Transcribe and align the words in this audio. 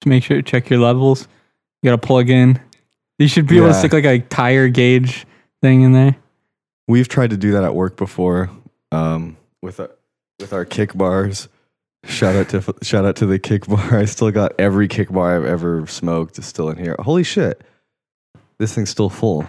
to 0.00 0.08
make 0.08 0.22
sure 0.24 0.40
check 0.42 0.70
your 0.70 0.80
levels. 0.80 1.28
You 1.82 1.90
gotta 1.90 1.98
plug 1.98 2.30
in. 2.30 2.60
You 3.18 3.28
should 3.28 3.46
be 3.46 3.56
able 3.58 3.68
to 3.68 3.72
Yeah. 3.74 3.78
stick 3.78 3.92
like 3.92 4.04
a 4.04 4.18
tire 4.20 4.68
gauge 4.68 5.26
thing 5.62 5.82
in 5.82 5.92
there. 5.92 6.16
We've 6.88 7.08
tried 7.08 7.30
to 7.30 7.36
do 7.36 7.52
that 7.52 7.64
at 7.64 7.74
work 7.74 7.96
before 7.96 8.50
um, 8.92 9.36
with 9.62 9.78
our, 9.80 9.90
with 10.40 10.52
our 10.52 10.64
kick 10.64 10.94
bars. 10.96 11.48
Shout 12.04 12.34
out 12.34 12.48
to 12.48 12.74
shout 12.82 13.04
out 13.04 13.16
to 13.16 13.26
the 13.26 13.38
kick 13.38 13.66
bar. 13.66 13.94
I 13.98 14.06
still 14.06 14.30
got 14.30 14.52
every 14.58 14.88
kick 14.88 15.10
bar 15.10 15.36
I've 15.36 15.44
ever 15.44 15.86
smoked 15.86 16.38
is 16.38 16.46
still 16.46 16.70
in 16.70 16.78
here. 16.78 16.96
Holy 16.98 17.22
shit, 17.22 17.62
this 18.58 18.74
thing's 18.74 18.90
still 18.90 19.10
full. 19.10 19.46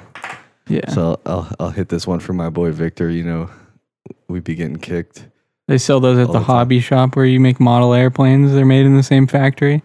Yeah. 0.68 0.89
So 0.89 1.20
I'll 1.25 1.49
I'll 1.59 1.70
hit 1.71 1.89
this 1.89 2.05
one 2.05 2.20
for 2.20 2.33
my 2.33 2.49
boy 2.49 2.71
Victor. 2.71 3.09
You 3.09 3.23
know, 3.23 3.49
We'd 4.27 4.43
be 4.43 4.55
getting 4.55 4.77
kicked. 4.77 5.27
They 5.68 5.77
sell 5.77 5.99
those 6.02 6.18
at 6.18 6.27
All 6.27 6.33
the 6.33 6.39
the 6.39 6.45
time. 6.45 6.55
hobby 6.57 6.79
shop 6.81 7.15
where 7.15 7.25
you 7.25 7.39
make 7.39 7.59
model 7.59 7.93
airplanes. 7.93 8.52
They're 8.52 8.65
made 8.65 8.86
in 8.86 8.95
the 8.97 9.04
same 9.04 9.27
factory. 9.27 9.81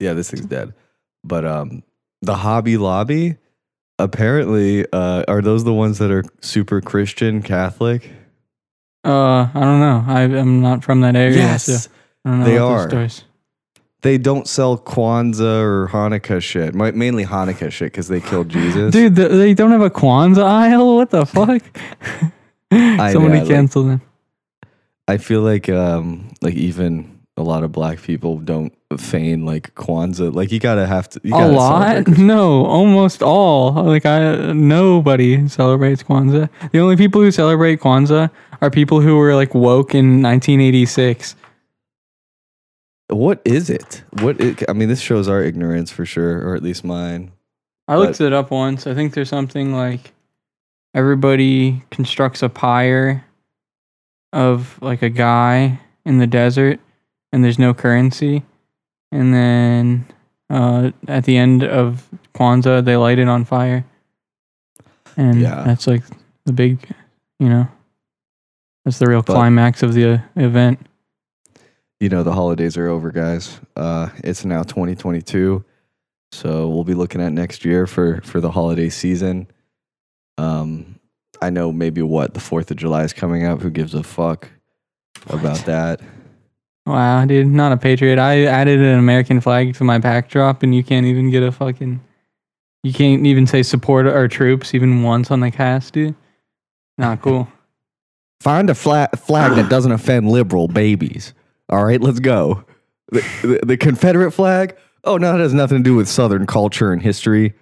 Yeah, 0.00 0.12
this 0.14 0.30
thing's 0.30 0.46
dead. 0.46 0.74
But 1.24 1.44
um, 1.44 1.82
the 2.22 2.36
Hobby 2.36 2.76
Lobby, 2.76 3.36
apparently, 3.98 4.86
uh, 4.92 5.24
are 5.28 5.42
those 5.42 5.64
the 5.64 5.74
ones 5.74 5.98
that 5.98 6.10
are 6.10 6.24
super 6.40 6.80
Christian 6.80 7.42
Catholic? 7.42 8.10
Uh, 9.04 9.48
I 9.54 9.60
don't 9.60 9.80
know. 9.80 10.04
I, 10.06 10.22
I'm 10.22 10.60
not 10.60 10.84
from 10.84 11.00
that 11.00 11.16
area. 11.16 11.58
so 11.58 11.90
I 12.24 12.30
don't 12.30 12.38
know 12.40 12.44
they 12.44 12.58
are. 12.58 13.08
They 14.02 14.16
don't 14.16 14.46
sell 14.46 14.78
Kwanzaa 14.78 15.60
or 15.60 15.88
Hanukkah 15.88 16.40
shit. 16.40 16.72
Mainly 16.74 17.24
Hanukkah 17.24 17.72
shit 17.72 17.90
because 17.92 18.06
they 18.06 18.20
killed 18.20 18.48
Jesus. 18.48 18.92
Dude, 18.92 19.16
th- 19.16 19.30
they 19.30 19.54
don't 19.54 19.72
have 19.72 19.80
a 19.82 19.90
Kwanzaa 19.90 20.44
aisle. 20.44 20.94
What 20.96 21.10
the 21.10 21.26
fuck? 21.26 21.62
Somebody 22.72 23.12
know, 23.12 23.28
like- 23.40 23.48
canceled 23.48 23.88
them. 23.88 24.02
I 25.08 25.16
feel 25.16 25.40
like 25.40 25.68
um, 25.70 26.28
like 26.42 26.54
even 26.54 27.17
a 27.38 27.42
lot 27.42 27.62
of 27.62 27.70
black 27.70 28.02
people 28.02 28.38
don't 28.38 28.74
feign 28.98 29.46
like 29.46 29.72
Kwanzaa. 29.76 30.34
Like 30.34 30.50
you 30.50 30.58
gotta 30.58 30.86
have 30.86 31.08
to. 31.10 31.20
You 31.22 31.36
A 31.36 31.46
lot? 31.46 32.08
No, 32.18 32.66
almost 32.66 33.22
all. 33.22 33.72
Like 33.72 34.04
I, 34.04 34.52
nobody 34.52 35.48
celebrates 35.48 36.02
Kwanzaa. 36.02 36.50
The 36.72 36.80
only 36.80 36.96
people 36.96 37.20
who 37.20 37.30
celebrate 37.30 37.80
Kwanzaa 37.80 38.30
are 38.60 38.70
people 38.70 39.00
who 39.00 39.16
were 39.16 39.34
like 39.36 39.54
woke 39.54 39.94
in 39.94 40.20
1986. 40.20 41.36
What 43.08 43.40
is 43.44 43.70
it? 43.70 44.02
What? 44.20 44.36
I 44.68 44.72
mean, 44.72 44.88
this 44.88 45.00
shows 45.00 45.28
our 45.28 45.42
ignorance 45.42 45.92
for 45.92 46.04
sure, 46.04 46.46
or 46.46 46.56
at 46.56 46.62
least 46.62 46.84
mine. 46.84 47.30
I 47.86 47.96
looked 47.96 48.20
it 48.20 48.32
up 48.32 48.50
once. 48.50 48.86
I 48.86 48.94
think 48.94 49.14
there's 49.14 49.30
something 49.30 49.72
like 49.72 50.12
everybody 50.92 51.84
constructs 51.90 52.42
a 52.42 52.48
pyre 52.48 53.24
of 54.32 54.78
like 54.82 55.00
a 55.02 55.08
guy 55.08 55.80
in 56.04 56.18
the 56.18 56.26
desert 56.26 56.80
and 57.32 57.44
there's 57.44 57.58
no 57.58 57.74
currency. 57.74 58.42
And 59.12 59.32
then 59.34 60.06
uh, 60.50 60.90
at 61.06 61.24
the 61.24 61.36
end 61.36 61.62
of 61.64 62.08
Kwanzaa, 62.34 62.84
they 62.84 62.96
light 62.96 63.18
it 63.18 63.28
on 63.28 63.44
fire. 63.44 63.84
And 65.16 65.40
Yeah. 65.40 65.62
that's 65.64 65.86
like 65.86 66.02
the 66.46 66.52
big, 66.52 66.78
you 67.40 67.48
know, 67.48 67.68
that's 68.84 68.98
the 68.98 69.06
real 69.06 69.22
But- 69.22 69.34
climax 69.34 69.82
of 69.82 69.94
the 69.94 70.10
uh, 70.14 70.18
event. 70.36 70.78
you 72.00 72.08
know 72.08 72.22
the 72.22 72.32
holidays 72.32 72.76
are 72.76 72.86
over 72.86 73.10
guys 73.10 73.58
uh 73.74 74.08
it's 74.22 74.44
now 74.44 74.62
2022 74.62 75.64
so 76.30 76.68
we'll 76.68 76.84
be 76.84 76.94
looking 76.94 77.20
at 77.20 77.32
next 77.32 77.64
year 77.64 77.88
for 77.88 78.20
for 78.22 78.40
the 78.40 78.52
holiday 78.52 78.88
season 78.88 79.48
um 80.38 81.00
i 81.42 81.50
know 81.50 81.72
maybe 81.72 82.00
what 82.00 82.34
the 82.34 82.40
fourth 82.40 82.70
of 82.70 82.76
july 82.76 83.02
is 83.02 83.12
coming 83.12 83.44
up 83.44 83.60
who 83.60 83.68
gives 83.70 83.94
a 83.94 84.04
fuck 84.04 84.48
about 85.28 85.58
that 85.66 86.00
Wow, 86.88 87.26
dude, 87.26 87.46
not 87.48 87.72
a 87.72 87.76
patriot. 87.76 88.18
I 88.18 88.44
added 88.46 88.80
an 88.80 88.98
American 88.98 89.42
flag 89.42 89.74
to 89.74 89.84
my 89.84 89.98
backdrop, 89.98 90.62
and 90.62 90.74
you 90.74 90.82
can't 90.82 91.04
even 91.04 91.30
get 91.30 91.42
a 91.42 91.52
fucking. 91.52 92.00
You 92.82 92.92
can't 92.94 93.26
even 93.26 93.46
say 93.46 93.62
support 93.62 94.06
our 94.06 94.26
troops 94.26 94.74
even 94.74 95.02
once 95.02 95.30
on 95.30 95.40
the 95.40 95.50
cast, 95.50 95.92
dude. 95.92 96.14
Not 96.96 97.20
cool. 97.22 97.46
find 98.40 98.70
a 98.70 98.74
flag 98.74 99.10
flag 99.18 99.54
that 99.56 99.68
doesn't 99.68 99.92
offend 99.98 100.30
liberal 100.30 100.68
babies 100.68 101.34
all 101.68 101.84
right 101.84 102.00
let's 102.00 102.20
go 102.20 102.64
the, 103.10 103.20
the, 103.42 103.60
the 103.66 103.76
confederate 103.76 104.30
flag 104.30 104.76
oh 105.04 105.16
no 105.16 105.32
that 105.32 105.40
has 105.40 105.52
nothing 105.52 105.78
to 105.78 105.84
do 105.84 105.94
with 105.94 106.08
southern 106.08 106.46
culture 106.46 106.92
and 106.92 107.02
history 107.02 107.52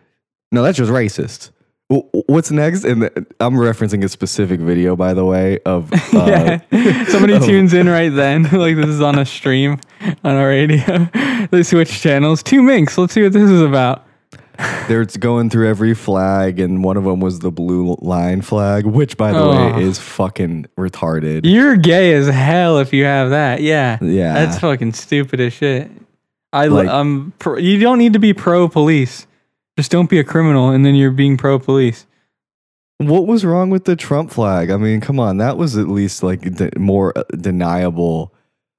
no 0.52 0.62
that's 0.62 0.78
just 0.78 0.90
racist 0.92 1.50
what's 1.88 2.50
next 2.50 2.84
and 2.84 3.04
i'm 3.38 3.54
referencing 3.54 4.02
a 4.02 4.08
specific 4.08 4.58
video 4.58 4.96
by 4.96 5.14
the 5.14 5.24
way 5.24 5.58
of 5.64 5.92
uh, 6.14 6.58
yeah, 6.72 7.04
somebody 7.08 7.34
oh. 7.34 7.46
tunes 7.46 7.72
in 7.72 7.88
right 7.88 8.12
then. 8.12 8.42
like 8.52 8.76
this 8.76 8.86
is 8.86 9.00
on 9.00 9.18
a 9.18 9.24
stream 9.24 9.78
on 10.24 10.34
our 10.36 10.48
radio. 10.48 11.08
they 11.50 11.62
switch 11.62 12.00
channels. 12.00 12.42
Two 12.42 12.62
minks. 12.62 12.98
Let's 12.98 13.12
see 13.12 13.22
what 13.22 13.32
this 13.32 13.48
is 13.50 13.60
about. 13.62 14.04
They're 14.88 15.04
going 15.04 15.50
through 15.50 15.68
every 15.68 15.94
flag, 15.94 16.58
and 16.58 16.82
one 16.82 16.96
of 16.96 17.04
them 17.04 17.20
was 17.20 17.40
the 17.40 17.50
blue 17.50 17.96
line 18.00 18.40
flag, 18.40 18.86
which, 18.86 19.16
by 19.16 19.32
the 19.32 19.38
Oh. 19.38 19.74
way, 19.76 19.82
is 19.82 19.98
fucking 19.98 20.66
retarded. 20.78 21.42
You're 21.44 21.76
gay 21.76 22.14
as 22.14 22.26
hell 22.26 22.78
if 22.78 22.92
you 22.92 23.04
have 23.04 23.30
that. 23.30 23.60
Yeah, 23.60 23.98
Yeah. 24.00 24.32
that's 24.34 24.58
fucking 24.58 24.94
stupid 24.94 25.40
as 25.40 25.52
shit. 25.52 25.90
I 26.52 26.68
Like- 26.68 26.88
um, 26.88 27.32
pro, 27.38 27.58
you 27.58 27.78
don't 27.78 27.98
need 27.98 28.14
to 28.14 28.18
be 28.18 28.32
pro 28.32 28.68
police. 28.68 29.26
Just 29.76 29.90
don't 29.90 30.08
be 30.08 30.18
a 30.18 30.24
criminal, 30.24 30.70
and 30.70 30.84
then 30.84 30.94
you're 30.94 31.10
being 31.10 31.36
pro 31.36 31.58
police. 31.58 32.06
What 32.98 33.26
was 33.26 33.44
wrong 33.44 33.68
with 33.68 33.84
the 33.84 33.94
Trump 33.94 34.30
flag? 34.30 34.70
I 34.70 34.78
mean, 34.78 35.00
come 35.02 35.20
on, 35.20 35.36
that 35.36 35.58
was 35.58 35.76
at 35.76 35.88
least 35.88 36.22
like 36.22 36.40
de- 36.40 36.78
more 36.78 37.16
uh, 37.16 37.24
deniable, 37.36 38.32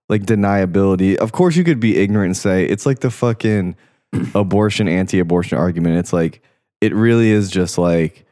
like 0.09 0.24
deniability. 0.24 1.16
Of 1.16 1.34
course, 1.34 1.56
you 1.56 1.63
could 1.63 1.80
be 1.80 1.97
ignorant 1.97 2.28
and 2.28 2.38
say 2.38 2.66
it's 2.66 2.88
like 2.88 3.00
the 3.00 3.12
fucking 3.12 3.75
abortion, 4.34 4.88
anti-abortion 4.88 5.58
argument. 5.58 5.97
It's 5.97 6.13
like 6.13 6.41
it 6.81 6.96
really 6.96 7.29
is 7.29 7.52
just 7.52 7.78
like, 7.78 8.25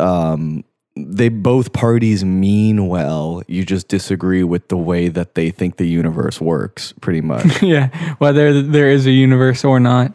um, 0.00 0.64
they 0.96 1.28
both 1.28 1.72
parties 1.72 2.24
mean 2.24 2.88
well. 2.88 3.42
You 3.46 3.64
just 3.64 3.86
disagree 3.86 4.42
with 4.42 4.66
the 4.66 4.76
way 4.76 5.08
that 5.08 5.36
they 5.36 5.50
think 5.50 5.76
the 5.76 5.86
universe 5.86 6.40
works, 6.40 6.92
pretty 7.00 7.20
much. 7.20 7.62
yeah, 7.62 8.14
whether 8.16 8.62
there 8.62 8.90
is 8.90 9.06
a 9.06 9.12
universe 9.12 9.64
or 9.64 9.78
not. 9.78 10.12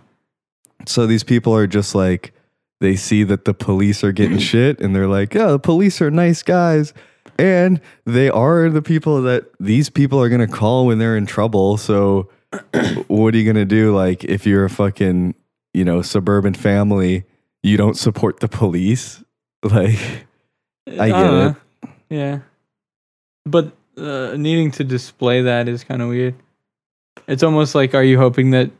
So 0.85 1.07
these 1.07 1.23
people 1.23 1.55
are 1.55 1.67
just 1.67 1.95
like 1.95 2.33
they 2.79 2.95
see 2.95 3.23
that 3.23 3.45
the 3.45 3.53
police 3.53 4.03
are 4.03 4.11
getting 4.11 4.37
shit 4.51 4.79
and 4.79 4.95
they're 4.95 5.07
like, 5.07 5.33
"Yeah, 5.33 5.47
the 5.47 5.59
police 5.59 6.01
are 6.01 6.11
nice 6.11 6.43
guys." 6.43 6.93
And 7.39 7.81
they 8.05 8.29
are 8.29 8.69
the 8.69 8.81
people 8.81 9.21
that 9.23 9.45
these 9.59 9.89
people 9.89 10.21
are 10.21 10.29
going 10.29 10.41
to 10.41 10.47
call 10.47 10.85
when 10.85 10.99
they're 10.99 11.17
in 11.17 11.25
trouble. 11.25 11.77
So 11.77 12.29
what 13.07 13.33
are 13.33 13.37
you 13.37 13.43
going 13.43 13.55
to 13.55 13.65
do 13.65 13.95
like 13.95 14.23
if 14.23 14.45
you're 14.45 14.65
a 14.65 14.69
fucking, 14.69 15.33
you 15.73 15.83
know, 15.83 16.01
suburban 16.01 16.53
family, 16.53 17.23
you 17.63 17.77
don't 17.77 17.97
support 17.97 18.39
the 18.39 18.47
police? 18.47 19.23
Like 19.65 19.97
I 20.99 21.07
get 21.07 21.23
don't 21.23 21.57
it. 21.83 21.89
Yeah, 22.09 22.39
but 23.45 23.71
uh, 23.97 24.35
needing 24.35 24.71
to 24.71 24.83
display 24.83 25.43
that 25.43 25.69
is 25.69 25.85
kind 25.85 26.01
of 26.01 26.09
weird. 26.09 26.35
It's 27.29 27.43
almost 27.43 27.73
like, 27.73 27.93
are 27.93 28.03
you 28.03 28.17
hoping 28.17 28.51
that 28.51 28.71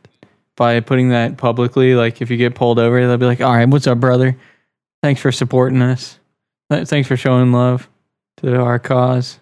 by 0.56 0.80
putting 0.80 1.10
that 1.10 1.36
publicly, 1.36 1.94
like 1.94 2.22
if 2.22 2.30
you 2.30 2.36
get 2.36 2.54
pulled 2.54 2.78
over, 2.78 3.06
they'll 3.06 3.16
be 3.16 3.26
like, 3.26 3.40
"All 3.40 3.54
right, 3.54 3.68
what's 3.68 3.86
up, 3.86 4.00
brother? 4.00 4.36
Thanks 5.02 5.20
for 5.20 5.32
supporting 5.32 5.82
us. 5.82 6.18
Thanks 6.70 7.08
for 7.08 7.16
showing 7.16 7.52
love 7.52 7.88
to 8.38 8.60
our 8.60 8.78
cause." 8.78 9.40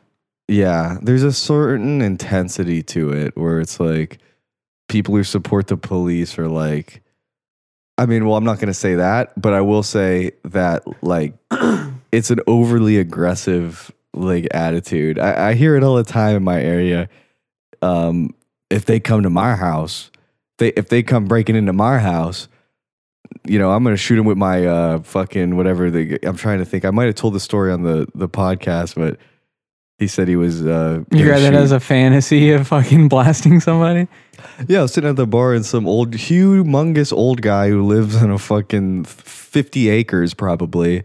Yeah, 0.48 0.98
there's 1.02 1.22
a 1.22 1.32
certain 1.32 2.02
intensity 2.02 2.82
to 2.84 3.12
it 3.12 3.36
where 3.36 3.60
it's 3.60 3.80
like 3.80 4.18
people 4.88 5.14
who 5.14 5.24
support 5.24 5.68
the 5.68 5.76
police 5.76 6.38
are 6.38 6.48
like 6.48 7.02
I 7.98 8.06
mean, 8.06 8.26
well, 8.26 8.36
I'm 8.36 8.44
not 8.44 8.56
going 8.56 8.68
to 8.68 8.74
say 8.74 8.94
that, 8.96 9.40
but 9.40 9.52
I 9.52 9.60
will 9.60 9.82
say 9.82 10.32
that 10.44 10.82
like 11.04 11.34
it's 12.12 12.30
an 12.30 12.40
overly 12.46 12.98
aggressive 12.98 13.92
like 14.14 14.48
attitude. 14.52 15.18
I, 15.18 15.50
I 15.50 15.54
hear 15.54 15.76
it 15.76 15.84
all 15.84 15.96
the 15.96 16.04
time 16.04 16.36
in 16.36 16.42
my 16.42 16.60
area. 16.60 17.08
Um, 17.80 18.34
if 18.70 18.86
they 18.86 19.00
come 19.00 19.22
to 19.22 19.30
my 19.30 19.56
house, 19.56 20.10
they 20.62 20.68
if 20.76 20.88
they 20.88 21.02
come 21.02 21.26
breaking 21.26 21.56
into 21.56 21.72
my 21.72 21.98
house, 21.98 22.48
you 23.46 23.58
know, 23.58 23.70
I'm 23.72 23.82
gonna 23.84 23.96
shoot 23.96 24.16
them 24.16 24.26
with 24.26 24.38
my 24.38 24.64
uh 24.66 25.02
fucking 25.02 25.56
whatever. 25.56 25.90
They, 25.90 26.18
I'm 26.22 26.36
trying 26.36 26.58
to 26.58 26.64
think. 26.64 26.84
I 26.84 26.90
might 26.90 27.06
have 27.06 27.16
told 27.16 27.34
the 27.34 27.40
story 27.40 27.72
on 27.72 27.82
the 27.82 28.06
the 28.14 28.28
podcast, 28.28 28.94
but 28.94 29.18
he 29.98 30.06
said 30.06 30.28
he 30.28 30.36
was. 30.36 30.64
uh 30.64 31.02
You 31.10 31.26
got 31.26 31.40
that 31.40 31.54
as 31.54 31.72
a 31.72 31.80
fantasy 31.80 32.50
of 32.52 32.66
fucking 32.68 33.08
blasting 33.14 33.60
somebody? 33.60 34.08
yeah, 34.68 34.80
I 34.80 34.82
was 34.82 34.92
sitting 34.92 35.10
at 35.10 35.16
the 35.16 35.26
bar 35.26 35.54
and 35.54 35.64
some 35.64 35.86
old, 35.86 36.12
humongous 36.12 37.12
old 37.12 37.42
guy 37.42 37.68
who 37.68 37.82
lives 37.84 38.20
in 38.20 38.30
a 38.30 38.38
fucking 38.38 39.04
50 39.04 39.88
acres 39.88 40.34
probably 40.34 41.04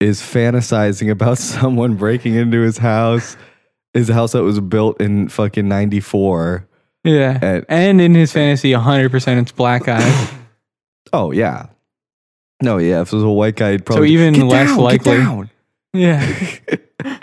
is 0.00 0.20
fantasizing 0.20 1.10
about 1.10 1.38
someone 1.52 1.96
breaking 1.96 2.34
into 2.34 2.60
his 2.60 2.78
house, 2.78 3.36
his 3.94 4.08
house 4.08 4.32
that 4.32 4.42
was 4.42 4.60
built 4.60 5.00
in 5.00 5.28
fucking 5.28 5.66
94. 5.68 6.68
Yeah. 7.04 7.38
And- 7.40 7.64
And 7.68 8.00
in 8.00 8.14
his 8.14 8.32
fantasy, 8.32 8.72
100% 8.72 9.40
it's 9.42 9.52
black 9.52 9.84
guys. 9.84 10.32
Oh, 11.12 11.30
yeah. 11.32 11.68
No, 12.62 12.76
yeah. 12.76 13.00
If 13.00 13.08
it 13.12 13.16
was 13.16 13.22
a 13.22 13.28
white 13.30 13.56
guy, 13.56 13.70
he'd 13.72 13.86
probably 13.86 14.10
even 14.10 14.34
"Get 14.34 14.44
less 14.44 14.68
down, 14.68 14.78
likely." 14.78 15.16
down." 15.16 15.50
Yeah. 15.94 16.36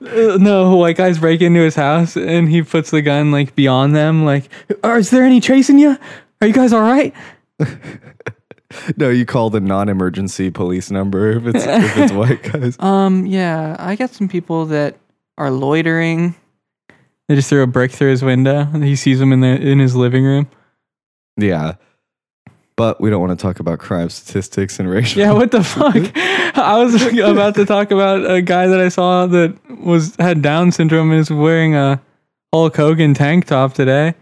Uh, 0.00 0.36
no, 0.38 0.76
white 0.76 0.96
guys 0.96 1.18
break 1.18 1.40
into 1.42 1.60
his 1.60 1.74
house 1.74 2.16
and 2.16 2.48
he 2.48 2.62
puts 2.62 2.90
the 2.90 3.02
gun 3.02 3.30
like 3.30 3.54
beyond 3.54 3.94
them. 3.94 4.24
Like, 4.24 4.48
"Are- 4.82 4.98
is 4.98 5.10
there 5.10 5.24
any 5.24 5.40
chasing 5.40 5.78
you? 5.78 5.96
Are 6.40 6.46
you 6.46 6.52
guys 6.54 6.72
all 6.72 6.80
right? 6.80 7.12
no, 8.96 9.10
you 9.10 9.26
call 9.26 9.50
the 9.50 9.60
non-emergency 9.60 10.50
police 10.50 10.90
number 10.90 11.30
if 11.32 11.46
it's 11.46 11.64
if 11.66 11.96
it's 11.98 12.12
white 12.12 12.42
guys. 12.42 12.76
Um, 12.78 13.26
yeah, 13.26 13.76
I 13.78 13.96
got 13.96 14.10
some 14.10 14.28
people 14.28 14.66
that 14.66 14.96
are 15.38 15.50
loitering. 15.50 16.34
They 17.28 17.34
just 17.36 17.48
threw 17.48 17.62
a 17.62 17.66
brick 17.66 17.90
through 17.90 18.10
his 18.10 18.22
window 18.22 18.68
and 18.72 18.84
he 18.84 18.96
sees 18.96 19.18
them 19.18 19.32
in 19.32 19.40
the 19.40 19.48
in 19.48 19.78
his 19.78 19.96
living 19.96 20.24
room. 20.24 20.48
Yeah. 21.38 21.74
But 22.76 23.00
we 23.00 23.08
don't 23.08 23.20
want 23.20 23.38
to 23.38 23.40
talk 23.42 23.60
about 23.60 23.78
crime 23.78 24.08
statistics 24.10 24.80
and 24.80 24.90
racial. 24.90 25.20
Yeah, 25.22 25.32
what 25.32 25.50
the 25.52 25.62
fuck? 25.64 25.94
I 26.58 26.76
was 26.78 26.94
about 27.18 27.54
to 27.54 27.64
talk 27.64 27.90
about 27.92 28.28
a 28.30 28.42
guy 28.42 28.66
that 28.66 28.80
I 28.80 28.88
saw 28.88 29.26
that 29.26 29.56
was 29.80 30.16
had 30.18 30.42
Down 30.42 30.72
syndrome 30.72 31.10
and 31.12 31.20
is 31.20 31.30
wearing 31.30 31.74
a 31.76 32.00
Hulk 32.52 32.76
Hogan 32.76 33.14
tank 33.14 33.46
top 33.46 33.74
today. 33.74 34.14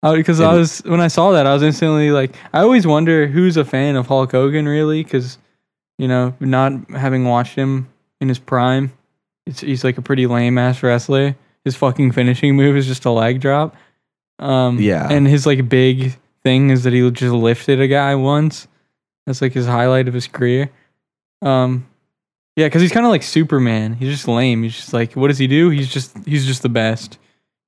Because 0.00 0.40
I 0.40 0.50
And- 0.50 0.58
was 0.58 0.78
when 0.84 1.00
I 1.00 1.08
saw 1.08 1.32
that, 1.32 1.46
I 1.46 1.52
was 1.52 1.62
instantly 1.64 2.12
like, 2.12 2.36
I 2.52 2.60
always 2.60 2.86
wonder 2.86 3.26
who's 3.26 3.56
a 3.56 3.64
fan 3.64 3.96
of 3.96 4.06
Hulk 4.06 4.30
Hogan 4.30 4.66
really, 4.68 5.02
because 5.02 5.38
you 5.98 6.06
know, 6.06 6.34
not 6.38 6.72
having 6.92 7.24
watched 7.24 7.56
him 7.56 7.88
in 8.20 8.28
his 8.28 8.38
prime, 8.38 8.92
it's, 9.46 9.60
he's 9.60 9.82
like 9.82 9.98
a 9.98 10.02
pretty 10.02 10.28
lame 10.28 10.56
ass 10.56 10.84
wrestler. 10.84 11.34
His 11.64 11.76
fucking 11.76 12.12
finishing 12.12 12.56
move 12.56 12.76
is 12.76 12.86
just 12.86 13.04
a 13.04 13.10
leg 13.10 13.40
drop. 13.40 13.76
Um, 14.38 14.78
Yeah. 14.78 15.08
and 15.10 15.26
his 15.26 15.46
like 15.46 15.68
big 15.68 16.16
thing 16.44 16.70
is 16.70 16.84
that 16.84 16.92
he 16.92 17.10
just 17.10 17.32
lifted 17.34 17.80
a 17.80 17.88
guy 17.88 18.14
once. 18.14 18.68
That's 19.26 19.42
like 19.42 19.52
his 19.52 19.66
highlight 19.66 20.08
of 20.08 20.14
his 20.14 20.26
career. 20.28 20.70
Um, 21.42 21.86
yeah, 22.56 22.66
because 22.66 22.82
he's 22.82 22.92
kind 22.92 23.04
of 23.06 23.10
like 23.10 23.22
Superman. 23.22 23.94
He's 23.94 24.10
just 24.10 24.26
lame. 24.28 24.62
He's 24.62 24.74
just 24.76 24.92
like, 24.92 25.12
what 25.14 25.28
does 25.28 25.38
he 25.38 25.46
do? 25.46 25.70
He's 25.70 25.88
just 25.88 26.16
he's 26.26 26.46
just 26.46 26.62
the 26.62 26.68
best. 26.68 27.18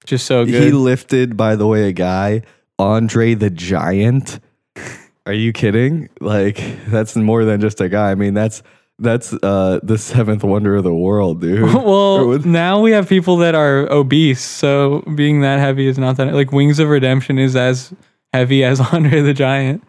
Just 0.06 0.26
so 0.26 0.44
good. 0.46 0.62
He 0.62 0.70
lifted, 0.72 1.36
by 1.36 1.56
the 1.56 1.66
way, 1.66 1.88
a 1.88 1.92
guy, 1.92 2.42
Andre 2.78 3.34
the 3.34 3.50
Giant. 3.50 4.40
Are 5.26 5.32
you 5.34 5.52
kidding? 5.52 6.08
Like 6.20 6.60
that's 6.88 7.14
more 7.16 7.44
than 7.44 7.60
just 7.60 7.80
a 7.80 7.88
guy. 7.88 8.10
I 8.10 8.14
mean, 8.14 8.34
that's 8.34 8.62
that's 9.00 9.32
uh 9.32 9.80
the 9.82 9.98
seventh 9.98 10.44
wonder 10.44 10.76
of 10.76 10.84
the 10.84 10.94
world, 10.94 11.40
dude. 11.40 11.62
Well, 11.74 12.38
now 12.40 12.80
we 12.80 12.92
have 12.92 13.08
people 13.08 13.38
that 13.38 13.54
are 13.54 13.90
obese, 13.90 14.42
so 14.44 15.00
being 15.14 15.40
that 15.40 15.58
heavy 15.58 15.86
is 15.86 15.98
not 15.98 16.16
that 16.18 16.34
like 16.34 16.52
Wings 16.52 16.78
of 16.78 16.88
Redemption 16.88 17.38
is 17.38 17.56
as 17.56 17.92
heavy 18.32 18.62
as 18.62 18.80
Andre 18.92 19.22
the 19.22 19.34
Giant. 19.34 19.82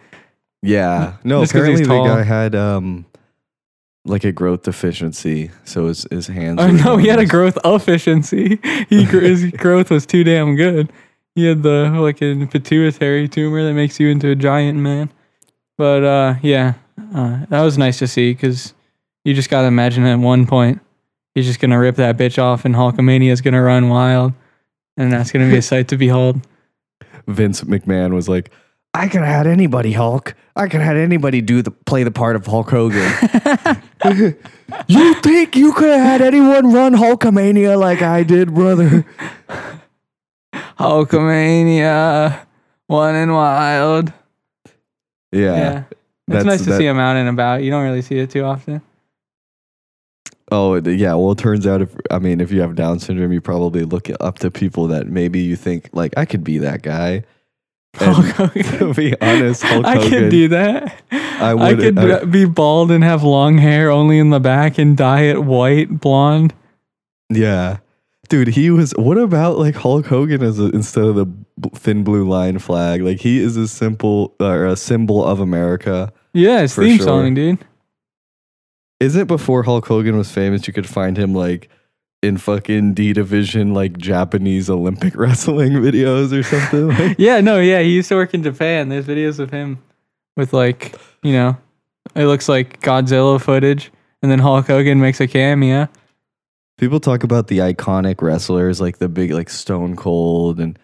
yeah. 0.62 1.18
No, 1.24 1.42
Just 1.42 1.54
apparently 1.54 1.84
the 1.84 2.04
guy 2.04 2.24
had 2.24 2.56
um 2.56 3.06
like 4.04 4.24
a 4.24 4.32
growth 4.32 4.64
deficiency, 4.64 5.52
so 5.64 5.88
his 5.88 6.08
his 6.10 6.28
hands. 6.28 6.60
Oh 6.60 6.72
no, 6.72 6.98
he 6.98 7.08
had 7.08 7.20
a 7.20 7.26
growth 7.26 7.58
efficiency. 7.64 8.60
He 8.90 9.04
his 9.04 9.52
growth 9.52 9.92
was 9.92 10.06
too 10.06 10.24
damn 10.24 10.56
good. 10.56 10.92
He 11.36 11.46
had 11.46 11.64
the 11.64 11.92
like 12.00 12.22
a 12.22 12.46
pituitary 12.48 13.28
tumor 13.28 13.64
that 13.64 13.74
makes 13.74 14.00
you 14.00 14.08
into 14.10 14.30
a 14.30 14.36
giant 14.36 14.80
man. 14.80 15.12
But 15.78 16.04
uh, 16.04 16.36
yeah, 16.42 16.74
uh, 17.14 17.46
that 17.50 17.62
was 17.62 17.78
nice 17.78 18.00
to 18.00 18.08
see 18.08 18.34
because 18.34 18.74
you 19.24 19.34
just 19.34 19.50
gotta 19.50 19.68
imagine 19.68 20.06
at 20.06 20.20
one 20.20 20.46
point 20.48 20.82
he's 21.36 21.46
just 21.46 21.60
gonna 21.60 21.80
rip 21.80 21.96
that 21.96 22.18
bitch 22.18 22.42
off 22.42 22.66
and 22.66 22.76
Hulkamania 22.76 23.32
is 23.32 23.42
gonna 23.42 23.62
run 23.62 23.90
wild, 23.90 24.34
and 24.98 25.12
that's 25.12 25.32
gonna 25.32 25.50
be 25.50 25.58
a 25.58 25.62
sight 25.62 25.88
to 25.90 25.98
behold. 25.98 26.42
Vince 27.28 27.62
McMahon 27.62 28.14
was 28.14 28.28
like, 28.28 28.52
I 28.94 29.08
could 29.08 29.22
have 29.22 29.28
had 29.46 29.48
anybody 29.48 29.94
Hulk. 29.94 30.36
I 30.56 30.64
could 30.68 30.82
have 30.82 30.96
had 30.96 30.98
anybody 30.98 31.40
do 31.42 31.62
the 31.62 31.72
play 31.72 32.04
the 32.04 32.12
part 32.12 32.36
of 32.36 32.46
Hulk 32.46 32.70
Hogan. 32.70 33.00
you 34.88 35.14
think 35.22 35.56
you 35.56 35.72
could 35.74 35.90
have 35.90 36.02
had 36.06 36.22
anyone 36.22 36.74
run 36.74 36.94
Hulkamania 36.94 37.80
like 37.80 38.02
I 38.02 38.24
did, 38.24 38.54
brother? 38.54 39.06
Hulkamania, 40.78 42.46
one 42.88 43.16
and 43.16 43.34
wild. 43.34 44.12
Yeah. 45.32 45.40
Yeah, 45.56 45.78
it's 45.80 45.88
that's- 46.28 46.46
nice 46.46 46.64
to 46.64 46.72
that- 46.72 46.78
see 46.78 46.86
him 46.86 46.98
out 47.00 47.16
and 47.16 47.30
about. 47.30 47.64
You 47.64 47.72
don't 47.72 47.84
really 47.84 48.02
see 48.02 48.18
it 48.20 48.30
too 48.32 48.44
often. 48.44 48.82
Oh, 50.52 50.76
yeah. 50.76 51.14
Well, 51.14 51.32
it 51.32 51.38
turns 51.38 51.66
out 51.66 51.82
if 51.82 51.96
I 52.12 52.20
mean 52.20 52.42
if 52.42 52.52
you 52.52 52.60
have 52.62 52.76
Down 52.76 53.00
syndrome, 53.00 53.32
you 53.32 53.40
probably 53.42 53.84
look 53.86 54.10
up 54.20 54.40
to 54.40 54.52
people 54.52 54.88
that 54.88 55.08
maybe 55.08 55.40
you 55.40 55.56
think 55.56 55.90
like 55.94 56.14
I 56.18 56.26
could 56.26 56.44
be 56.44 56.58
that 56.60 56.82
guy. 56.84 57.24
To 58.02 58.94
be 58.96 59.20
honest, 59.22 59.64
Hulk 59.64 59.86
I 59.86 59.96
Hogan. 59.96 60.10
could 60.10 60.30
do 60.32 60.48
that. 60.50 61.02
I 61.12 61.54
would. 61.54 61.64
I, 61.64 61.76
could 61.76 61.98
I- 62.00 62.24
be 62.26 62.46
bald 62.46 62.92
and 62.92 63.04
have 63.04 63.24
long 63.24 63.58
hair 63.58 63.90
only 63.92 64.18
in 64.20 64.30
the 64.30 64.40
back 64.40 64.78
and 64.78 64.96
dye 64.98 65.22
it 65.24 65.44
white, 65.44 66.00
blonde. 66.00 66.54
yeah, 67.30 67.78
dude. 68.30 68.50
He 68.50 68.70
was. 68.72 68.92
What 68.98 69.18
about 69.18 69.58
like 69.58 69.76
Hulk 69.76 70.06
Hogan 70.06 70.42
as 70.42 70.60
a, 70.60 70.66
instead 70.70 71.04
of 71.06 71.16
the 71.16 71.26
b- 71.26 71.70
thin 71.76 72.04
blue 72.04 72.28
line 72.28 72.60
flag? 72.60 73.02
Like 73.02 73.20
he 73.20 73.40
is 73.40 73.58
a 73.58 73.68
simple 73.68 74.36
or 74.40 74.66
a 74.66 74.76
symbol 74.76 75.24
of 75.26 75.40
America. 75.40 76.12
Yeah, 76.34 76.62
his 76.62 76.76
theme 76.76 76.98
sure. 76.98 77.06
song, 77.06 77.34
dude. 77.34 77.60
Isn't 79.02 79.22
it 79.22 79.28
before 79.28 79.64
Hulk 79.64 79.88
Hogan 79.88 80.16
was 80.16 80.32
famous? 80.32 80.68
You 80.68 80.74
could 80.74 80.88
find 80.88 81.18
him 81.18 81.34
like 81.34 81.70
in 82.22 82.38
fucking 82.38 82.94
D 82.94 83.14
division 83.14 83.74
like 83.74 83.98
Japanese 83.98 84.70
Olympic 84.70 85.16
wrestling 85.18 85.72
videos 85.72 86.32
or 86.32 86.44
something. 86.44 86.90
Like, 87.08 87.18
Yeah, 87.18 87.42
no, 87.42 87.60
yeah, 87.60 87.82
he 87.82 87.90
used 87.90 88.10
to 88.10 88.16
work 88.16 88.36
in 88.36 88.44
Japan. 88.44 88.90
There's 88.90 89.08
videos 89.08 89.40
of 89.40 89.50
him 89.50 89.80
with 90.38 90.54
like, 90.54 90.96
you 91.24 91.34
know, 91.34 91.58
it 92.14 92.26
looks 92.26 92.48
like 92.48 92.80
Godzilla 92.82 93.42
footage, 93.42 93.92
and 94.22 94.32
then 94.32 94.38
Hulk 94.38 94.68
Hogan 94.68 95.00
makes 95.02 95.20
a 95.20 95.28
cameo. 95.28 95.90
people 96.78 97.00
talk 97.00 97.24
about 97.24 97.48
the 97.48 97.58
iconic 97.58 98.22
wrestlers 98.22 98.80
like 98.80 99.00
the 99.00 99.10
big 99.10 99.32
like 99.32 99.50
Stone 99.50 99.96
Cold 99.96 100.60
and 100.60 100.78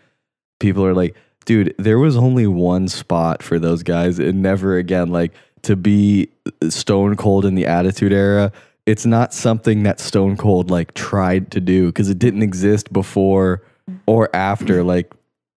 people 0.59 0.83
are 0.83 0.95
like, 0.95 1.15
dude, 1.45 1.75
there 1.77 1.99
was 1.99 2.17
only 2.17 2.47
one 2.47 2.87
spot 2.87 3.43
for 3.43 3.59
those 3.59 3.83
guys 3.83 4.17
and 4.17 4.41
never 4.41 4.77
again 4.77 5.09
like 5.09 5.33
to 5.63 5.75
be 5.75 6.29
Stone 6.69 7.15
Cold 7.15 7.45
in 7.45 7.55
the 7.55 7.65
Attitude 7.65 8.13
Era. 8.13 8.51
It's 8.85 9.05
not 9.05 9.33
something 9.33 9.83
that 9.83 9.99
Stone 9.99 10.37
Cold 10.37 10.69
like 10.71 10.93
tried 10.93 11.51
to 11.51 11.59
do 11.59 11.87
because 11.87 12.09
it 12.09 12.19
didn't 12.19 12.41
exist 12.43 12.91
before 12.93 13.61
or 14.05 14.33
after. 14.35 14.79
Mm-hmm. 14.79 14.87
Like 14.87 15.13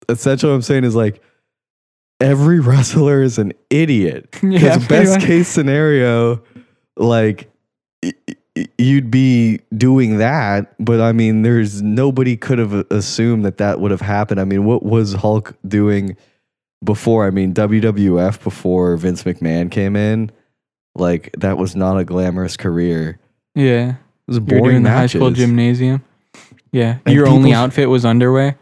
essentially 0.09 0.51
what 0.51 0.57
I'm 0.57 0.63
saying 0.63 0.85
is 0.85 0.97
like 0.97 1.23
every 2.21 2.61
wrestler 2.61 3.23
is 3.23 3.39
an 3.39 3.53
idiot. 3.71 4.29
Yeah, 4.43 4.59
Because 4.59 4.87
pretty 4.87 5.05
best 5.05 5.19
much. 5.21 5.25
case 5.27 5.49
scenario, 5.49 6.43
like 6.97 7.49
y- 8.03 8.13
y- 8.57 8.67
you'd 8.79 9.11
be 9.13 9.61
doing 9.77 10.19
that, 10.19 10.75
but 10.85 11.01
I 11.01 11.13
mean, 11.13 11.43
there's 11.43 11.83
nobody 11.83 12.37
could 12.37 12.59
have 12.59 12.73
assumed 12.91 13.45
that 13.45 13.59
that 13.59 13.81
would 13.81 13.91
have 13.93 14.01
happened. 14.01 14.41
I 14.41 14.45
mean, 14.45 14.65
what 14.65 14.83
was 14.83 15.13
Hulk 15.15 15.55
doing 15.69 16.17
before? 16.83 17.27
I 17.27 17.31
mean, 17.31 17.53
WWF 17.55 18.43
before 18.43 18.97
Vince 18.97 19.23
McMahon 19.25 19.71
came 19.71 19.97
in, 19.97 20.31
like 20.95 21.35
that 21.39 21.59
was 21.59 21.77
not 21.77 21.99
a 21.99 22.05
glamorous 22.05 22.57
career. 22.57 23.19
Yeah, 23.55 23.91
It 23.91 23.97
was 24.27 24.39
boring 24.41 24.65
doing 24.65 24.83
the 24.85 24.91
high 24.91 25.07
school 25.07 25.31
gymnasium. 25.31 26.05
Yeah, 26.73 26.99
And 27.05 27.15
your 27.15 27.27
only 27.27 27.53
outfit 27.53 27.89
was 27.89 28.05
underwear. 28.05 28.57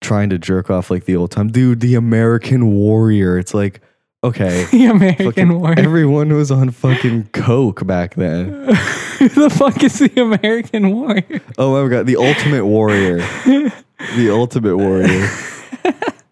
Trying 0.00 0.30
to 0.30 0.38
jerk 0.38 0.70
off 0.70 0.90
like 0.90 1.04
the 1.04 1.16
old 1.16 1.30
time, 1.30 1.48
dude. 1.48 1.80
The 1.80 1.94
American 1.94 2.72
Warrior. 2.72 3.38
It's 3.38 3.54
like, 3.54 3.80
okay, 4.24 4.64
the 4.72 4.86
American 4.86 5.26
fucking 5.26 5.60
Warrior. 5.60 5.78
everyone 5.78 6.32
was 6.32 6.50
on 6.50 6.70
fucking 6.70 7.28
coke 7.32 7.86
back 7.86 8.14
then. 8.14 8.48
Who 9.18 9.28
the 9.28 9.50
fuck 9.50 9.82
is 9.82 9.98
the 9.98 10.20
American 10.20 10.90
Warrior? 10.90 11.40
Oh 11.56 11.82
my 11.82 11.88
god, 11.88 12.06
the 12.06 12.16
Ultimate 12.16 12.64
Warrior. 12.66 13.16
the 14.16 14.28
Ultimate 14.30 14.76
Warrior. 14.76 15.28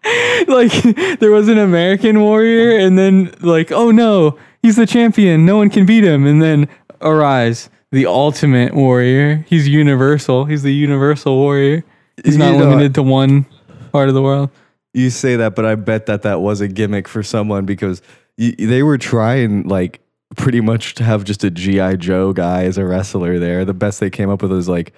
like 0.47 0.71
there 1.19 1.31
was 1.31 1.47
an 1.49 1.57
American 1.57 2.19
warrior, 2.21 2.77
and 2.77 2.97
then 2.97 3.33
like, 3.41 3.71
oh 3.71 3.91
no, 3.91 4.37
he's 4.61 4.75
the 4.75 4.85
champion. 4.85 5.45
No 5.45 5.57
one 5.57 5.69
can 5.69 5.85
beat 5.85 6.03
him. 6.03 6.25
And 6.25 6.41
then 6.41 6.67
arise, 7.01 7.69
the 7.91 8.05
ultimate 8.05 8.73
warrior. 8.73 9.45
He's 9.47 9.67
universal. 9.67 10.45
He's 10.45 10.63
the 10.63 10.73
universal 10.73 11.37
warrior. 11.37 11.83
He's 12.23 12.37
not 12.37 12.53
You 12.53 12.59
know, 12.59 12.69
limited 12.69 12.95
to 12.95 13.03
one 13.03 13.45
part 13.91 14.09
of 14.09 14.15
the 14.15 14.21
world. 14.21 14.49
You 14.93 15.09
say 15.09 15.35
that, 15.35 15.55
but 15.55 15.65
I 15.65 15.75
bet 15.75 16.07
that 16.07 16.23
that 16.23 16.41
was 16.41 16.61
a 16.61 16.67
gimmick 16.67 17.07
for 17.07 17.23
someone 17.23 17.65
because 17.65 18.01
y 18.37 18.55
they 18.57 18.83
were 18.83 18.97
trying 18.97 19.67
like 19.67 20.01
pretty 20.35 20.61
much 20.61 20.95
to 20.95 21.03
have 21.03 21.23
just 21.23 21.43
a 21.43 21.51
GI 21.51 21.97
Joe 21.97 22.33
guy 22.33 22.63
as 22.63 22.77
a 22.77 22.85
wrestler 22.85 23.39
there. 23.39 23.65
The 23.65 23.73
best 23.73 23.99
they 23.99 24.09
came 24.09 24.29
up 24.29 24.41
with 24.41 24.51
was 24.51 24.67
like 24.67 24.93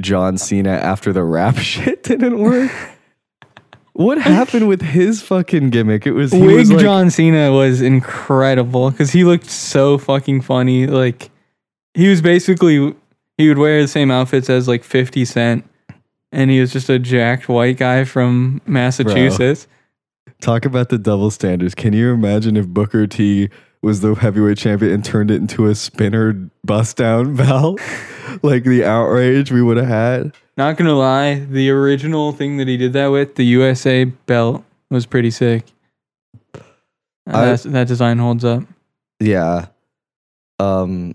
John 0.00 0.38
Cena 0.38 0.70
after 0.70 1.12
the 1.12 1.24
rap 1.24 1.56
shit 1.58 2.02
didn't 2.02 2.38
work. 2.38 2.70
What 3.94 4.18
happened 4.18 4.68
with 4.68 4.82
his 4.82 5.22
fucking 5.22 5.70
gimmick? 5.70 6.06
It 6.06 6.12
was 6.12 6.32
he 6.32 6.40
Wig 6.40 6.56
was 6.56 6.72
like, 6.72 6.80
John 6.80 7.10
Cena 7.10 7.52
was 7.52 7.80
incredible 7.82 8.90
because 8.90 9.10
he 9.10 9.24
looked 9.24 9.50
so 9.50 9.98
fucking 9.98 10.42
funny. 10.42 10.86
Like 10.86 11.30
he 11.94 12.08
was 12.08 12.22
basically 12.22 12.94
he 13.38 13.48
would 13.48 13.58
wear 13.58 13.82
the 13.82 13.88
same 13.88 14.10
outfits 14.10 14.48
as 14.48 14.68
like 14.68 14.84
Fifty 14.84 15.24
Cent, 15.24 15.64
and 16.30 16.50
he 16.50 16.60
was 16.60 16.72
just 16.72 16.88
a 16.88 16.98
jacked 16.98 17.48
white 17.48 17.76
guy 17.76 18.04
from 18.04 18.60
Massachusetts. 18.66 19.66
Talk 20.40 20.64
about 20.64 20.88
the 20.88 20.98
double 20.98 21.30
standards. 21.30 21.74
Can 21.74 21.92
you 21.92 22.12
imagine 22.12 22.56
if 22.56 22.66
Booker 22.66 23.06
T 23.06 23.48
was 23.82 24.00
the 24.00 24.14
heavyweight 24.14 24.58
champion 24.58 24.92
and 24.92 25.04
turned 25.04 25.30
it 25.30 25.36
into 25.36 25.66
a 25.66 25.74
spinner 25.74 26.50
bust 26.64 26.96
down 26.96 27.34
belt, 27.36 27.80
like 28.42 28.64
the 28.64 28.84
outrage 28.84 29.52
we 29.52 29.60
would 29.60 29.76
have 29.76 29.88
had. 29.88 30.32
Not 30.56 30.76
gonna 30.76 30.94
lie, 30.94 31.34
the 31.48 31.70
original 31.70 32.32
thing 32.32 32.58
that 32.58 32.68
he 32.68 32.76
did 32.76 32.92
that 32.92 33.06
with, 33.08 33.36
the 33.36 33.44
USA 33.46 34.04
belt, 34.04 34.64
was 34.90 35.06
pretty 35.06 35.30
sick. 35.30 35.64
I- 37.26 37.32
that's- 37.32 37.62
that 37.64 37.86
design 37.88 38.18
holds 38.18 38.44
up. 38.44 38.64
Yeah. 39.20 39.66
Um 40.58 41.14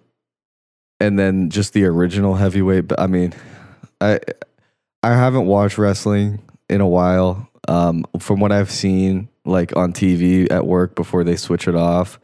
and 1.00 1.20
then 1.20 1.50
just 1.52 1.74
the 1.74 1.86
original 1.86 2.36
heavyweight 2.36 2.88
but 2.88 3.00
I 3.00 3.08
mean 3.08 3.34
I 4.02 4.20
I 5.04 5.10
haven't 5.12 5.46
watched 5.46 5.78
wrestling 5.78 6.42
in 6.70 6.82
a 6.82 6.88
while. 6.88 7.48
Um 7.68 8.06
from 8.20 8.40
what 8.40 8.52
I've 8.52 8.72
seen 8.72 9.28
like 9.46 9.76
on 9.76 9.94
TV 9.94 10.50
at 10.52 10.66
work 10.66 10.96
before 10.96 11.24
they 11.24 11.36
switch 11.36 11.68
it 11.68 11.76
off 11.76 12.20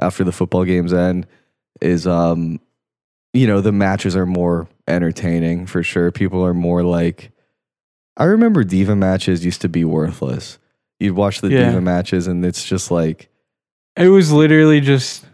after 0.00 0.24
the 0.24 0.32
football 0.32 0.64
games 0.64 0.92
end 0.92 1.26
is 1.80 2.06
um 2.06 2.60
you 3.32 3.46
know 3.46 3.60
the 3.60 3.72
matches 3.72 4.14
are 4.16 4.26
more 4.26 4.68
entertaining 4.88 5.66
for 5.66 5.82
sure. 5.82 6.10
People 6.10 6.44
are 6.44 6.54
more 6.54 6.82
like 6.82 7.30
I 8.16 8.24
remember 8.24 8.62
diva 8.64 8.94
matches 8.94 9.44
used 9.44 9.60
to 9.62 9.68
be 9.68 9.84
worthless. 9.84 10.58
You'd 11.00 11.14
watch 11.16 11.40
the 11.40 11.48
Yeah. 11.50 11.66
diva 11.66 11.80
matches 11.80 12.26
and 12.26 12.44
it's 12.44 12.64
just 12.64 12.90
like 12.90 13.28
It 13.96 14.08
was 14.08 14.32
literally 14.32 14.80
just 14.80 15.24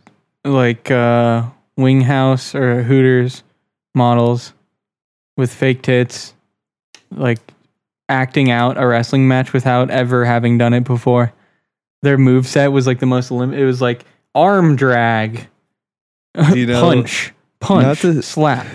like 0.45 0.91
uh, 0.91 1.45
Wing 1.77 2.01
House 2.03 2.55
or 2.55 2.83
Hooters 2.83 3.43
models 3.95 4.53
with 5.37 5.53
fake 5.53 5.83
tits, 5.83 6.35
like 7.11 7.39
acting 8.09 8.51
out 8.51 8.79
a 8.81 8.87
wrestling 8.87 9.29
match 9.29 9.53
without 9.53 9.91
ever 9.91 10.25
having 10.25 10.57
done 10.59 10.73
it 10.75 10.85
before. 10.85 11.33
Their 12.03 12.17
move 12.19 12.47
set 12.47 12.69
was 12.73 12.87
like 12.87 13.01
the 13.01 13.07
most 13.07 13.31
lim- 13.31 13.53
It 13.55 13.65
was 13.65 13.81
like 13.81 14.05
arm 14.35 14.77
drag, 14.77 15.47
you 16.55 16.67
know- 16.67 16.81
punch, 16.83 17.33
punch, 17.61 17.85
Not 17.85 17.97
to- 17.99 18.23
slap. 18.23 18.67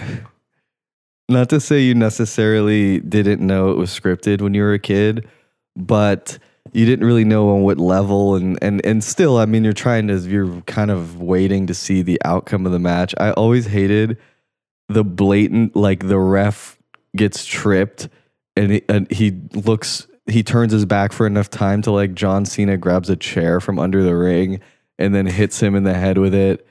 not 1.29 1.49
to 1.49 1.59
say 1.59 1.81
you 1.81 1.95
necessarily 1.95 2.99
didn't 2.99 3.45
know 3.45 3.71
it 3.71 3.77
was 3.77 3.89
scripted 3.97 4.41
when 4.41 4.53
you 4.53 4.61
were 4.63 4.73
a 4.73 4.79
kid, 4.79 5.27
but 5.75 6.37
you 6.71 6.85
didn't 6.85 7.05
really 7.05 7.25
know 7.25 7.49
on 7.49 7.61
what 7.61 7.77
level 7.77 8.35
and 8.35 8.57
and 8.61 8.85
and 8.85 9.03
still, 9.03 9.37
I 9.37 9.45
mean, 9.45 9.63
you're 9.63 9.73
trying 9.73 10.07
to 10.07 10.17
you're 10.17 10.61
kind 10.61 10.91
of 10.91 11.21
waiting 11.21 11.67
to 11.67 11.73
see 11.73 12.01
the 12.01 12.19
outcome 12.25 12.65
of 12.65 12.71
the 12.71 12.79
match. 12.79 13.13
I 13.19 13.31
always 13.31 13.67
hated 13.67 14.17
the 14.89 15.03
blatant 15.03 15.75
like 15.75 16.07
the 16.07 16.19
ref 16.19 16.77
gets 17.15 17.45
tripped 17.45 18.09
and 18.55 18.71
he, 18.73 18.81
and 18.89 19.09
he 19.11 19.39
looks 19.53 20.07
he 20.27 20.41
turns 20.43 20.71
his 20.71 20.85
back 20.85 21.11
for 21.13 21.25
enough 21.27 21.49
time 21.49 21.81
to 21.83 21.91
like 21.91 22.13
John 22.13 22.45
Cena 22.45 22.77
grabs 22.77 23.09
a 23.09 23.15
chair 23.15 23.59
from 23.59 23.77
under 23.79 24.03
the 24.03 24.15
ring 24.15 24.59
and 24.99 25.13
then 25.13 25.25
hits 25.25 25.59
him 25.61 25.75
in 25.75 25.83
the 25.83 25.93
head 25.93 26.17
with 26.17 26.33
it 26.33 26.65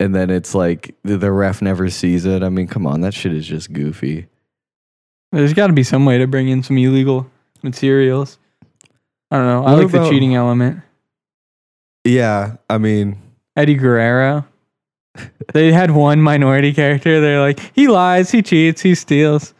and 0.00 0.14
then 0.14 0.30
it's 0.30 0.54
like 0.54 0.94
the, 1.04 1.16
the 1.16 1.32
ref 1.32 1.62
never 1.62 1.88
sees 1.90 2.24
it. 2.24 2.42
I 2.42 2.48
mean, 2.48 2.66
come 2.66 2.86
on, 2.86 3.00
that 3.02 3.14
shit 3.14 3.32
is 3.32 3.46
just 3.46 3.72
goofy. 3.72 4.26
There's 5.32 5.52
got 5.54 5.66
to 5.68 5.72
be 5.72 5.82
some 5.82 6.04
way 6.04 6.18
to 6.18 6.26
bring 6.26 6.48
in 6.48 6.62
some 6.62 6.78
illegal 6.78 7.28
materials. 7.62 8.38
I 9.30 9.38
don't 9.38 9.46
know. 9.46 9.64
I 9.64 9.72
What 9.74 9.82
like 9.84 9.92
the 9.92 10.08
cheating 10.08 10.34
element. 10.34 10.80
Yeah, 12.04 12.56
I 12.68 12.78
mean, 12.78 13.20
Eddie 13.56 13.74
Guerrero. 13.74 14.46
they 15.52 15.72
had 15.72 15.90
one 15.92 16.20
minority 16.20 16.72
character. 16.72 17.20
They're 17.20 17.40
like, 17.40 17.60
he 17.74 17.88
lies, 17.88 18.30
he 18.30 18.42
cheats, 18.42 18.82
he 18.82 18.94
steals. 18.94 19.54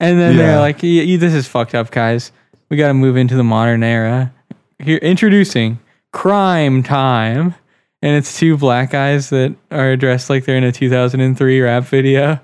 And 0.00 0.18
then 0.18 0.36
Yeah. 0.36 0.46
they're 0.46 0.60
like, 0.60 0.82
"Y- 0.82 1.04
y- 1.06 1.16
this 1.16 1.34
is 1.34 1.46
fucked 1.46 1.74
up, 1.74 1.90
guys. 1.90 2.32
We 2.68 2.76
got 2.76 2.88
to 2.88 2.94
move 2.94 3.16
into 3.16 3.36
the 3.36 3.44
modern 3.44 3.82
era. 3.84 4.32
Here, 4.80 4.98
introducing 4.98 5.78
Cryme 6.12 6.82
Tyme. 6.84 7.54
And 8.04 8.14
it's 8.18 8.38
two 8.38 8.58
black 8.58 8.90
guys 8.90 9.30
that 9.30 9.56
are 9.70 9.96
dressed 9.96 10.28
like 10.28 10.44
they're 10.44 10.58
in 10.58 10.64
a 10.64 10.72
2003 10.72 11.60
rap 11.62 11.84
video. 11.84 12.38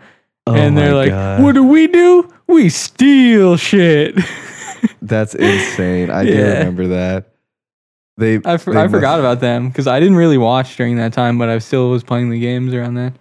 oh 0.46 0.54
and 0.54 0.74
they're 0.76 0.94
like, 0.94 1.10
God. 1.10 1.42
what 1.42 1.52
do 1.54 1.62
we 1.62 1.86
do? 1.86 2.32
We 2.46 2.70
steal 2.70 3.58
shit. 3.58 4.14
That's 5.02 5.34
insane. 5.34 6.08
I 6.08 6.24
do 6.24 6.32
remember 6.32 6.86
that. 6.88 7.34
They, 8.16 8.40
I, 8.42 8.56
for, 8.56 8.72
they 8.72 8.80
I 8.80 8.84
must- 8.84 8.94
forgot 8.94 9.18
about 9.18 9.40
them 9.40 9.68
because 9.68 9.86
I 9.86 10.00
didn't 10.00 10.16
really 10.16 10.38
watch 10.38 10.76
during 10.78 10.96
that 10.96 11.12
time, 11.12 11.36
but 11.36 11.50
I 11.50 11.58
still 11.58 11.90
was 11.90 12.02
playing 12.02 12.30
the 12.30 12.40
games 12.40 12.72
around 12.72 12.94
then. 12.94 13.18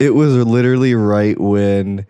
It 0.00 0.10
was 0.16 0.34
literally 0.34 0.96
right 0.96 1.38
when, 1.38 2.04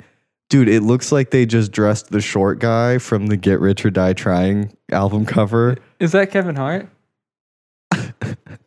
dude. 0.48 0.70
It 0.70 0.82
looks 0.82 1.12
like 1.12 1.32
they 1.32 1.44
just 1.44 1.70
dressed 1.70 2.10
the 2.10 2.22
short 2.22 2.60
guy 2.60 2.96
from 2.96 3.26
the 3.26 3.36
"Get 3.36 3.60
Rich 3.60 3.84
or 3.84 3.90
Die 3.90 4.14
Trying" 4.14 4.74
album 4.90 5.26
cover. 5.26 5.76
Is 6.00 6.12
that 6.12 6.30
Kevin 6.30 6.56
Hart? 6.56 6.88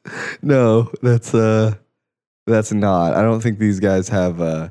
no, 0.42 0.92
that's 1.02 1.34
uh, 1.34 1.76
that's 2.46 2.72
not. 2.72 3.14
I 3.14 3.22
don't 3.22 3.42
think 3.42 3.60
these 3.60 3.80
guys 3.80 4.10
have 4.10 4.40
uh, 4.42 4.70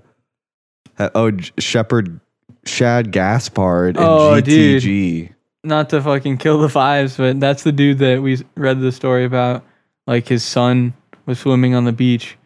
ha- 0.97 1.11
oh 1.14 1.33
Shepard, 1.59 2.21
Shad 2.64 3.12
Gaspard, 3.12 3.97
and 3.97 4.05
Oh, 4.07 4.40
dude. 4.40 5.35
Not 5.64 5.90
to 5.90 6.00
fucking 6.00 6.38
kill 6.38 6.59
the 6.59 6.69
fives, 6.69 7.16
but 7.16 7.40
that's 7.40 7.64
the 7.64 7.73
dude 7.73 7.99
that 7.99 8.23
we 8.23 8.38
read 8.57 8.81
the 8.81 8.93
story 8.93 9.25
about. 9.25 9.64
Like 10.07 10.28
his 10.28 10.45
son 10.45 10.95
was 11.26 11.40
swimming 11.40 11.75
on 11.75 11.85
the 11.85 11.93
beach, 11.93 12.37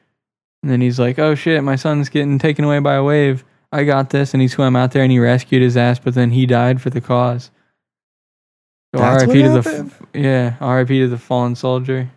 and 0.62 0.72
then 0.72 0.80
he's 0.80 0.98
like, 0.98 1.18
"Oh 1.18 1.34
shit, 1.34 1.62
my 1.62 1.76
son's 1.76 2.08
getting 2.08 2.38
taken 2.38 2.64
away 2.64 2.78
by 2.78 2.94
a 2.94 3.04
wave. 3.04 3.44
I 3.72 3.84
got 3.84 4.08
this." 4.10 4.32
And 4.32 4.40
he 4.40 4.48
swam 4.48 4.74
out 4.74 4.92
there 4.92 5.02
and 5.02 5.12
he 5.12 5.18
rescued 5.18 5.60
his 5.62 5.76
ass, 5.76 5.98
but 5.98 6.14
then 6.14 6.30
he 6.30 6.46
died 6.46 6.80
for 6.80 6.88
the 6.88 7.02
cause. 7.02 7.50
So 8.94 9.00
That's 9.00 9.24
R.I.P. 9.24 9.42
to 9.42 9.48
the 9.50 9.62
happened? 9.62 9.92
f- 9.92 10.06
yeah, 10.14 10.56
R.I.P. 10.60 10.98
to 11.00 11.08
the 11.08 11.18
fallen 11.18 11.54
soldier. 11.54 12.10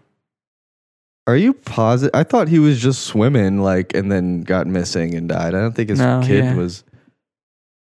Are 1.26 1.38
you 1.38 1.54
positive? 1.54 2.12
I 2.14 2.24
thought 2.24 2.48
he 2.50 2.60
was 2.60 2.82
just 2.82 3.04
swimming, 3.04 3.62
like, 3.62 3.96
and 3.96 4.12
then 4.12 4.42
got 4.42 4.68
missing 4.68 5.16
and 5.16 5.30
died. 5.30 5.56
I 5.56 5.62
don't 5.62 5.74
think 5.74 5.90
his 5.90 6.00
No, 6.00 6.22
kid 6.24 6.44
yeah. 6.44 6.56
was. 6.56 6.84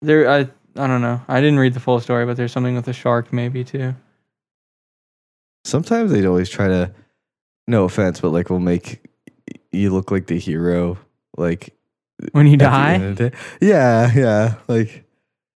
There, 0.02 0.30
I 0.30 0.40
I 0.76 0.88
don't 0.88 1.02
know. 1.02 1.22
I 1.28 1.40
didn't 1.40 1.60
read 1.60 1.74
the 1.74 1.80
full 1.80 2.00
story, 2.02 2.26
but 2.26 2.36
there's 2.36 2.52
something 2.52 2.76
with 2.76 2.88
a 2.88 2.94
shark 2.94 3.32
maybe 3.32 3.64
too. 3.64 3.96
Sometimes 5.66 6.12
they'd 6.12 6.26
always 6.26 6.50
try 6.50 6.68
to, 6.68 6.92
no 7.68 7.86
offense, 7.86 8.20
but 8.20 8.30
like, 8.30 8.50
we'll 8.50 8.60
make 8.60 9.06
you 9.72 9.92
look 9.92 10.12
like 10.12 10.28
the 10.28 10.38
hero, 10.38 10.98
like 11.38 11.74
When 12.34 12.48
you 12.48 12.54
at 12.54 12.60
the 12.60 12.66
die, 12.66 12.92
of 12.94 13.16
the 13.16 13.30
day. 13.30 13.38
Yeah, 13.62 14.12
yeah. 14.14 14.56
Like, 14.68 15.06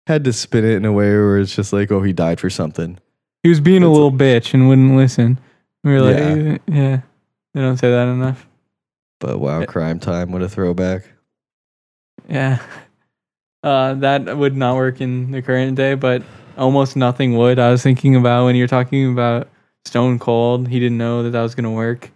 had 0.06 0.24
to 0.24 0.32
spin 0.32 0.64
it 0.64 0.76
in 0.76 0.84
a 0.86 0.92
way 0.92 1.10
where 1.10 1.38
it's 1.38 1.54
just 1.54 1.72
like, 1.74 1.92
oh, 1.92 2.02
he 2.02 2.12
died 2.14 2.40
for 2.40 2.48
something. 2.48 2.98
he 3.42 3.50
was 3.50 3.60
being 3.60 3.82
a 3.82 3.86
It's- 3.86 3.94
little 3.94 4.12
bitch 4.12 4.54
and 4.54 4.68
wouldn't 4.68 4.96
listen. 4.96 5.38
We 5.84 5.92
were 5.92 6.00
like, 6.00 6.16
Yeah. 6.16 6.58
yeah. 6.66 7.00
Yeah, 7.54 7.62
they 7.62 7.66
don't 7.66 7.76
say 7.76 7.90
that 7.90 8.08
enough. 8.08 8.46
But 9.20 9.38
wow, 9.40 9.60
Yeah. 9.60 9.66
Cryme 9.66 10.00
Tyme! 10.00 10.30
What 10.32 10.42
a 10.42 10.48
throwback. 10.48 11.04
Yeah. 12.28 12.60
Uh, 13.64 13.94
that 13.94 14.38
would 14.38 14.56
not 14.56 14.76
work 14.76 15.00
in 15.00 15.32
the 15.32 15.42
current 15.42 15.76
day, 15.76 15.94
but 15.94 16.22
almost 16.56 16.94
nothing 16.94 17.36
would. 17.36 17.58
I 17.58 17.70
was 17.72 17.82
thinking 17.82 18.14
about 18.14 18.44
when 18.44 18.54
you're 18.54 18.68
talking 18.68 19.10
about 19.12 19.48
Stone 19.84 20.20
Cold, 20.20 20.68
he 20.68 20.78
didn't 20.78 20.96
know 20.96 21.24
that 21.24 21.30
that 21.30 21.42
was 21.42 21.56
going 21.56 21.64
to 21.64 21.70
work. 21.70 22.08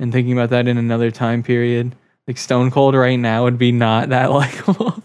And 0.00 0.10
thinking 0.10 0.32
about 0.32 0.48
that 0.48 0.66
in 0.66 0.78
another 0.78 1.10
time 1.10 1.42
period, 1.42 1.94
like 2.26 2.38
Stone 2.38 2.70
Cold 2.70 2.94
right 2.94 3.16
now 3.16 3.44
would 3.44 3.58
be 3.58 3.70
not 3.70 4.08
that 4.10 4.32
likable. 4.32 5.02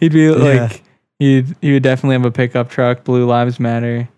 He'd 0.00 0.12
be 0.12 0.28
like, 0.28 0.82
he'd, 1.18 1.56
he 1.62 1.72
would 1.72 1.82
definitely 1.82 2.16
have 2.16 2.26
a 2.26 2.30
pickup 2.30 2.68
truck, 2.68 3.02
Blue 3.02 3.24
Lives 3.24 3.58
Matter 3.58 4.10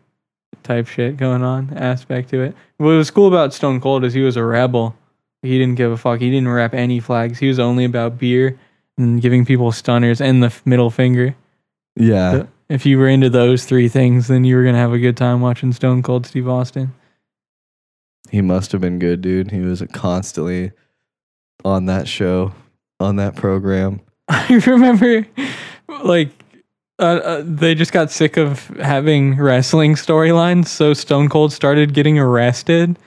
type 0.62 0.87
shit 0.87 1.16
going 1.16 1.42
on, 1.42 1.73
aspect 1.76 2.30
to 2.30 2.40
it. 2.42 2.54
What 2.78 2.88
was 2.88 3.11
cool 3.11 3.28
about 3.28 3.52
Stone 3.54 3.80
Cold 3.80 4.04
is 4.04 4.14
he 4.14 4.23
was 4.23 4.37
a 4.37 4.44
rebel. 4.44 4.94
He 5.42 5.58
didn't 5.58 5.75
give 5.75 5.92
a 5.92 5.96
fuck. 5.96 6.20
He 6.20 6.30
didn't 6.30 6.49
rep 6.49 6.73
any 6.75 7.00
flags. 7.00 7.38
He 7.38 7.49
was 7.49 7.58
only 7.58 7.84
about 7.84 8.18
beer 8.18 8.58
and 8.96 9.20
giving 9.20 9.44
people 9.44 9.73
stunners 9.73 10.20
and 10.20 10.42
the 10.42 10.54
middle 10.64 10.90
finger. 10.90 11.37
Yeah, 11.96 12.32
So 12.32 12.49
if 12.68 12.87
you 12.87 12.99
were 12.99 13.08
into 13.08 13.28
those 13.30 13.64
three 13.66 13.88
things, 13.88 14.28
then 14.28 14.44
you 14.44 14.56
were 14.56 14.64
gonna 14.64 14.78
have 14.78 14.92
a 14.92 14.99
good 14.99 15.16
time 15.16 15.40
watching 15.40 15.73
Stone 15.73 16.02
Cold 16.02 16.26
Steve 16.26 16.49
Austin. 16.49 16.94
he 18.30 18.40
must 18.40 18.73
have 18.73 18.80
been 18.80 18.99
good, 18.99 19.20
dude. 19.20 19.50
He 19.50 19.61
was 19.61 19.82
constantly 19.92 20.73
on 21.64 21.87
that 21.87 22.08
show, 22.08 22.52
on 22.99 23.16
that 23.16 23.37
program. 23.37 24.00
I 24.28 24.61
remember, 24.66 25.26
like, 26.02 26.30
uh, 26.98 27.02
uh, 27.02 27.42
they 27.44 27.74
just 27.74 27.92
got 27.92 28.10
sick 28.10 28.36
of 28.36 28.68
having 28.78 29.36
wrestling 29.36 29.94
storylines, 29.94 30.68
so 30.68 30.94
Stone 30.94 31.28
Cold 31.28 31.52
started 31.52 31.92
getting 31.94 32.18
arrested. 32.18 32.98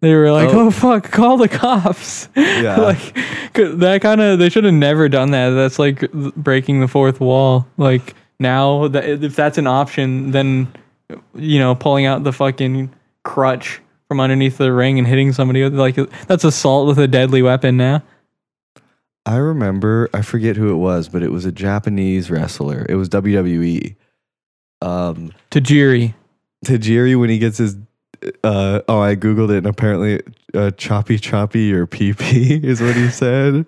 They 0.00 0.14
were 0.14 0.32
like, 0.32 0.48
Oh. 0.50 0.66
"Oh, 0.66 0.70
fuck, 0.70 1.10
call 1.10 1.36
the 1.36 1.48
cops!" 1.48 2.28
Yeah. 2.36 2.76
like 2.80 3.14
that 3.54 4.00
kind 4.02 4.20
of 4.20 4.38
they 4.38 4.48
should 4.48 4.64
have 4.64 4.74
never 4.74 5.08
done 5.08 5.30
that. 5.30 5.50
That's 5.50 5.78
like 5.78 6.10
breaking 6.12 6.80
the 6.80 6.88
fourth 6.88 7.20
wall. 7.20 7.66
Like 7.76 8.14
now, 8.40 8.88
that 8.88 9.04
if 9.04 9.36
that's 9.36 9.58
an 9.58 9.66
option, 9.68 10.32
then 10.32 10.72
you 11.34 11.58
know, 11.58 11.74
pulling 11.74 12.06
out 12.06 12.24
the 12.24 12.32
fucking 12.32 12.92
crutch 13.22 13.80
from 14.08 14.18
underneath 14.18 14.58
the 14.58 14.72
ring 14.72 14.98
and 14.98 15.06
hitting 15.06 15.32
somebody 15.32 15.62
with 15.62 15.78
like 15.78 15.94
that's 16.26 16.42
assault 16.42 16.88
with 16.88 16.98
a 16.98 17.06
deadly 17.06 17.42
weapon 17.42 17.76
now. 17.76 18.02
I 19.24 19.36
remember, 19.36 20.10
I 20.12 20.22
forget 20.22 20.56
who 20.56 20.72
it 20.72 20.76
was, 20.76 21.08
but 21.08 21.22
it 21.22 21.30
was 21.30 21.44
a 21.44 21.52
Japanese 21.52 22.30
wrestler. 22.30 22.84
It 22.88 22.96
was 22.96 23.08
WWE. 23.08 23.94
Um, 24.80 25.32
Tajiri. 25.50 26.14
Tajiri 26.64 27.18
when 27.18 27.30
he 27.30 27.38
gets 27.38 27.58
his 27.58 27.76
uh, 28.44 28.80
oh, 28.88 29.00
I 29.00 29.16
googled 29.16 29.50
it, 29.50 29.58
and 29.58 29.66
apparently, 29.66 30.20
uh, 30.54 30.70
"choppy 30.72 31.18
choppy" 31.18 31.72
or 31.72 31.86
"PP" 31.86 32.62
is 32.64 32.80
what 32.80 32.96
he 32.96 33.08
said. 33.08 33.66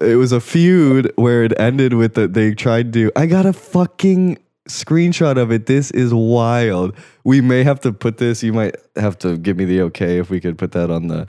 It 0.00 0.16
was 0.16 0.32
a 0.32 0.40
feud 0.40 1.12
where 1.16 1.42
it 1.42 1.58
ended 1.58 1.94
with 1.94 2.14
that 2.14 2.34
they 2.34 2.54
tried 2.54 2.92
to. 2.92 3.10
I 3.16 3.26
got 3.26 3.46
a 3.46 3.52
fucking 3.52 4.38
screenshot 4.68 5.38
of 5.38 5.50
it. 5.50 5.66
This 5.66 5.90
is 5.92 6.12
wild. 6.12 6.94
We 7.24 7.40
may 7.40 7.62
have 7.62 7.80
to 7.80 7.92
put 7.92 8.18
this. 8.18 8.42
You 8.42 8.52
might 8.52 8.76
have 8.96 9.18
to 9.20 9.38
give 9.38 9.56
me 9.56 9.64
the 9.64 9.82
okay 9.82 10.18
if 10.18 10.28
we 10.28 10.40
could 10.40 10.58
put 10.58 10.72
that 10.72 10.90
on 10.90 11.08
the 11.08 11.28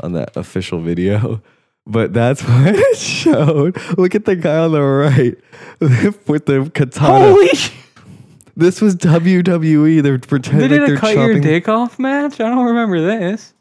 on 0.00 0.12
that 0.12 0.36
official 0.36 0.80
video. 0.80 1.40
But 1.90 2.12
that's 2.12 2.42
what 2.44 2.74
it 2.76 2.96
showed. 2.98 3.76
Look 3.98 4.14
at 4.14 4.26
the 4.26 4.36
guy 4.36 4.58
on 4.58 4.72
the 4.72 4.82
right 4.82 5.36
with 6.28 6.46
the 6.46 6.70
katana. 6.74 7.30
Holy! 7.30 7.48
This 8.56 8.80
was 8.80 8.94
WWE. 8.96 10.02
They're 10.02 10.18
pretending 10.18 10.68
They 10.68 10.78
did 10.78 10.80
like 10.82 10.88
a 10.88 10.92
they're 10.92 11.00
cut 11.00 11.14
your 11.14 11.28
chopping. 11.28 11.42
dick 11.42 11.68
off 11.68 11.98
match. 11.98 12.40
I 12.40 12.48
don't 12.50 12.66
remember 12.66 13.00
this. 13.00 13.54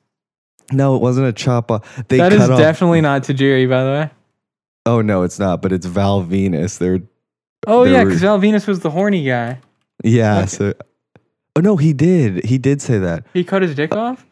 No, 0.74 0.96
it 0.98 1.01
wasn't 1.01 1.27
a 1.27 1.34
chop 1.34 1.72
off. 1.72 2.03
They 2.10 2.17
That 2.17 2.31
cut 2.34 2.41
is 2.41 2.50
off. 2.50 2.60
definitely 2.60 3.00
not 3.01 3.24
Tajiri, 3.24 3.69
by 3.69 3.84
the 3.86 3.89
way. 3.91 4.10
oh 4.86 5.01
no, 5.01 5.24
it's 5.24 5.39
not. 5.39 5.62
But 5.62 5.72
it's 5.72 5.86
Val 5.86 6.24
Venis. 6.24 6.77
They're 6.79 7.00
Oh 7.65 7.86
There 7.86 7.93
yeah, 7.93 8.03
because 8.03 8.22
Val 8.22 8.39
Venis 8.39 8.67
was 8.67 8.81
the 8.81 8.89
horny 8.89 9.24
guy. 9.24 9.60
yeah. 10.03 10.39
Okay. 10.39 10.48
So, 10.48 10.74
oh 11.55 11.62
no, 11.62 11.77
he 11.77 11.93
did. 11.93 12.43
He 12.43 12.57
did 12.57 12.81
say 12.81 12.98
that. 13.00 13.24
He 13.34 13.43
cut 13.46 13.62
his 13.62 13.74
dick 13.75 13.96
off. 13.96 14.25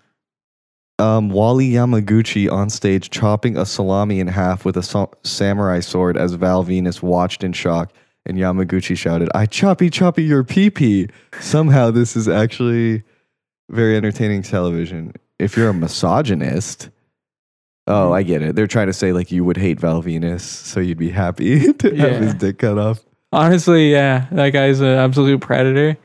Um, 0.97 1.29
Wally 1.29 1.71
Yamaguchi 1.71 2.49
on 2.49 2.69
stage 2.69 3.09
chopping 3.09 3.57
a 3.57 3.65
salami 3.65 4.19
in 4.21 4.27
half 4.27 4.63
with 4.63 4.77
a 4.77 4.83
sa- 4.83 5.07
samurai 5.23 5.81
sword 5.81 6.15
as 6.15 6.33
Val 6.35 6.63
Venis 6.63 7.01
watched 7.01 7.43
in 7.43 7.51
shock. 7.53 7.91
And 8.25 8.37
Yamaguchi 8.37 8.97
shouted, 8.97 9.29
"I 9.35 9.45
choppy 9.45 9.89
choppy 9.89 10.23
your 10.23 10.43
pee 10.43 10.69
pee." 10.71 11.09
Somehow, 11.41 11.91
this 11.91 12.15
is 12.15 12.27
actually 12.27 13.03
very 13.69 13.95
entertaining 13.97 14.41
television. 14.41 15.13
If 15.37 15.55
you're 15.57 15.69
a 15.69 15.73
misogynist, 15.73 16.89
oh, 17.87 18.13
I 18.13 18.23
get 18.23 18.41
it. 18.41 18.55
They're 18.55 18.65
trying 18.65 18.87
to 18.87 18.93
say 18.93 19.11
like 19.11 19.31
you 19.31 19.43
would 19.43 19.57
hate 19.57 19.79
Val 19.79 20.01
Venis, 20.01 20.39
so 20.41 20.79
you'd 20.79 20.97
be 20.97 21.09
happy 21.11 21.71
to 21.73 21.89
have 21.89 21.97
Yeah. 22.13 22.17
his 22.19 22.33
dick 22.33 22.57
cut 22.59 22.77
off. 22.79 23.01
Honestly, 23.31 23.91
yeah, 23.91 24.25
that 24.31 24.51
guy's 24.51 24.79
an 24.79 24.87
absolute 24.87 25.41
predator. 25.41 25.97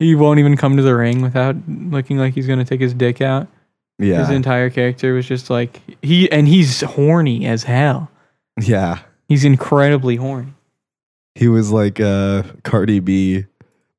He 0.00 0.14
won't 0.14 0.40
even 0.40 0.56
come 0.56 0.76
to 0.78 0.82
the 0.82 0.96
ring 0.96 1.20
without 1.20 1.56
looking 1.68 2.16
like 2.16 2.34
he's 2.34 2.46
gonna 2.48 2.64
take 2.64 2.80
his 2.80 2.94
dick 2.94 3.20
out. 3.20 3.46
Yeah, 4.00 4.20
His 4.20 4.30
entire 4.30 4.70
character 4.70 5.12
was 5.14 5.26
just 5.26 5.50
like 5.50 5.78
he, 6.02 6.30
and 6.32 6.48
he's 6.48 6.80
horny 6.80 7.44
as 7.46 7.64
hell. 7.64 8.10
yeah. 8.60 9.00
He's 9.28 9.44
incredibly 9.44 10.16
horny. 10.16 10.54
He 11.36 11.46
was 11.46 11.70
like 11.70 12.00
uh, 12.00 12.42
Cardi 12.64 12.98
B 12.98 13.44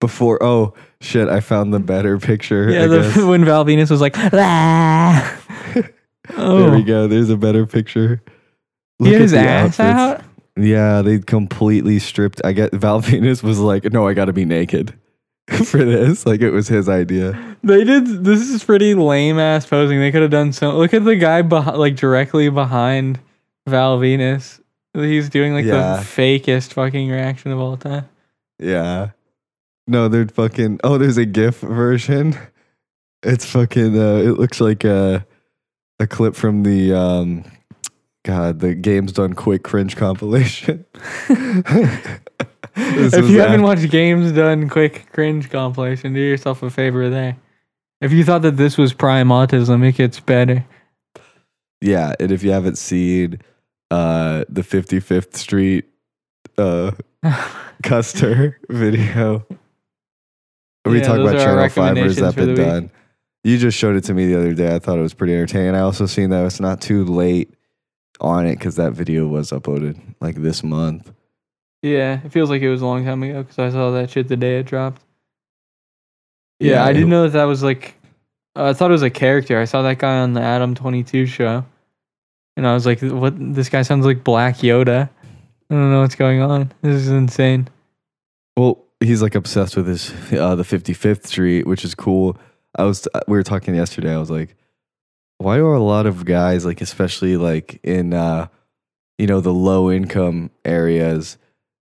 before. 0.02 0.44
Oh 0.44 0.74
shit! 1.00 1.30
I 1.30 1.40
found 1.40 1.74
the 1.74 1.80
better 1.80 2.18
picture. 2.18 2.70
Yeah, 2.70 2.88
the, 2.88 3.26
when 3.30 3.46
Val 3.46 3.64
Venis 3.64 3.90
was 3.90 4.02
like, 4.02 4.16
"Ah." 4.18 5.40
oh, 6.36 6.60
There 6.64 6.72
we 6.76 6.84
go. 6.84 7.08
There's 7.08 7.30
a 7.30 7.38
better 7.38 7.66
picture. 7.66 8.22
he 9.00 9.06
Look 9.12 9.22
his 9.22 9.34
ass 9.34 9.80
outfits. 9.80 9.80
out. 9.80 10.24
Yeah, 10.58 11.02
they 11.02 11.20
completely 11.20 12.00
stripped. 12.00 12.42
I 12.44 12.52
get 12.52 12.74
Val 12.74 13.02
Venis 13.04 13.42
was 13.42 13.60
like, 13.60 13.86
no, 13.94 14.06
I 14.08 14.14
got 14.14 14.26
to 14.26 14.34
be 14.34 14.44
naked 14.46 14.94
for 15.66 15.84
this. 15.84 16.26
Like 16.26 16.42
it 16.42 16.52
was 16.52 16.68
his 16.68 16.88
idea. 16.90 17.58
They 17.64 17.84
did. 17.84 18.24
This 18.24 18.42
is 18.50 18.64
pretty 18.64 18.94
lame 18.96 19.40
ass 19.40 19.66
posing. 19.66 20.00
They 20.00 20.12
could 20.12 20.22
have 20.22 20.32
done 20.32 20.54
so. 20.54 20.76
Look 20.78 20.94
at 20.94 21.04
the 21.06 21.16
guy 21.16 21.42
behind, 21.42 21.78
like 21.78 21.96
directly 21.96 22.50
behind 22.50 23.20
Val 23.68 24.00
Venis. 24.00 24.60
He's 24.94 25.30
doing 25.30 25.54
like 25.54 25.66
Yeah. 25.66 25.98
the 25.98 26.02
fakest 26.04 26.74
fucking 26.74 27.10
reaction 27.10 27.52
of 27.52 27.60
all 27.60 27.78
time. 27.78 28.10
Yeah. 28.60 29.12
No, 29.88 30.08
they're 30.08 30.28
fucking. 30.28 30.80
Oh, 30.84 30.98
there's 30.98 31.18
a 31.18 31.26
GIF 31.26 31.60
version. 31.60 32.38
It's 33.24 33.46
fucking. 33.46 33.96
Uh, 34.00 34.16
it 34.16 34.40
looks 34.40 34.60
like 34.60 34.84
a 34.84 35.24
a 36.00 36.08
clip 36.08 36.34
from 36.36 36.64
the 36.64 36.92
um, 36.92 37.44
God, 38.26 38.62
the 38.62 38.74
games 38.74 39.12
done 39.12 39.34
quick 39.34 39.62
cringe 39.62 39.96
compilation. 39.96 40.86
If 42.76 43.30
you 43.30 43.40
haven't 43.40 43.64
watched 43.64 43.90
Games 43.90 44.32
Done 44.32 44.70
Quick 44.70 45.12
Cringe 45.12 45.50
compilation, 45.50 46.14
do 46.14 46.20
yourself 46.20 46.62
a 46.64 46.70
favor 46.70 47.10
there. 47.10 47.38
If 48.02 48.12
you 48.12 48.24
thought 48.24 48.42
that 48.44 48.58
this 48.58 48.78
was 48.78 48.94
prime 48.94 49.30
autism, 49.30 49.88
it 49.88 49.96
gets 49.96 50.20
better. 50.20 50.66
Yeah, 51.82 52.14
and 52.20 52.32
if 52.32 52.44
you 52.44 52.52
haven't 52.52 52.78
seen 52.78 53.40
uh 53.90 54.46
the 54.48 54.62
55th 54.62 55.36
Street 55.36 55.86
uh 56.58 56.92
Custer 57.84 58.60
video. 58.70 59.46
We 60.86 61.00
Yeah, 61.00 61.08
those 61.16 61.30
about 61.32 61.44
Channel 61.44 61.70
5 61.70 61.98
or 61.98 62.00
has 62.04 62.16
that 62.18 62.36
been 62.36 62.48
week. 62.50 62.58
done? 62.58 62.92
You 63.44 63.58
just 63.58 63.78
showed 63.78 63.96
it 63.96 64.04
to 64.06 64.14
me 64.14 64.28
the 64.28 64.38
other 64.38 64.54
day. 64.54 64.76
I 64.76 64.80
thought 64.80 64.98
it 65.00 65.02
was 65.02 65.14
pretty 65.14 65.34
entertaining. 65.34 65.76
I 65.76 65.80
also 65.80 66.06
seen 66.06 66.30
that 66.30 66.46
it's 66.46 66.60
not 66.60 66.80
too 66.82 67.04
late 67.06 67.54
on 68.20 68.46
it 68.46 68.58
because 68.58 68.76
that 68.76 68.94
video 68.94 69.28
was 69.28 69.52
uploaded 69.52 70.00
like 70.20 70.36
this 70.36 70.64
month. 70.64 71.12
Yeah, 71.82 72.20
it 72.24 72.32
feels 72.32 72.50
like 72.50 72.62
it 72.62 72.70
was 72.70 72.82
a 72.82 72.86
long 72.86 73.04
time 73.06 73.24
ago 73.24 73.42
because 73.44 73.60
I 73.60 73.70
saw 73.72 73.92
that 73.92 74.10
shit 74.10 74.28
the 74.28 74.38
day 74.38 74.60
it 74.60 74.68
dropped. 74.68 75.02
Yeah, 76.60 76.74
Yeah, 76.74 76.86
I 76.86 76.94
didn't 76.94 77.10
know 77.10 77.24
that 77.24 77.34
that 77.34 77.46
was 77.46 77.64
like. 77.64 77.96
Uh, 78.56 78.70
I 78.70 78.74
thought 78.74 78.92
it 78.92 78.94
was 78.94 79.02
a 79.02 79.10
character. 79.10 79.60
I 79.60 79.66
saw 79.66 79.82
that 79.84 79.98
guy 79.98 80.20
on 80.20 80.34
the 80.34 80.42
Adam 80.42 80.76
Twenty 80.76 81.04
Two 81.04 81.26
show, 81.26 81.66
and 82.58 82.68
I 82.68 82.74
was 82.74 82.86
like, 82.86 83.00
"What? 83.02 83.34
This 83.38 83.70
guy 83.70 83.82
sounds 83.82 84.06
like 84.06 84.24
Black 84.24 84.58
Yoda." 84.58 85.10
I 85.70 85.74
don't 85.74 85.92
know 85.92 86.02
what's 86.02 86.16
going 86.16 86.42
on. 86.42 86.72
This 86.82 86.96
is 86.96 87.08
insane. 87.08 87.70
Well, 88.58 88.84
he's 89.00 89.22
like 89.22 89.36
obsessed 89.36 89.78
with 89.78 89.88
his 89.88 90.12
uh, 90.34 90.56
the 90.56 90.64
55th 90.64 91.26
Street, 91.26 91.66
which 91.66 91.86
is 91.86 91.96
cool. 91.96 92.38
I 92.78 92.84
was 92.84 93.08
we 93.28 93.38
were 93.38 93.44
talking 93.44 93.74
yesterday. 93.74 94.14
I 94.14 94.18
was 94.18 94.30
like, 94.30 94.56
why 95.38 95.58
are 95.58 95.74
a 95.74 95.80
lot 95.82 96.06
of 96.06 96.26
guys 96.26 96.66
like, 96.66 96.82
especially 96.82 97.38
like 97.38 97.80
in 97.84 98.14
uh, 98.14 98.48
you 99.18 99.28
know 99.28 99.40
the 99.40 99.54
low 99.54 99.90
income 99.90 100.52
areas, 100.66 101.38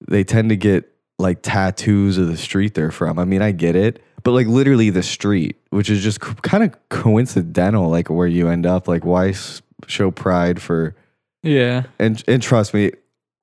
they 0.07 0.23
tend 0.23 0.49
to 0.49 0.55
get 0.55 0.91
like 1.19 1.39
tattoos 1.41 2.17
of 2.17 2.27
the 2.27 2.37
street 2.37 2.73
they're 2.73 2.91
from. 2.91 3.19
I 3.19 3.25
mean, 3.25 3.41
I 3.41 3.51
get 3.51 3.75
it, 3.75 4.01
but 4.23 4.31
like 4.31 4.47
literally 4.47 4.89
the 4.89 5.03
street, 5.03 5.57
which 5.69 5.89
is 5.89 6.01
just 6.03 6.19
kind 6.19 6.63
of 6.63 6.75
coincidental, 6.89 7.89
like 7.89 8.09
where 8.09 8.27
you 8.27 8.47
end 8.47 8.65
up. 8.65 8.87
Like, 8.87 9.05
why 9.05 9.29
s- 9.29 9.61
show 9.87 10.11
pride 10.11 10.61
for? 10.61 10.95
Yeah, 11.43 11.83
and 11.99 12.23
and 12.27 12.41
trust 12.41 12.73
me, 12.73 12.91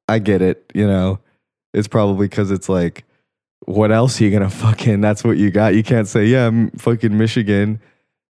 I 0.09 0.18
get 0.18 0.42
it. 0.42 0.71
You 0.75 0.87
know, 0.87 1.21
it's 1.75 1.88
probably 1.88 2.29
because 2.29 2.51
it's 2.51 2.68
like, 2.68 3.05
what 3.66 3.90
else 3.92 4.21
are 4.21 4.25
you 4.25 4.31
gonna 4.31 4.51
fucking? 4.64 5.01
That's 5.01 5.23
what 5.25 5.37
you 5.37 5.51
got. 5.51 5.75
You 5.75 5.83
can't 5.83 6.09
say, 6.09 6.27
yeah, 6.27 6.47
I'm 6.47 6.71
fucking 6.73 7.16
Michigan. 7.16 7.81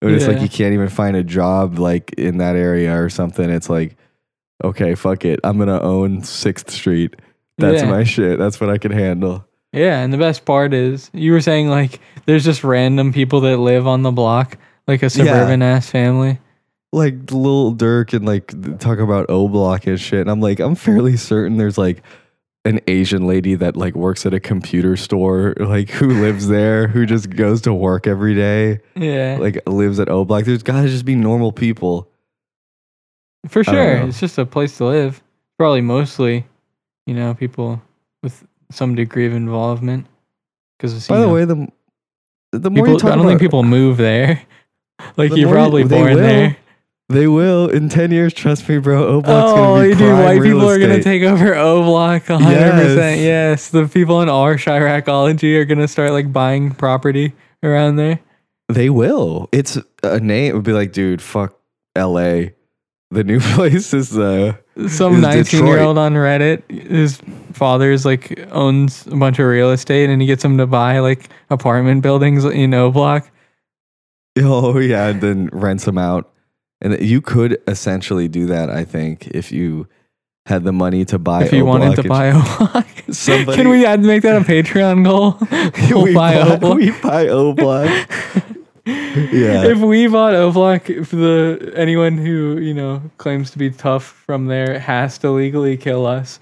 But 0.01 0.13
it's 0.13 0.27
like 0.35 0.43
you 0.43 0.51
can't 0.51 0.75
even 0.75 0.89
find 0.91 1.17
a 1.17 1.25
job 1.25 1.79
like 1.79 2.13
in 2.19 2.37
that 2.39 2.57
area 2.57 2.95
or 3.03 3.09
something. 3.09 3.49
It's 3.49 3.71
like, 3.71 3.97
okay, 4.63 4.95
fuck 4.95 5.25
it. 5.25 5.41
I'm 5.45 5.57
gonna 5.59 5.81
own 5.81 6.23
Sixth 6.23 6.71
Street. 6.71 7.17
That's 7.59 7.83
Yeah. 7.83 7.91
my 7.91 8.05
shit. 8.05 8.39
That's 8.39 8.61
what 8.61 8.71
I 8.71 8.79
can 8.79 8.93
handle. 8.93 9.45
yeah. 9.73 10.01
And 10.03 10.13
the 10.13 10.19
best 10.19 10.45
part 10.45 10.73
is, 10.75 11.11
you 11.13 11.33
were 11.33 11.41
saying 11.41 11.69
like, 11.69 12.01
there's 12.27 12.45
just 12.45 12.65
random 12.65 13.13
people 13.13 13.41
that 13.43 13.59
live 13.59 13.87
on 13.87 14.03
the 14.03 14.13
block, 14.13 14.57
like 14.89 15.03
a 15.03 15.11
suburban 15.11 15.63
ass 15.63 15.89
family. 15.91 16.39
Like 16.93 17.31
little 17.33 17.75
Durk 17.75 18.13
and 18.15 18.25
like 18.25 18.79
talk 18.79 18.99
about 18.99 19.27
O 19.29 19.49
Block 19.49 19.87
and 19.87 19.99
shit. 20.01 20.21
And 20.21 20.31
I'm 20.31 20.41
like, 20.41 20.61
I'm 20.61 20.75
fairly 20.77 21.17
certain 21.17 21.57
there's 21.57 21.77
like 21.79 22.03
an 22.65 22.81
Asian 22.87 23.27
lady 23.27 23.57
that 23.57 23.77
like 23.77 23.95
works 23.95 24.25
at 24.25 24.33
a 24.33 24.39
computer 24.41 24.97
store, 24.97 25.55
like 25.59 25.91
who 25.91 26.23
lives 26.23 26.47
there, 26.49 26.87
who 26.89 27.05
just 27.05 27.31
goes 27.31 27.61
to 27.63 27.75
work 27.75 28.07
every 28.07 28.35
day, 28.35 28.79
Yeah, 28.97 29.37
like 29.41 29.59
lives 29.69 29.99
at 30.01 30.09
O 30.09 30.25
Block. 30.25 30.45
There's 30.45 30.63
gotta 30.63 30.89
just 30.89 31.05
be 31.05 31.15
normal 31.17 31.51
people. 31.53 32.09
for 33.49 33.63
sure. 33.65 33.97
It's 34.09 34.21
just 34.21 34.39
a 34.39 34.47
place 34.47 34.77
to 34.79 34.87
live. 34.87 35.23
Probably 35.59 35.81
mostly, 35.83 36.47
you 37.07 37.15
know, 37.15 37.35
people 37.35 37.83
with 38.23 38.47
some 38.71 38.95
degree 38.95 39.27
of 39.27 39.33
involvement. 39.35 40.07
Because 40.79 41.07
By 41.09 41.21
the 41.21 41.29
way, 41.29 41.45
the 41.45 41.69
the 42.53 42.71
more 42.71 42.85
people, 42.85 42.93
you 42.93 42.99
talk 42.99 43.13
I 43.13 43.15
don't 43.17 43.21
about, 43.21 43.29
think 43.31 43.41
people 43.41 43.63
move 43.63 43.97
there. 43.97 44.43
like 45.17 45.31
The 45.31 45.39
you're 45.41 45.49
you- 45.49 45.55
probably 45.55 45.83
they 45.85 45.97
born 45.99 46.15
will. 46.15 46.21
there. 46.21 46.57
they 47.09 47.27
will 47.27 47.69
in 47.69 47.89
ten 47.89 48.11
years. 48.11 48.33
Trust 48.35 48.69
me, 48.69 48.79
bro. 48.79 49.07
O 49.07 49.21
Block's 49.23 49.53
Oh, 49.53 49.57
gonna 49.57 49.89
be 49.89 49.95
dude, 49.95 50.13
white 50.19 50.43
people 50.43 50.69
are 50.69 50.79
gonna 50.79 51.03
take 51.03 51.23
over 51.23 51.55
O 51.55 51.83
Block 51.83 52.23
100%. 52.25 52.41
Yes. 52.51 53.19
Yes. 53.21 53.69
the 53.71 53.87
people 53.89 54.21
in 54.23 54.29
our 54.29 54.57
Chiracology 54.57 55.57
are 55.59 55.65
gonna 55.65 55.89
start 55.89 56.13
like 56.13 56.33
buying 56.33 56.71
property 56.73 57.33
around 57.63 57.97
there. 57.97 58.21
They 58.69 58.89
will. 58.91 59.49
It's 59.53 59.77
a 60.03 60.21
name. 60.21 60.51
It 60.53 60.55
would 60.55 60.65
be 60.65 60.73
like, 60.73 60.93
dude, 60.93 61.21
fuck 61.21 61.55
L.A. 61.95 62.55
The 63.15 63.25
new 63.25 63.41
place 63.55 63.95
is 63.95 64.19
uh 64.19 64.55
Some 64.89 65.15
Is 65.17 65.21
19 65.23 65.67
year 65.67 65.81
old 65.81 65.99
on 65.99 66.15
Reddit, 66.15 66.69
his 66.71 67.21
father's 67.53 68.05
like 68.05 68.39
owns 68.51 69.07
a 69.07 69.17
bunch 69.17 69.39
of 69.39 69.47
real 69.47 69.71
estate 69.71 70.11
and 70.11 70.21
he 70.21 70.27
gets 70.27 70.45
him 70.45 70.59
to 70.59 70.67
buy 70.67 70.99
like 70.99 71.29
apartment 71.51 72.03
buildings 72.03 72.45
in 72.45 72.75
O 72.75 72.91
Block. 72.91 73.31
Oh 74.37 74.79
yeah, 74.81 75.07
and 75.11 75.21
then 75.21 75.49
rents 75.53 75.85
them 75.85 75.97
out. 75.97 76.33
And 76.81 77.01
you 77.01 77.21
could 77.23 77.57
essentially 77.69 78.27
do 78.27 78.47
that, 78.47 78.69
I 78.69 78.83
think, 78.85 79.29
if 79.29 79.53
you 79.53 79.87
had 80.47 80.65
the 80.65 80.73
money 80.73 81.05
to 81.05 81.21
buy. 81.21 81.45
if 81.45 81.53
you 81.53 81.63
O 81.63 81.65
wanted 81.67 81.95
to 81.95 82.03
Block 82.03 82.19
buy 82.19 82.31
O 82.35 82.43
Block. 82.59 82.87
Somebody- 83.13 83.57
Can 83.57 83.69
we 83.69 83.87
add, 83.87 84.01
make 84.01 84.23
that 84.23 84.35
a 84.43 84.45
Patreon 84.45 85.05
goal? 85.05 85.39
We'll 85.89 86.03
we, 86.03 86.15
buy 86.15 86.35
O-Block. 86.37 86.75
we 86.77 86.91
buy 87.01 87.29
O 87.29 87.53
Block. 87.55 87.89
Yeah. 88.87 89.65
If 89.65 89.79
we 89.79 90.07
bought 90.09 90.35
O 90.35 90.51
Block, 90.53 90.91
if 90.91 91.11
the 91.11 91.73
anyone 91.77 92.19
who 92.19 92.59
you 92.59 92.75
know 92.75 93.01
claims 93.19 93.51
to 93.53 93.59
be 93.59 93.71
tough 93.71 94.05
from 94.05 94.47
there 94.47 94.79
has 94.79 95.17
to 95.19 95.31
legally 95.31 95.77
kill 95.77 96.05
us 96.07 96.39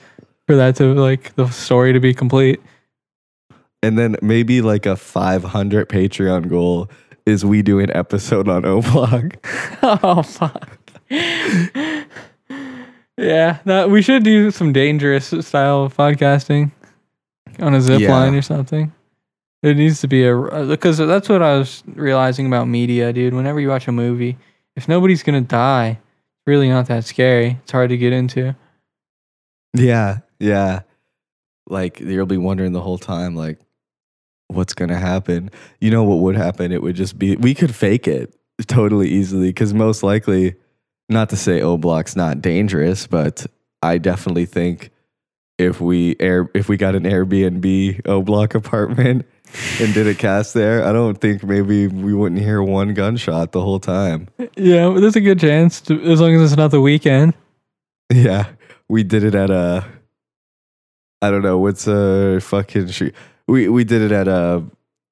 for 0.46 0.56
that 0.56 0.74
to 0.76 0.94
like 0.94 1.34
the 1.36 1.48
story 1.50 1.92
to 1.92 2.00
be 2.00 2.14
complete. 2.14 2.60
And 3.82 3.98
then 3.98 4.16
maybe 4.22 4.62
like 4.62 4.86
a 4.86 4.96
500 4.96 5.88
Patreon 5.88 6.48
goal 6.48 6.88
is 7.26 7.44
we 7.44 7.62
do 7.62 7.78
an 7.80 7.94
episode 7.96 8.48
on 8.48 8.64
O 8.64 8.80
Block. 8.82 9.36
oh 9.82 10.22
fuck. 10.22 10.68
yeah, 13.16 13.58
that 13.64 13.90
we 13.90 14.02
should 14.02 14.24
do 14.24 14.50
some 14.50 14.72
dangerous 14.72 15.26
style 15.46 15.84
of 15.84 15.96
podcasting 15.96 16.72
on 17.60 17.74
a 17.74 17.80
zip 17.80 18.00
Yeah. 18.00 18.10
line 18.12 18.34
or 18.34 18.42
something. 18.42 18.92
There 19.62 19.74
needs 19.74 20.00
to 20.00 20.08
be 20.08 20.26
a 20.26 20.36
because 20.66 21.00
uh, 21.00 21.06
that's 21.06 21.28
what 21.28 21.40
I 21.40 21.56
was 21.56 21.84
realizing 21.86 22.46
about 22.46 22.66
media, 22.66 23.12
dude. 23.12 23.32
Whenever 23.32 23.60
you 23.60 23.68
watch 23.68 23.86
a 23.86 23.92
movie, 23.92 24.36
if 24.74 24.88
nobody's 24.88 25.22
gonna 25.22 25.40
die, 25.40 25.90
it's 26.00 26.46
really 26.46 26.68
not 26.68 26.86
that 26.86 27.04
scary. 27.04 27.58
It's 27.62 27.70
hard 27.70 27.90
to 27.90 27.96
get 27.96 28.12
into. 28.12 28.56
Yeah, 29.74 30.18
yeah. 30.40 30.80
Like 31.68 32.00
you'll 32.00 32.26
be 32.26 32.36
wondering 32.36 32.72
the 32.72 32.80
whole 32.80 32.98
time, 32.98 33.36
like, 33.36 33.60
what's 34.48 34.74
gonna 34.74 34.98
happen? 34.98 35.50
You 35.80 35.92
know 35.92 36.02
what 36.02 36.18
would 36.18 36.36
happen? 36.36 36.72
It 36.72 36.82
would 36.82 36.96
just 36.96 37.16
be 37.16 37.36
we 37.36 37.54
could 37.54 37.72
fake 37.72 38.08
it 38.08 38.34
totally 38.66 39.08
easily 39.08 39.50
because 39.50 39.72
most 39.72 40.02
likely, 40.02 40.56
not 41.08 41.30
to 41.30 41.36
say 41.36 41.60
O 41.62 41.76
Block's 41.76 42.16
not 42.16 42.42
dangerous, 42.42 43.06
but 43.06 43.46
I 43.80 43.98
definitely 43.98 44.46
think 44.46 44.90
if 45.56 45.80
we 45.80 46.16
air 46.18 46.50
if 46.52 46.68
we 46.68 46.76
got 46.76 46.96
an 46.96 47.04
Airbnb 47.04 48.00
O 48.06 48.22
Block 48.22 48.56
apartment 48.56 49.24
and 49.80 49.92
did 49.94 50.06
a 50.06 50.14
cast 50.14 50.54
there, 50.54 50.84
I 50.84 50.92
don't 50.92 51.20
think 51.20 51.42
maybe 51.44 51.86
we 51.86 52.14
wouldn't 52.14 52.40
hear 52.40 52.62
one 52.62 52.94
gunshot 52.94 53.52
the 53.52 53.60
whole 53.60 53.80
time. 53.80 54.28
Yeah, 54.56 54.88
but 54.88 55.00
there's 55.00 55.16
a 55.16 55.20
good 55.20 55.38
chance 55.40 55.80
to, 55.82 56.00
as 56.02 56.20
long 56.20 56.34
as 56.34 56.42
it's 56.52 56.56
not 56.56 56.70
the 56.70 56.80
weekend. 56.80 57.34
Yeah, 58.12 58.46
we 58.88 59.02
did 59.04 59.24
it 59.24 59.34
at 59.34 59.50
a. 59.50 59.84
I 61.20 61.30
don't 61.30 61.42
know 61.42 61.58
what's 61.58 61.86
a 61.86 62.40
fucking. 62.40 62.88
Sh- 62.88 63.12
we 63.46 63.68
we 63.68 63.84
did 63.84 64.02
it 64.02 64.12
at 64.12 64.28
a 64.28 64.64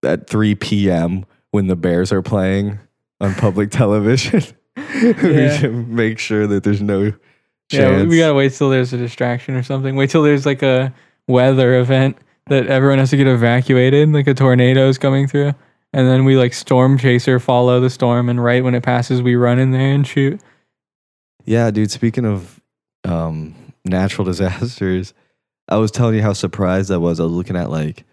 at 0.02 0.28
three 0.28 0.54
p.m. 0.54 1.24
when 1.50 1.66
the 1.66 1.76
Bears 1.76 2.12
are 2.12 2.22
playing 2.22 2.78
on 3.20 3.34
public 3.34 3.70
television. 3.72 4.42
we 4.76 5.14
Yeah. 5.22 5.56
should 5.56 5.88
make 5.88 6.18
sure 6.18 6.46
that 6.46 6.62
there's 6.64 6.82
no 6.82 7.10
chance. 7.10 7.20
Yeah, 7.72 8.02
we 8.04 8.18
gotta 8.18 8.34
wait 8.34 8.52
till 8.52 8.70
there's 8.70 8.92
a 8.92 8.96
distraction 8.98 9.54
or 9.54 9.62
something. 9.62 9.94
Wait 9.96 10.10
till 10.10 10.22
there's 10.22 10.46
like 10.46 10.62
a 10.62 10.92
weather 11.28 11.78
event 11.78 12.16
that 12.46 12.66
everyone 12.66 12.98
has 12.98 13.10
to 13.10 13.16
get 13.16 13.26
evacuated, 13.26 14.12
like 14.12 14.26
a 14.26 14.34
tornado 14.34 14.88
is 14.88 14.98
coming 14.98 15.26
through, 15.26 15.54
and 15.92 16.08
then 16.08 16.24
we 16.24 16.36
like 16.36 16.54
storm 16.54 16.98
chaser 16.98 17.38
follow 17.38 17.80
the 17.80 17.90
storm, 17.90 18.28
and 18.28 18.42
right 18.42 18.62
when 18.64 18.74
it 18.74 18.82
passes, 18.82 19.22
we 19.22 19.36
run 19.36 19.58
in 19.58 19.70
there 19.70 19.92
and 19.92 20.06
shoot. 20.06 20.40
Yeah, 21.44 21.70
dude. 21.70 21.90
Speaking 21.90 22.26
of 22.26 22.60
um, 23.04 23.54
natural 23.84 24.24
disasters, 24.26 25.14
I 25.68 25.76
was 25.76 25.90
telling 25.90 26.16
you 26.16 26.22
how 26.22 26.32
surprised 26.32 26.90
I 26.90 26.96
was. 26.96 27.20
I 27.20 27.24
was 27.24 27.32
looking 27.32 27.56
at 27.56 27.70
like 27.70 28.04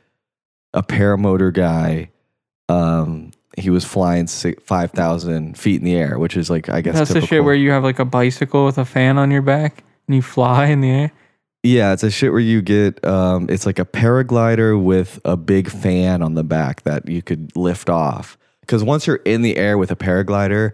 a 0.74 0.84
paramotor 0.84 1.54
guy. 1.54 2.12
Um, 2.70 3.32
he 3.58 3.70
was 3.70 3.84
flying 3.84 4.28
five 4.28 4.92
thousand 4.92 5.58
feet 5.58 5.80
in 5.80 5.86
the 5.86 5.96
air, 5.96 6.20
which 6.20 6.38
is 6.38 6.50
like 6.50 6.70
I 6.70 6.82
guess 6.82 6.96
That's 6.96 7.14
the 7.14 7.22
shit 7.22 7.44
where 7.44 7.56
you 7.56 7.72
have 7.72 7.84
like 7.84 8.00
a 8.00 8.06
bicycle 8.06 8.66
with 8.66 8.78
a 8.78 8.86
fan 8.86 9.18
on 9.18 9.32
your 9.32 9.42
back 9.42 9.84
and 10.08 10.16
you 10.16 10.22
fly 10.22 10.68
in 10.68 10.82
the 10.82 10.90
air. 10.90 11.12
Yeah, 11.64 11.92
it's 11.92 12.04
a 12.04 12.12
shit 12.12 12.32
where 12.32 12.40
you 12.40 12.62
get 12.62 13.04
um 13.06 13.48
it's 13.50 13.66
like 13.66 13.80
a 13.80 13.86
paraglider 13.86 14.82
with 14.82 15.20
a 15.26 15.36
big 15.36 15.70
fan 15.70 16.22
on 16.22 16.36
the 16.36 16.44
back 16.44 16.84
that 16.84 17.08
you 17.10 17.22
could 17.22 17.56
lift 17.56 17.90
off. 17.90 18.38
Cuz 18.68 18.84
once 18.84 19.08
you're 19.08 19.18
in 19.18 19.42
the 19.42 19.58
air 19.58 19.78
with 19.78 19.92
a 19.92 19.96
paraglider, 19.96 20.74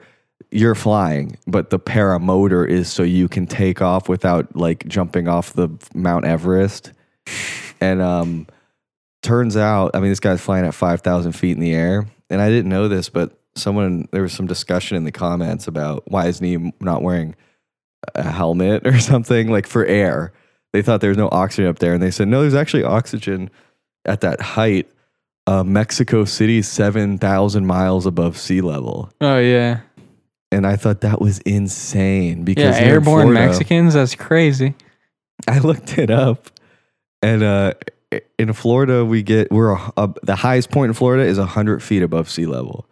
you're 0.52 0.76
flying, 0.76 1.38
but 1.48 1.69
the 1.69 1.80
paramotor 1.80 2.67
is 2.67 2.91
so 2.91 3.04
you 3.04 3.28
can 3.28 3.48
take 3.48 3.82
off 3.82 4.10
without 4.10 4.56
like 4.56 4.86
jumping 4.88 5.28
off 5.28 5.54
the 5.54 5.69
Mount 5.96 6.26
Everest. 6.26 6.91
And 7.80 8.02
um 8.02 8.48
turns 9.22 9.56
out, 9.56 9.91
I 9.93 10.00
mean 10.00 10.10
this 10.10 10.19
guy's 10.19 10.41
flying 10.41 10.65
at 10.65 10.74
5,000 10.74 11.32
feet 11.32 11.56
in 11.56 11.62
the 11.62 11.74
air, 11.74 12.06
and 12.30 12.41
I 12.41 12.50
didn't 12.50 12.69
know 12.69 12.88
this, 12.88 13.10
but 13.10 13.39
someone 13.56 14.08
there 14.12 14.22
was 14.22 14.34
some 14.34 14.48
discussion 14.48 14.98
in 14.98 15.06
the 15.06 15.12
comments 15.12 15.67
about 15.67 16.04
why 16.12 16.28
isn't 16.28 16.46
he 16.46 16.74
not 16.82 17.02
wearing 17.02 17.36
a 18.15 18.30
helmet 18.30 18.86
or 18.86 19.00
something 19.12 19.50
like 19.50 19.65
for 19.65 19.86
air 19.86 20.34
they 20.74 20.82
thought 20.82 21.00
there 21.02 21.10
was 21.10 21.18
no 21.18 21.30
oxygen 21.32 21.70
up 21.70 21.80
there 21.80 21.94
and 21.94 22.04
they 22.04 22.12
said 22.12 22.28
no 22.28 22.42
there's 22.42 22.54
actually 22.56 22.84
oxygen 22.84 23.50
at 24.06 24.22
that 24.22 24.42
height. 24.42 24.90
Uh, 25.46 25.62
mexico 25.62 26.24
city 26.24 26.62
7000 26.62 27.66
miles 27.66 28.06
above 28.06 28.38
sea 28.38 28.62
level. 28.62 29.12
Oh 29.20 29.38
yeah, 29.40 29.82
and 30.54 30.66
i 30.66 30.78
thought 30.78 31.02
that 31.02 31.20
was 31.20 31.40
insane 31.40 32.44
because 32.46 32.78
in 32.78 32.84
Airborne 32.86 33.24
Florida- 33.24 33.48
Mexicans, 33.48 33.94
that's 33.94 34.16
crazy. 34.16 34.74
i 35.48 35.60
looked 35.60 35.98
it 35.98 36.10
up 36.10 36.50
and 37.22 37.44
uh, 37.44 37.74
in 38.40 38.54
florida 38.54 39.04
we 39.04 39.22
get 39.22 39.52
we're 39.52 39.72
a, 39.74 39.92
a, 39.98 40.14
the 40.24 40.36
highest 40.36 40.72
point 40.72 40.92
in 40.92 40.94
florida 40.94 41.24
is 41.24 41.38
100 41.38 41.84
feet 41.84 42.04
above 42.04 42.30
sea 42.30 42.46
level. 42.46 42.86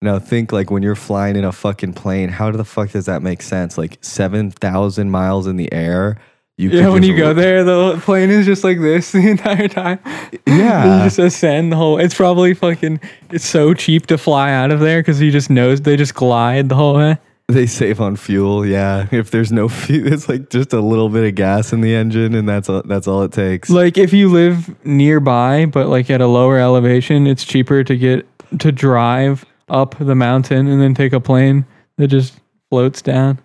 Now 0.00 0.18
think 0.18 0.52
like 0.52 0.70
when 0.70 0.82
you're 0.82 0.94
flying 0.96 1.36
in 1.36 1.44
a 1.44 1.52
fucking 1.52 1.92
plane 1.92 2.30
how 2.30 2.50
the 2.50 2.64
fuck 2.64 2.92
does 2.92 3.04
that 3.04 3.20
make 3.22 3.42
sense? 3.42 3.76
Like 3.76 3.98
7000 4.00 5.10
miles 5.10 5.46
in 5.46 5.56
the 5.58 5.70
air 5.70 6.16
you 6.60 6.70
Yeah, 6.70 6.88
when 6.90 7.02
you 7.02 7.16
go 7.16 7.32
there, 7.32 7.64
the 7.64 7.98
plane 8.02 8.30
is 8.30 8.44
just 8.44 8.62
like 8.62 8.80
this 8.80 9.12
the 9.12 9.26
entire 9.28 9.68
time. 9.68 9.98
Yeah. 10.46 10.98
you 10.98 11.04
just 11.04 11.18
ascend 11.18 11.72
the 11.72 11.76
whole. 11.76 11.98
It's 11.98 12.14
probably 12.14 12.54
fucking. 12.54 13.00
It's 13.30 13.46
so 13.46 13.72
cheap 13.74 14.06
to 14.06 14.18
fly 14.18 14.52
out 14.52 14.70
of 14.70 14.80
there 14.80 15.00
because 15.00 15.18
he 15.18 15.30
just 15.30 15.48
knows 15.48 15.80
they 15.80 15.96
just 15.96 16.14
glide 16.14 16.68
the 16.68 16.74
whole 16.74 16.96
way. 16.96 17.18
They 17.48 17.66
save 17.66 18.00
on 18.00 18.14
fuel, 18.14 18.64
yeah. 18.64 19.08
If 19.10 19.32
there's 19.32 19.50
no 19.50 19.68
fuel, 19.68 20.06
it's 20.12 20.28
like 20.28 20.50
just 20.50 20.72
a 20.72 20.80
little 20.80 21.08
bit 21.08 21.24
of 21.24 21.34
gas 21.34 21.72
in 21.72 21.80
the 21.80 21.94
engine, 21.94 22.34
and 22.34 22.48
that's 22.48 22.68
all, 22.68 22.82
that's 22.84 23.08
all 23.08 23.22
it 23.22 23.32
takes. 23.32 23.70
Like 23.70 23.98
if 23.98 24.12
you 24.12 24.30
live 24.30 24.72
nearby, 24.84 25.66
but 25.66 25.88
like 25.88 26.10
at 26.10 26.20
a 26.20 26.26
lower 26.26 26.58
elevation, 26.58 27.26
it's 27.26 27.44
cheaper 27.44 27.82
to 27.82 27.96
get 27.96 28.26
to 28.60 28.70
drive 28.70 29.44
up 29.68 29.96
the 29.98 30.14
mountain 30.14 30.66
and 30.68 30.80
then 30.80 30.94
take 30.94 31.12
a 31.12 31.20
plane 31.20 31.64
that 31.96 32.08
just 32.08 32.38
floats 32.68 33.02
down. 33.02 33.40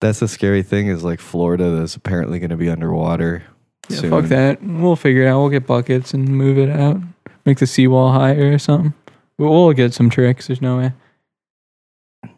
That's 0.00 0.20
the 0.20 0.28
scary 0.28 0.62
thing 0.62 0.88
is 0.88 1.02
like 1.04 1.20
Florida 1.20 1.82
is 1.82 1.96
apparently 1.96 2.38
going 2.38 2.50
to 2.50 2.56
be 2.56 2.68
underwater. 2.68 3.44
Yeah, 3.88 3.98
soon. 3.98 4.10
fuck 4.10 4.24
that. 4.26 4.62
We'll 4.62 4.96
figure 4.96 5.22
it 5.22 5.28
out. 5.28 5.40
We'll 5.40 5.50
get 5.50 5.66
buckets 5.66 6.12
and 6.12 6.28
move 6.28 6.58
it 6.58 6.68
out. 6.68 7.00
Make 7.44 7.58
the 7.58 7.66
seawall 7.66 8.12
higher 8.12 8.52
or 8.52 8.58
something. 8.58 8.94
We'll, 9.38 9.50
we'll 9.50 9.72
get 9.72 9.94
some 9.94 10.10
tricks. 10.10 10.48
There's 10.48 10.60
no 10.60 10.78
way. 10.78 10.92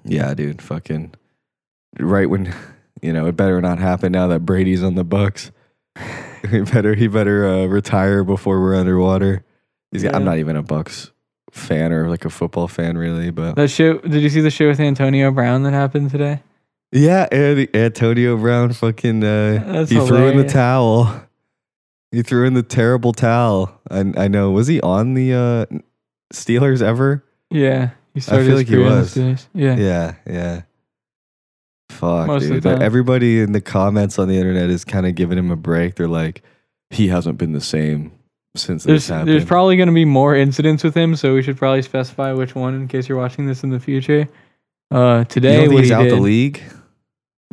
Yeah, 0.05 0.35
dude, 0.35 0.63
fucking 0.63 1.15
right 1.99 2.29
when 2.29 2.55
you 3.03 3.13
know 3.13 3.27
it 3.27 3.37
better 3.37 3.61
not 3.61 3.79
happen 3.79 4.13
now 4.13 4.27
that 4.29 4.41
Brady's 4.41 4.83
on 4.83 4.95
the 4.95 5.05
Bucs. 5.05 5.51
he 6.51 6.61
better 6.61 6.95
he 6.95 7.09
better 7.09 7.49
uh, 7.49 7.67
retire 7.67 8.25
before 8.25 8.61
we're 8.61 8.77
underwater. 8.77 9.45
He's 9.91 10.03
got, 10.03 10.15
I'm 10.15 10.25
not 10.25 10.39
even 10.39 10.57
a 10.57 10.63
Bucs 10.63 11.11
fan 11.51 11.93
or 11.93 12.09
like 12.09 12.25
a 12.25 12.31
football 12.31 12.69
fan 12.69 12.99
really, 12.99 13.31
but 13.31 13.57
That 13.57 13.69
shit. 13.69 14.03
Did 14.03 14.23
you 14.23 14.29
see 14.29 14.41
the 14.41 14.51
shit 14.51 14.69
with 14.69 14.81
Antonio 14.81 15.31
Brown 15.31 15.63
that 15.63 15.73
happened 15.73 16.11
today? 16.11 16.43
Yeah, 16.93 17.29
and 17.31 17.69
Antonio 17.75 18.37
Brown 18.37 18.73
fucking 18.73 19.23
uh, 19.23 19.63
That's 19.67 19.91
he 19.91 20.05
threw 20.07 20.29
in 20.29 20.37
the 20.37 20.45
towel. 20.45 21.23
He 22.11 22.23
threw 22.23 22.47
in 22.47 22.55
the 22.55 22.63
terrible 22.63 23.13
towel. 23.13 23.79
I 23.91 24.01
I 24.17 24.29
know. 24.29 24.51
Was 24.51 24.67
he 24.67 24.81
on 24.81 25.15
the 25.15 25.35
uh, 25.35 25.79
Steelers 26.33 26.81
ever? 26.83 27.25
Yeah, 27.51 27.91
he 28.15 28.21
started 28.21 28.47
feel 28.47 28.57
like 28.57 28.67
he 28.67 28.75
career 28.75 28.87
in 28.87 28.93
the 28.93 28.99
was. 29.01 29.49
Yeah. 29.55 29.77
Yeah, 29.77 30.15
yeah. 30.27 30.63
Fuck, 31.91 32.27
Most 32.27 32.49
dude. 32.49 32.67
Everybody 32.67 33.41
in 33.41 33.53
the 33.53 33.61
comments 33.61 34.19
on 34.19 34.29
the 34.29 34.37
internet 34.37 34.71
is 34.71 34.85
kind 34.85 35.07
of 35.07 35.15
giving 35.15 35.39
him 35.39 35.51
a 35.51 35.57
break. 35.57 35.97
They're 35.97 36.07
like, 36.07 36.43
he 36.91 37.09
hasn't 37.09 37.39
been 37.39 37.53
the 37.53 37.61
same 37.61 38.13
since 38.57 38.85
There's 38.85 39.03
this 39.03 39.09
happened. 39.09 39.31
there's 39.31 39.45
probably 39.45 39.77
going 39.77 39.89
to 39.89 39.95
be 39.95 40.05
more 40.05 40.35
incidents 40.37 40.85
with 40.85 40.95
him, 40.95 41.17
so 41.17 41.35
we 41.35 41.43
should 41.43 41.57
probably 41.57 41.83
specify 41.83 42.33
which 42.33 42.55
one 42.55 42.75
in 42.75 42.89
case 42.89 43.09
you're 43.09 43.19
watching 43.19 43.47
this 43.47 43.63
in 43.63 43.71
the 43.71 43.81
future. 43.81 44.29
Uh, 44.91 45.25
today 45.25 45.53
don't 45.53 45.61
think 45.65 45.73
what 45.75 45.81
he's 45.81 45.89
he 45.91 45.95
out 45.95 46.03
did. 46.05 46.13
the 46.13 46.21
league? 46.21 46.63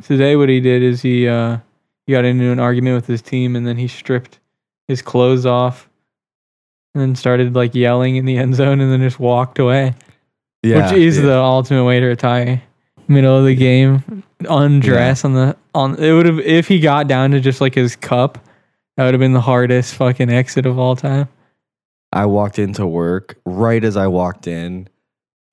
Today 0.04 0.36
what 0.36 0.50
he 0.50 0.60
did 0.60 0.84
is 0.84 1.02
he 1.02 1.28
uh 1.28 1.58
he 2.06 2.14
got 2.14 2.26
into 2.26 2.52
an 2.52 2.60
argument 2.60 2.96
with 2.96 3.08
his 3.08 3.22
team 3.22 3.56
and 3.56 3.66
then 3.66 3.78
he 3.78 3.88
stripped 3.88 4.40
his 4.88 5.02
clothes 5.02 5.46
off 5.46 5.90
and 6.94 7.02
then 7.02 7.16
started 7.16 7.56
like 7.56 7.76
yelling 7.76 8.16
in 8.16 8.26
the 8.26 8.38
end 8.38 8.56
zone 8.56 8.80
and 8.80 8.92
then 8.92 9.02
just 9.02 9.20
walked 9.20 9.60
away. 9.60 9.94
Yeah, 10.64 10.92
which 10.92 11.00
is 11.00 11.18
yeah. 11.18 11.24
the 11.24 11.38
ultimate 11.38 11.86
way 11.86 12.00
to 12.00 12.06
retire. 12.08 12.62
Middle 13.08 13.38
of 13.38 13.46
the 13.46 13.56
game, 13.56 14.24
undress 14.50 15.24
on 15.24 15.36
the 15.36 15.56
on. 15.76 15.96
It 16.02 16.12
would 16.12 16.26
have 16.26 16.40
if 16.40 16.68
he 16.68 16.80
got 16.80 17.08
down 17.08 17.32
to 17.32 17.40
just 17.40 17.62
like 17.62 17.76
his 17.76 17.96
cup. 17.96 18.40
That 18.98 19.06
would 19.06 19.14
have 19.14 19.20
been 19.20 19.34
the 19.34 19.42
hardest 19.42 19.94
fucking 19.96 20.32
exit 20.32 20.66
of 20.66 20.80
all 20.80 20.96
time. 20.96 21.28
I 22.12 22.26
walked 22.26 22.58
into 22.58 22.88
work 22.88 23.38
right 23.46 23.84
as 23.84 23.98
I 23.98 24.08
walked 24.08 24.48
in. 24.48 24.88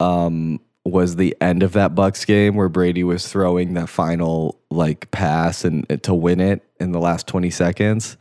Um, 0.00 0.60
was 0.84 1.16
the 1.16 1.36
end 1.40 1.62
of 1.62 1.72
that 1.72 1.94
Bucs 1.94 2.26
game 2.26 2.56
where 2.56 2.68
Brady 2.68 3.04
was 3.04 3.28
throwing 3.28 3.74
that 3.74 3.88
final 3.88 4.58
like 4.70 5.10
pass 5.10 5.64
and 5.64 5.86
to 6.02 6.14
win 6.14 6.40
it 6.40 6.62
in 6.80 6.92
the 6.92 7.00
last 7.00 7.26
twenty 7.26 7.50
seconds, 7.50 8.16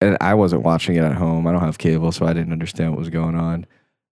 and 0.00 0.16
I 0.20 0.34
wasn't 0.34 0.62
watching 0.62 0.96
it 0.96 1.04
at 1.04 1.14
home. 1.14 1.46
I 1.46 1.52
don't 1.52 1.60
have 1.60 1.78
cable, 1.78 2.12
so 2.12 2.26
I 2.26 2.32
didn't 2.32 2.52
understand 2.52 2.90
what 2.90 2.98
was 2.98 3.10
going 3.10 3.36
on. 3.36 3.66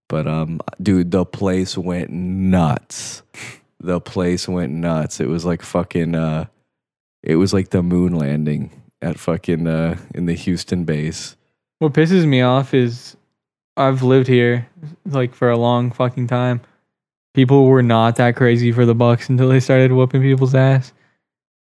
But 0.09 0.27
um, 0.27 0.61
dude, 0.83 1.11
the 1.11 1.25
place 1.25 1.77
went 1.77 2.11
nuts. 2.11 3.23
The 3.81 4.01
place 4.01 4.49
went 4.49 4.73
nuts. 4.73 5.21
It 5.21 5.29
was 5.29 5.45
like 5.45 5.63
fucking. 5.63 6.15
Uh, 6.15 6.47
it 7.23 7.37
was 7.37 7.53
like 7.53 7.71
the 7.71 7.83
moon 7.83 8.15
landing 8.15 8.83
at 9.03 9.19
fucking 9.19 9.67
uh 9.67 9.99
in 10.15 10.27
the 10.27 10.35
Houston 10.35 10.85
base. 10.85 11.37
What 11.79 11.93
pisses 11.93 12.27
me 12.27 12.43
off 12.43 12.75
is 12.75 13.17
I've 13.77 14.03
lived 14.03 14.27
here 14.27 14.69
like 15.07 15.35
for 15.35 15.51
a 15.51 15.57
long 15.57 15.91
fucking 15.91 16.27
time. 16.27 16.61
People 17.39 17.67
were 17.67 17.85
not 17.85 18.17
that 18.17 18.35
crazy 18.35 18.73
for 18.73 18.85
the 18.85 18.97
Bucs 18.97 19.29
until 19.29 19.49
they 19.49 19.61
started 19.61 19.93
whooping 19.93 20.23
people's 20.23 20.57
ass. 20.57 20.93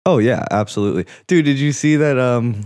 Oh 0.06 0.16
yeah, 0.16 0.46
absolutely. 0.50 1.04
Dude, 1.26 1.44
did 1.44 1.58
you 1.58 1.72
see 1.72 1.96
that 1.96 2.18
um 2.18 2.62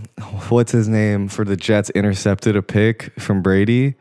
what's 0.47 0.71
his 0.71 0.87
name 0.87 1.27
for 1.27 1.43
the 1.43 1.57
Jets 1.57 1.89
intercepted 1.89 2.55
a 2.55 2.61
pick 2.61 3.11
from 3.19 3.41
Brady? 3.41 3.95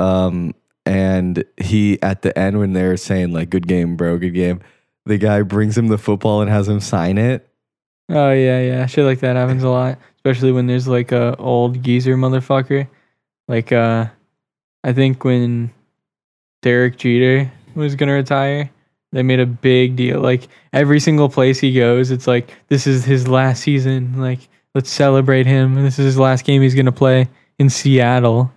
Um 0.00 0.52
and 0.84 1.44
he 1.58 2.02
at 2.02 2.22
the 2.22 2.36
end 2.36 2.58
when 2.58 2.72
they're 2.72 2.96
saying 2.96 3.32
like 3.32 3.50
good 3.50 3.68
game, 3.68 3.96
bro, 3.96 4.18
good 4.18 4.34
game, 4.34 4.62
the 5.06 5.16
guy 5.16 5.42
brings 5.42 5.78
him 5.78 5.86
the 5.86 5.96
football 5.96 6.40
and 6.40 6.50
has 6.50 6.68
him 6.68 6.80
sign 6.80 7.18
it. 7.18 7.48
Oh 8.08 8.32
yeah, 8.32 8.60
yeah. 8.60 8.86
Shit 8.86 9.04
like 9.04 9.20
that 9.20 9.36
happens 9.36 9.62
a 9.62 9.68
lot. 9.68 9.96
Especially 10.16 10.50
when 10.50 10.66
there's 10.66 10.88
like 10.88 11.12
a 11.12 11.36
old 11.36 11.84
geezer 11.84 12.16
motherfucker. 12.16 12.88
Like 13.46 13.70
uh 13.70 14.06
I 14.82 14.92
think 14.92 15.22
when 15.22 15.70
Derek 16.62 16.98
Jeter 16.98 17.52
was 17.84 17.94
gonna 17.94 18.12
retire, 18.12 18.70
they 19.12 19.22
made 19.22 19.40
a 19.40 19.46
big 19.46 19.96
deal. 19.96 20.20
Like 20.20 20.48
every 20.72 21.00
single 21.00 21.28
place 21.28 21.58
he 21.58 21.72
goes, 21.72 22.10
it's 22.10 22.26
like 22.26 22.50
this 22.68 22.86
is 22.86 23.04
his 23.04 23.26
last 23.28 23.62
season. 23.62 24.20
Like 24.20 24.40
let's 24.74 24.90
celebrate 24.90 25.46
him. 25.46 25.74
This 25.74 25.98
is 25.98 26.04
his 26.04 26.18
last 26.18 26.44
game 26.44 26.62
he's 26.62 26.74
gonna 26.74 26.92
play 26.92 27.28
in 27.58 27.70
Seattle. 27.70 28.52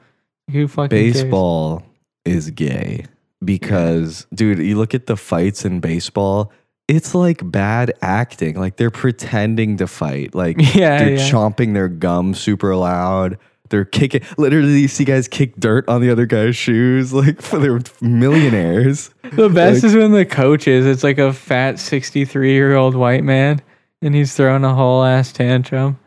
Who 0.52 0.68
fucking 0.68 0.90
cares? 0.90 1.14
Baseball 1.14 1.84
is 2.26 2.52
gay 2.52 3.06
because 3.44 4.28
dude, 4.34 4.60
you 4.60 4.78
look 4.78 4.94
at 4.94 5.06
the 5.08 5.18
fights 5.18 5.66
in 5.66 5.80
baseball, 5.80 6.52
it's 6.88 7.16
like 7.16 7.50
bad 7.50 7.94
acting. 8.02 8.56
Like 8.60 8.76
they're 8.76 8.92
pretending 8.92 9.78
to 9.78 9.88
fight. 9.88 10.36
Like 10.36 10.58
Yeah, 10.76 10.98
they're 10.98 11.12
yeah. 11.12 11.30
chomping 11.30 11.74
their 11.74 11.88
gum 11.88 12.34
super 12.34 12.76
loud. 12.76 13.38
They're 13.72 13.86
kicking. 13.86 14.22
Literally, 14.38 14.80
you 14.82 14.88
see 14.88 15.04
guys 15.06 15.28
kick 15.28 15.56
dirt 15.58 15.90
on 15.90 16.02
the 16.02 16.12
other 16.12 16.28
guy's 16.28 16.56
shoes. 16.56 17.12
Like 17.22 17.42
for 17.42 17.58
they're 17.58 17.80
millionaires. 18.02 19.10
The 19.34 19.50
best 19.50 19.84
Like- 19.84 19.90
is 19.90 19.96
when 19.96 20.12
the 20.12 20.26
coach 20.26 20.68
is. 20.68 20.86
It's 20.86 21.04
like 21.04 21.18
a 21.18 21.34
fat 21.34 21.80
sixty-three 21.80 22.52
year 22.54 22.76
old 22.76 22.96
white 22.96 23.24
man, 23.24 23.62
and 24.02 24.14
he's 24.16 24.36
throwing 24.36 24.64
a 24.64 24.74
whole 24.76 25.04
ass 25.04 25.32
tantrum, 25.32 26.00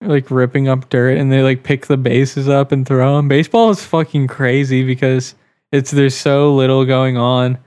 like 0.00 0.30
ripping 0.30 0.68
up 0.68 0.88
dirt, 0.88 1.16
and 1.18 1.30
they 1.32 1.42
like 1.42 1.62
pick 1.64 1.86
the 1.86 1.96
bases 1.96 2.48
up 2.48 2.72
and 2.72 2.86
throw 2.86 3.16
them. 3.16 3.28
Baseball 3.28 3.70
is 3.70 3.84
fucking 3.84 4.28
crazy 4.28 4.84
because 4.84 5.34
it's 5.72 5.90
there's 5.90 6.16
so 6.16 6.54
little 6.54 6.84
going 6.84 7.16
on 7.16 7.58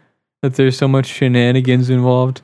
that 0.42 0.56
there's 0.56 0.78
so 0.78 0.88
much 0.88 1.06
shenanigans 1.08 1.90
involved. 1.90 2.42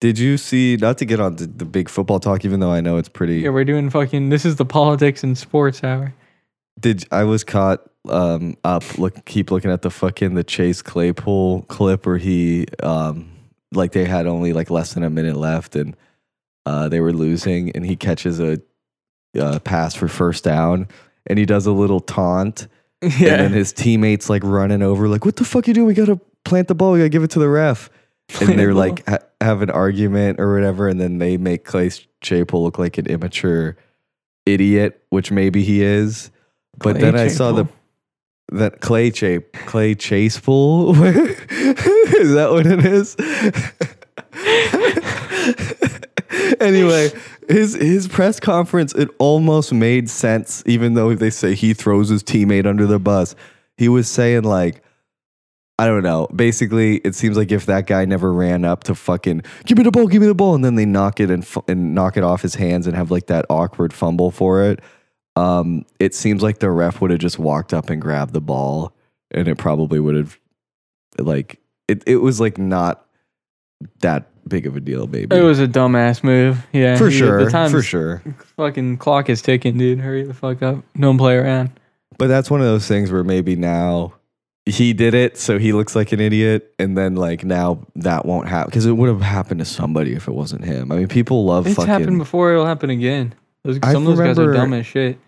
Did 0.00 0.18
you 0.18 0.36
see? 0.36 0.76
Not 0.76 0.98
to 0.98 1.04
get 1.04 1.20
on 1.20 1.36
the, 1.36 1.46
the 1.46 1.64
big 1.64 1.88
football 1.88 2.20
talk, 2.20 2.44
even 2.44 2.60
though 2.60 2.70
I 2.70 2.80
know 2.80 2.98
it's 2.98 3.08
pretty. 3.08 3.40
Yeah, 3.40 3.50
we're 3.50 3.64
doing 3.64 3.88
fucking. 3.88 4.28
This 4.28 4.44
is 4.44 4.56
the 4.56 4.66
politics 4.66 5.22
and 5.22 5.36
sports 5.36 5.82
hour. 5.82 6.14
Did 6.78 7.06
I 7.10 7.24
was 7.24 7.44
caught 7.44 7.80
um 8.08 8.56
up 8.64 8.98
look 8.98 9.24
keep 9.24 9.50
looking 9.50 9.70
at 9.70 9.82
the 9.82 9.90
fucking 9.90 10.34
the 10.34 10.44
Chase 10.44 10.82
Claypool 10.82 11.62
clip 11.62 12.06
where 12.06 12.18
he 12.18 12.66
um 12.82 13.30
like 13.72 13.92
they 13.92 14.04
had 14.04 14.26
only 14.26 14.52
like 14.52 14.70
less 14.70 14.94
than 14.94 15.02
a 15.02 15.10
minute 15.10 15.36
left 15.36 15.74
and 15.76 15.96
uh 16.66 16.88
they 16.88 17.00
were 17.00 17.12
losing 17.12 17.70
and 17.72 17.84
he 17.84 17.96
catches 17.96 18.38
a 18.40 18.60
uh, 19.38 19.58
pass 19.60 19.94
for 19.94 20.08
first 20.08 20.44
down 20.44 20.88
and 21.26 21.38
he 21.38 21.44
does 21.44 21.66
a 21.66 21.72
little 21.72 22.00
taunt 22.00 22.68
and 23.02 23.12
then 23.12 23.52
his 23.52 23.72
teammates 23.72 24.30
like 24.30 24.42
running 24.44 24.82
over 24.82 25.08
like 25.08 25.24
what 25.24 25.36
the 25.36 25.44
fuck 25.44 25.66
you 25.66 25.74
doing 25.74 25.86
we 25.86 25.94
gotta 25.94 26.18
plant 26.44 26.68
the 26.68 26.74
ball 26.74 26.92
we 26.92 26.98
gotta 26.98 27.08
give 27.08 27.22
it 27.22 27.30
to 27.30 27.38
the 27.38 27.48
ref 27.48 27.90
and 28.40 28.58
they're 28.58 28.74
like 28.74 29.06
ha- 29.08 29.18
have 29.40 29.62
an 29.62 29.70
argument 29.70 30.40
or 30.40 30.54
whatever 30.54 30.88
and 30.88 31.00
then 31.00 31.18
they 31.18 31.36
make 31.36 31.64
Clay 31.64 31.90
Chapel 32.20 32.62
look 32.62 32.78
like 32.78 32.98
an 32.98 33.06
immature 33.06 33.76
idiot 34.44 35.02
which 35.10 35.30
maybe 35.30 35.62
he 35.62 35.82
is. 35.82 36.30
But 36.78 36.96
Clay 36.96 37.02
then 37.02 37.16
I 37.16 37.28
saw 37.28 37.52
the 37.52 37.66
that 38.52 38.80
Clay 38.80 39.10
Chape 39.10 39.52
Clay 39.52 39.94
Chase 39.94 40.36
is 40.36 40.42
that 40.42 42.48
what 42.50 42.66
it 42.66 42.84
is? 42.84 43.16
Anyway 46.60 47.10
his 47.48 47.74
his 47.74 48.08
press 48.08 48.40
conference 48.40 48.92
it 48.94 49.08
almost 49.18 49.72
made 49.72 50.10
sense 50.10 50.62
even 50.66 50.94
though 50.94 51.14
they 51.14 51.30
say 51.30 51.54
he 51.54 51.74
throws 51.74 52.08
his 52.08 52.22
teammate 52.22 52.66
under 52.66 52.86
the 52.86 52.98
bus. 52.98 53.34
He 53.76 53.88
was 53.88 54.08
saying 54.08 54.42
like 54.42 54.82
I 55.78 55.86
don't 55.86 56.02
know. 56.02 56.26
Basically, 56.34 56.96
it 56.98 57.14
seems 57.14 57.36
like 57.36 57.52
if 57.52 57.66
that 57.66 57.86
guy 57.86 58.06
never 58.06 58.32
ran 58.32 58.64
up 58.64 58.84
to 58.84 58.94
fucking 58.94 59.42
give 59.66 59.76
me 59.76 59.84
the 59.84 59.90
ball, 59.90 60.06
give 60.06 60.22
me 60.22 60.28
the 60.28 60.34
ball, 60.34 60.54
and 60.54 60.64
then 60.64 60.74
they 60.74 60.86
knock 60.86 61.20
it 61.20 61.30
and 61.30 61.46
fu- 61.46 61.64
and 61.68 61.94
knock 61.94 62.16
it 62.16 62.22
off 62.24 62.40
his 62.40 62.54
hands 62.54 62.86
and 62.86 62.96
have 62.96 63.10
like 63.10 63.26
that 63.26 63.44
awkward 63.50 63.92
fumble 63.92 64.30
for 64.30 64.62
it. 64.64 64.80
Um, 65.36 65.84
it 66.00 66.14
seems 66.14 66.42
like 66.42 66.60
the 66.60 66.70
ref 66.70 67.02
would 67.02 67.10
have 67.10 67.20
just 67.20 67.38
walked 67.38 67.74
up 67.74 67.90
and 67.90 68.00
grabbed 68.00 68.32
the 68.32 68.40
ball, 68.40 68.94
and 69.30 69.46
it 69.48 69.58
probably 69.58 70.00
would 70.00 70.14
have 70.14 70.38
like 71.18 71.60
it. 71.88 72.02
It 72.06 72.16
was 72.16 72.40
like 72.40 72.56
not 72.56 73.06
that 74.00 74.30
big 74.48 74.66
of 74.66 74.76
a 74.76 74.80
deal, 74.80 75.06
maybe 75.06 75.36
It 75.36 75.42
was 75.42 75.60
a 75.60 75.66
dumbass 75.68 76.24
move. 76.24 76.64
Yeah, 76.72 76.96
for 76.96 77.10
sure, 77.10 77.44
The 77.44 77.50
time's 77.50 77.72
for 77.72 77.82
sure. 77.82 78.22
Fucking 78.56 78.96
clock 78.96 79.28
is 79.28 79.42
ticking, 79.42 79.76
dude. 79.76 79.98
Hurry 79.98 80.22
the 80.22 80.32
fuck 80.32 80.62
up. 80.62 80.82
Don't 80.98 81.18
play 81.18 81.36
around. 81.36 81.78
But 82.16 82.28
that's 82.28 82.50
one 82.50 82.60
of 82.60 82.66
those 82.66 82.86
things 82.88 83.12
where 83.12 83.24
maybe 83.24 83.56
now 83.56 84.14
he 84.66 84.92
did 84.92 85.14
it, 85.14 85.36
so 85.38 85.58
he 85.58 85.72
looks 85.72 85.94
like 85.94 86.10
an 86.12 86.20
idiot, 86.20 86.74
and 86.78 86.98
then 86.98 87.14
like 87.14 87.44
now 87.44 87.86
that 87.94 88.26
won't 88.26 88.48
happen 88.48 88.70
because 88.70 88.84
it 88.86 88.92
would 88.92 89.08
have 89.08 89.20
happened 89.22 89.60
to 89.60 89.64
somebody 89.64 90.12
if 90.14 90.26
it 90.28 90.32
wasn't 90.32 90.64
him. 90.64 90.90
I 90.92 90.96
mean, 90.96 91.08
people 91.08 91.44
love 91.44 91.66
It's 91.66 91.76
fucking. 91.76 91.88
happened 91.88 92.18
before. 92.18 92.52
It'll 92.52 92.66
happen 92.66 92.90
again. 92.90 93.34
Those, 93.64 93.78
I 93.82 93.92
some 93.92 94.06
of 94.06 94.16
those 94.16 94.26
guys 94.26 94.38
are 94.38 94.42
remember 94.48 94.52
dumb 94.54 94.72
as 94.74 94.86
shit. 94.86 95.18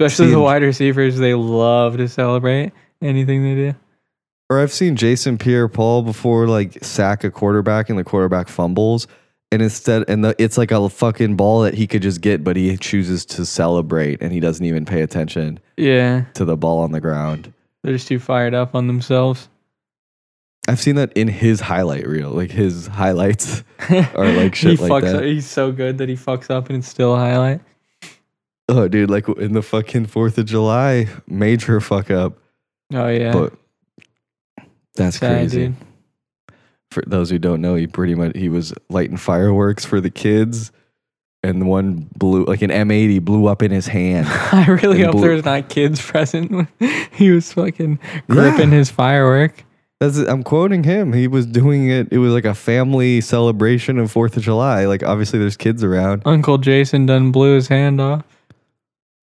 Especially 0.00 0.26
the 0.26 0.32
seeing- 0.32 0.42
wide 0.42 0.62
receivers. 0.62 1.16
They 1.18 1.34
love 1.34 1.96
to 1.98 2.08
celebrate 2.08 2.72
anything 3.00 3.42
they 3.44 3.54
do. 3.54 3.74
or 4.50 4.60
I've 4.60 4.72
seen 4.72 4.96
Jason 4.96 5.38
Pierre-Paul 5.38 6.02
before, 6.02 6.46
like 6.48 6.82
sack 6.84 7.24
a 7.24 7.30
quarterback 7.30 7.88
and 7.88 7.98
the 7.98 8.04
quarterback 8.04 8.48
fumbles, 8.48 9.06
and 9.52 9.62
instead, 9.62 10.04
and 10.08 10.24
the, 10.24 10.34
it's 10.38 10.58
like 10.58 10.70
a 10.72 10.88
fucking 10.88 11.36
ball 11.36 11.62
that 11.62 11.74
he 11.74 11.86
could 11.86 12.02
just 12.02 12.20
get, 12.20 12.42
but 12.42 12.56
he 12.56 12.76
chooses 12.76 13.24
to 13.26 13.44
celebrate 13.46 14.20
and 14.22 14.32
he 14.32 14.40
doesn't 14.40 14.64
even 14.64 14.84
pay 14.84 15.02
attention 15.02 15.60
Yeah, 15.76 16.24
to 16.34 16.44
the 16.44 16.56
ball 16.56 16.80
on 16.80 16.90
the 16.92 17.00
ground. 17.00 17.52
They're 17.82 17.92
just 17.94 18.08
too 18.08 18.18
fired 18.18 18.54
up 18.54 18.74
on 18.74 18.86
themselves. 18.86 19.48
I've 20.68 20.80
seen 20.80 20.94
that 20.94 21.12
in 21.14 21.26
his 21.28 21.60
highlight 21.60 22.06
reel, 22.06 22.30
like 22.30 22.50
his 22.52 22.86
highlights. 22.86 23.64
Or 24.14 24.24
like 24.30 24.54
he 24.54 24.76
shit 24.76 24.80
like 24.80 24.90
fucks 24.92 25.02
that. 25.06 25.16
Up. 25.16 25.22
He's 25.24 25.46
so 25.50 25.72
good 25.72 25.98
that 25.98 26.08
he 26.08 26.14
fucks 26.14 26.50
up 26.50 26.68
and 26.68 26.78
it's 26.78 26.88
still 26.88 27.14
a 27.14 27.18
highlight. 27.18 27.60
Oh, 28.68 28.86
dude, 28.86 29.10
like 29.10 29.28
in 29.28 29.54
the 29.54 29.62
fucking 29.62 30.06
Fourth 30.06 30.38
of 30.38 30.46
July, 30.46 31.08
major 31.26 31.80
fuck 31.80 32.08
up. 32.10 32.38
Oh 32.94 33.08
yeah, 33.08 33.32
But 33.32 33.54
that's 34.94 35.18
Sad, 35.18 35.32
crazy. 35.40 35.66
dude. 35.66 35.74
For 36.92 37.02
those 37.06 37.30
who 37.30 37.38
don't 37.40 37.60
know, 37.60 37.74
he 37.74 37.86
pretty 37.88 38.14
much 38.14 38.36
he 38.36 38.48
was 38.48 38.72
lighting 38.88 39.16
fireworks 39.16 39.84
for 39.84 40.00
the 40.00 40.10
kids, 40.10 40.70
and 41.42 41.66
one 41.66 42.08
blew 42.16 42.44
like 42.44 42.62
an 42.62 42.70
M80 42.70 43.22
blew 43.22 43.46
up 43.46 43.62
in 43.62 43.70
his 43.70 43.86
hand. 43.86 44.26
I 44.52 44.66
really 44.66 45.02
hope 45.02 45.12
blue- 45.12 45.22
there's 45.22 45.44
not 45.44 45.68
kids 45.68 46.00
present 46.00 46.68
he 47.12 47.30
was 47.30 47.52
fucking 47.52 47.98
gripping 48.28 48.70
his 48.70 48.90
firework. 48.90 49.64
That's 50.00 50.16
I'm 50.16 50.42
quoting 50.42 50.82
him. 50.82 51.12
He 51.12 51.28
was 51.28 51.46
doing 51.46 51.88
it. 51.88 52.08
It 52.10 52.18
was 52.18 52.32
like 52.32 52.44
a 52.44 52.54
family 52.54 53.20
celebration 53.20 53.98
of 53.98 54.10
Fourth 54.10 54.36
of 54.36 54.42
July. 54.42 54.86
Like 54.86 55.02
obviously 55.02 55.38
there's 55.38 55.56
kids 55.56 55.84
around. 55.84 56.22
Uncle 56.24 56.58
Jason 56.58 57.06
done 57.06 57.30
blew 57.30 57.54
his 57.54 57.68
hand 57.68 58.00
off. 58.00 58.24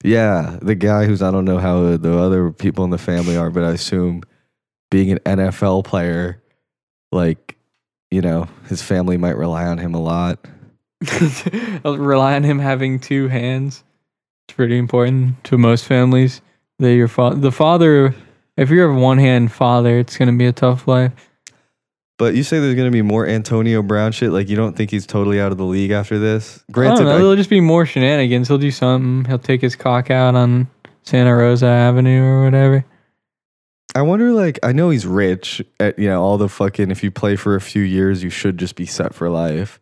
Yeah, 0.03 0.57
the 0.61 0.75
guy 0.75 1.05
who's 1.05 1.21
I 1.21 1.31
don't 1.31 1.45
know 1.45 1.57
how 1.57 1.97
the 1.97 2.17
other 2.17 2.51
people 2.51 2.85
in 2.85 2.91
the 2.91 2.97
family 2.97 3.35
are, 3.35 3.49
but 3.49 3.63
I 3.63 3.71
assume 3.71 4.23
being 4.89 5.11
an 5.11 5.19
NFL 5.19 5.83
player, 5.83 6.41
like 7.11 7.57
you 8.09 8.21
know, 8.21 8.47
his 8.67 8.81
family 8.81 9.17
might 9.17 9.35
rely 9.35 9.65
on 9.65 9.77
him 9.77 9.93
a 9.93 10.01
lot. 10.01 10.39
Rely 11.85 12.35
on 12.35 12.43
him 12.43 12.59
having 12.59 12.99
two 12.99 13.27
hands. 13.27 13.83
It's 14.47 14.55
pretty 14.55 14.77
important 14.77 15.43
to 15.45 15.57
most 15.57 15.85
families. 15.85 16.41
That 16.79 16.93
your 16.93 17.07
fa- 17.07 17.35
the 17.35 17.51
father, 17.51 18.15
if 18.57 18.69
you're 18.69 18.89
a 18.89 18.95
one 18.95 19.17
hand 19.17 19.51
father, 19.51 19.97
it's 19.99 20.17
gonna 20.17 20.33
be 20.33 20.45
a 20.45 20.51
tough 20.53 20.87
life. 20.87 21.11
But 22.17 22.35
you 22.35 22.43
say 22.43 22.59
there's 22.59 22.75
gonna 22.75 22.91
be 22.91 23.01
more 23.01 23.25
Antonio 23.27 23.81
Brown 23.81 24.11
shit. 24.11 24.31
Like 24.31 24.49
you 24.49 24.55
don't 24.55 24.75
think 24.75 24.91
he's 24.91 25.05
totally 25.05 25.39
out 25.39 25.51
of 25.51 25.57
the 25.57 25.65
league 25.65 25.91
after 25.91 26.19
this? 26.19 26.63
I 26.69 26.71
Granted, 26.71 26.97
don't 26.99 27.05
know. 27.05 27.15
I- 27.15 27.17
There'll 27.19 27.35
just 27.35 27.49
be 27.49 27.61
more 27.61 27.85
shenanigans. 27.85 28.47
He'll 28.47 28.57
do 28.57 28.71
something. 28.71 29.25
He'll 29.25 29.39
take 29.39 29.61
his 29.61 29.75
cock 29.75 30.09
out 30.11 30.35
on 30.35 30.67
Santa 31.03 31.35
Rosa 31.35 31.67
Avenue 31.67 32.23
or 32.23 32.43
whatever. 32.43 32.85
I 33.95 34.03
wonder, 34.03 34.31
like, 34.33 34.59
I 34.61 34.71
know 34.71 34.91
he's 34.91 35.07
rich. 35.07 35.63
At, 35.79 35.97
you 35.97 36.07
know, 36.07 36.21
all 36.21 36.37
the 36.37 36.47
fucking. 36.47 36.91
If 36.91 37.03
you 37.03 37.09
play 37.09 37.35
for 37.35 37.55
a 37.55 37.61
few 37.61 37.81
years, 37.81 38.23
you 38.23 38.29
should 38.29 38.57
just 38.59 38.75
be 38.75 38.85
set 38.85 39.15
for 39.15 39.29
life. 39.29 39.79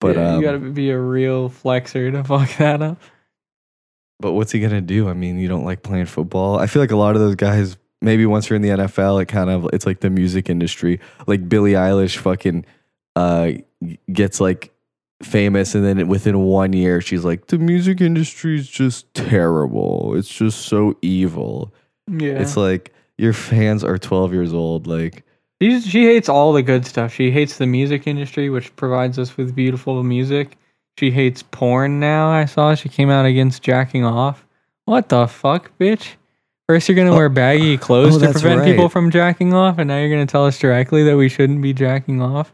But 0.00 0.16
Yeah, 0.16 0.34
um, 0.34 0.40
you 0.40 0.46
gotta 0.46 0.58
be 0.58 0.90
a 0.90 0.98
real 0.98 1.50
flexer 1.50 2.10
to 2.12 2.24
fuck 2.24 2.56
that 2.58 2.82
up. 2.82 2.98
but 4.18 4.32
what's 4.32 4.52
he 4.52 4.60
gonna 4.60 4.80
do? 4.80 5.08
I 5.08 5.12
mean, 5.12 5.38
you 5.38 5.48
don't 5.48 5.64
like 5.64 5.82
playing 5.82 6.06
football. 6.06 6.58
I 6.58 6.66
feel 6.66 6.82
like 6.82 6.90
a 6.90 6.96
lot 6.96 7.14
of 7.16 7.20
those 7.20 7.34
guys 7.36 7.76
maybe 8.02 8.24
once 8.26 8.48
you're 8.48 8.56
in 8.56 8.62
the 8.62 8.70
NFL, 8.70 9.20
it 9.22 9.26
kind 9.26 9.50
of 9.50 9.68
it's 9.72 9.86
like 9.86 10.00
the 10.00 10.10
music 10.10 10.48
industry. 10.48 11.00
Like 11.26 11.48
Billie 11.48 11.72
Eilish 11.72 12.16
fucking 12.16 12.64
uh 13.16 13.52
gets 14.12 14.40
like 14.40 14.72
famous 15.22 15.74
and 15.74 15.84
then 15.84 16.08
within 16.08 16.38
one 16.38 16.72
year 16.72 17.00
she's 17.02 17.26
like 17.26 17.48
the 17.48 17.58
music 17.58 18.00
industry 18.00 18.58
is 18.58 18.68
just 18.68 19.12
terrible. 19.12 20.14
It's 20.16 20.28
just 20.28 20.62
so 20.62 20.96
evil. 21.02 21.74
Yeah. 22.08 22.38
It's 22.40 22.56
like 22.56 22.94
your 23.18 23.34
fans 23.34 23.84
are 23.84 23.98
12 23.98 24.32
years 24.32 24.54
old 24.54 24.86
like 24.86 25.24
She's, 25.60 25.86
she 25.86 26.04
hates 26.04 26.28
all 26.28 26.52
the 26.52 26.62
good 26.62 26.86
stuff. 26.86 27.12
She 27.12 27.30
hates 27.30 27.58
the 27.58 27.66
music 27.66 28.06
industry, 28.06 28.48
which 28.50 28.74
provides 28.76 29.18
us 29.18 29.36
with 29.36 29.54
beautiful 29.54 30.02
music. 30.02 30.56
She 30.98 31.10
hates 31.10 31.42
porn 31.42 32.00
now. 32.00 32.30
I 32.30 32.44
saw 32.46 32.74
she 32.74 32.88
came 32.88 33.10
out 33.10 33.26
against 33.26 33.62
jacking 33.62 34.04
off. 34.04 34.46
What 34.86 35.08
the 35.08 35.26
fuck, 35.26 35.70
bitch? 35.78 36.14
First, 36.68 36.88
you're 36.88 36.96
gonna 36.96 37.12
Oh, 37.12 37.16
wear 37.16 37.28
baggy 37.28 37.74
oh, 37.76 37.78
clothes 37.78 38.16
oh, 38.16 38.26
to 38.26 38.32
prevent 38.32 38.64
people 38.64 38.88
from 38.88 39.10
jacking 39.10 39.52
off, 39.54 39.78
and 39.78 39.88
now 39.88 39.98
you're 39.98 40.10
gonna 40.10 40.26
tell 40.26 40.46
us 40.46 40.58
directly 40.58 41.02
that 41.04 41.16
we 41.16 41.28
shouldn't 41.28 41.62
be 41.62 41.72
jacking 41.72 42.22
off. 42.22 42.52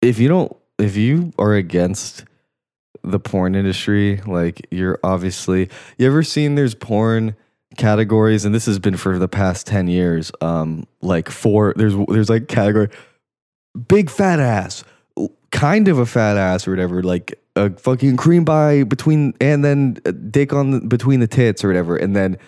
if 0.00 0.18
you 0.18 0.28
don't 0.28 0.54
if 0.78 0.96
you 0.96 1.32
are 1.38 1.54
against 1.54 2.24
the 3.04 3.18
porn 3.20 3.54
industry 3.54 4.20
like 4.26 4.66
you're 4.70 4.98
obviously 5.04 5.68
you 5.98 6.06
ever 6.06 6.22
seen 6.22 6.54
there's 6.56 6.74
porn 6.74 7.34
categories 7.76 8.44
and 8.44 8.54
this 8.54 8.66
has 8.66 8.78
been 8.78 8.96
for 8.96 9.18
the 9.18 9.28
past 9.28 9.66
10 9.66 9.88
years 9.88 10.30
um 10.40 10.84
like 11.00 11.28
four 11.30 11.74
there's 11.76 11.94
there's 12.08 12.28
like 12.30 12.48
category 12.48 12.88
big 13.88 14.10
fat 14.10 14.40
ass 14.40 14.84
kind 15.50 15.88
of 15.88 15.98
a 15.98 16.06
fat 16.06 16.36
ass 16.36 16.66
or 16.66 16.70
whatever 16.72 17.02
like 17.02 17.38
a 17.56 17.70
fucking 17.70 18.16
cream 18.16 18.44
by 18.44 18.82
between 18.84 19.34
and 19.40 19.64
then 19.64 19.94
dick 20.30 20.52
on 20.52 20.70
the, 20.70 20.80
between 20.80 21.20
the 21.20 21.26
tits 21.26 21.62
or 21.64 21.68
whatever 21.68 21.96
and 21.96 22.16
then 22.16 22.38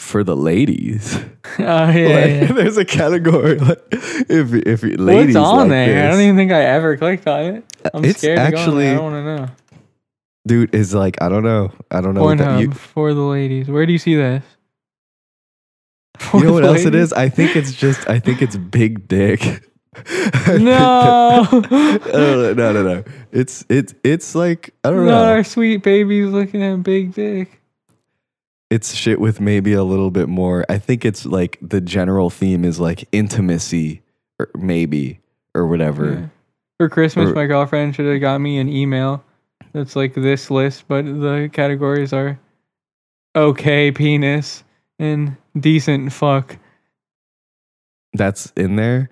for 0.00 0.24
the 0.24 0.34
ladies 0.34 1.16
oh 1.58 1.60
yeah, 1.60 1.84
like, 1.86 1.92
yeah. 1.92 2.44
there's 2.52 2.76
a 2.76 2.84
category 2.84 3.58
like 3.58 3.80
if 3.90 4.52
if 4.52 4.82
ladies 4.82 5.36
What's 5.36 5.48
on 5.48 5.58
like 5.58 5.68
there? 5.68 6.08
I 6.08 6.10
don't 6.10 6.20
even 6.20 6.36
think 6.36 6.50
I 6.50 6.62
ever 6.64 6.96
clicked 6.96 7.26
on 7.28 7.42
it. 7.42 7.64
I'm 7.94 8.04
It's 8.04 8.18
scared 8.18 8.38
actually- 8.38 8.90
to 8.90 8.94
go 8.96 9.04
on. 9.04 9.12
I 9.12 9.16
don't 9.16 9.26
want 9.26 9.38
to 9.38 9.46
know. 9.46 9.61
Dude 10.46 10.74
is 10.74 10.94
like 10.94 11.20
I 11.22 11.28
don't 11.28 11.42
know. 11.42 11.72
I 11.90 12.00
don't 12.00 12.14
know. 12.14 12.22
What 12.24 12.38
that, 12.38 12.48
Pornhub 12.48 12.60
you, 12.60 12.70
for 12.72 13.14
the 13.14 13.20
ladies. 13.22 13.68
Where 13.68 13.86
do 13.86 13.92
you 13.92 13.98
see 13.98 14.14
this? 14.14 14.44
For 16.18 16.38
you 16.40 16.44
know 16.44 16.52
what 16.52 16.64
else 16.64 16.80
it 16.82 16.92
ladies? 16.92 17.00
is? 17.04 17.12
I 17.14 17.28
think 17.28 17.56
it's 17.56 17.72
just 17.72 18.08
I 18.08 18.18
think 18.18 18.42
it's 18.42 18.56
big 18.56 19.08
dick. 19.08 19.40
No, 20.58 21.46
uh, 21.52 22.54
no, 22.56 22.72
no, 22.72 22.82
no. 22.82 23.04
It's 23.30 23.62
it's 23.68 23.94
it's 24.02 24.34
like 24.34 24.74
I 24.84 24.88
don't 24.88 25.04
not 25.04 25.04
know. 25.04 25.10
Not 25.26 25.28
our 25.28 25.44
sweet 25.44 25.82
babies 25.82 26.30
looking 26.30 26.62
at 26.62 26.82
big 26.82 27.12
dick. 27.12 27.60
It's 28.70 28.94
shit 28.94 29.20
with 29.20 29.38
maybe 29.38 29.74
a 29.74 29.84
little 29.84 30.10
bit 30.10 30.30
more. 30.30 30.64
I 30.70 30.78
think 30.78 31.04
it's 31.04 31.26
like 31.26 31.58
the 31.60 31.82
general 31.82 32.30
theme 32.30 32.64
is 32.64 32.80
like 32.80 33.06
intimacy, 33.12 34.00
or 34.38 34.48
maybe 34.56 35.20
or 35.54 35.66
whatever. 35.66 36.12
Yeah. 36.14 36.26
For 36.78 36.88
Christmas, 36.88 37.28
Or- 37.30 37.34
my 37.34 37.44
girlfriend 37.44 37.94
should 37.94 38.06
have 38.10 38.20
got 38.22 38.38
me 38.40 38.58
an 38.58 38.70
email 38.70 39.22
that's 39.72 39.96
like 39.96 40.14
this 40.14 40.50
list, 40.50 40.84
but 40.88 41.04
the 41.04 41.50
categories 41.52 42.12
are 42.12 42.38
okay 43.34 43.90
penis 43.90 44.64
and 44.98 45.36
decent 45.58 46.12
fuck. 46.12 46.58
That's 48.14 48.52
in 48.56 48.76
there. 48.76 49.10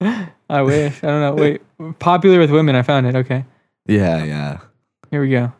I 0.00 0.62
wish. 0.62 1.02
I 1.02 1.06
don't 1.06 1.20
know. 1.20 1.34
Wait, 1.34 1.98
popular 1.98 2.38
with 2.38 2.50
women. 2.50 2.76
I 2.76 2.82
found 2.82 3.06
it. 3.06 3.16
Okay, 3.16 3.44
Yeah, 3.86 4.22
yeah. 4.24 4.58
here 5.10 5.22
we 5.22 5.30
go. 5.30 5.52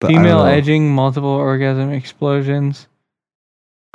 But 0.00 0.08
Female 0.08 0.44
edging, 0.44 0.94
multiple 0.94 1.30
orgasm 1.30 1.90
explosions. 1.90 2.88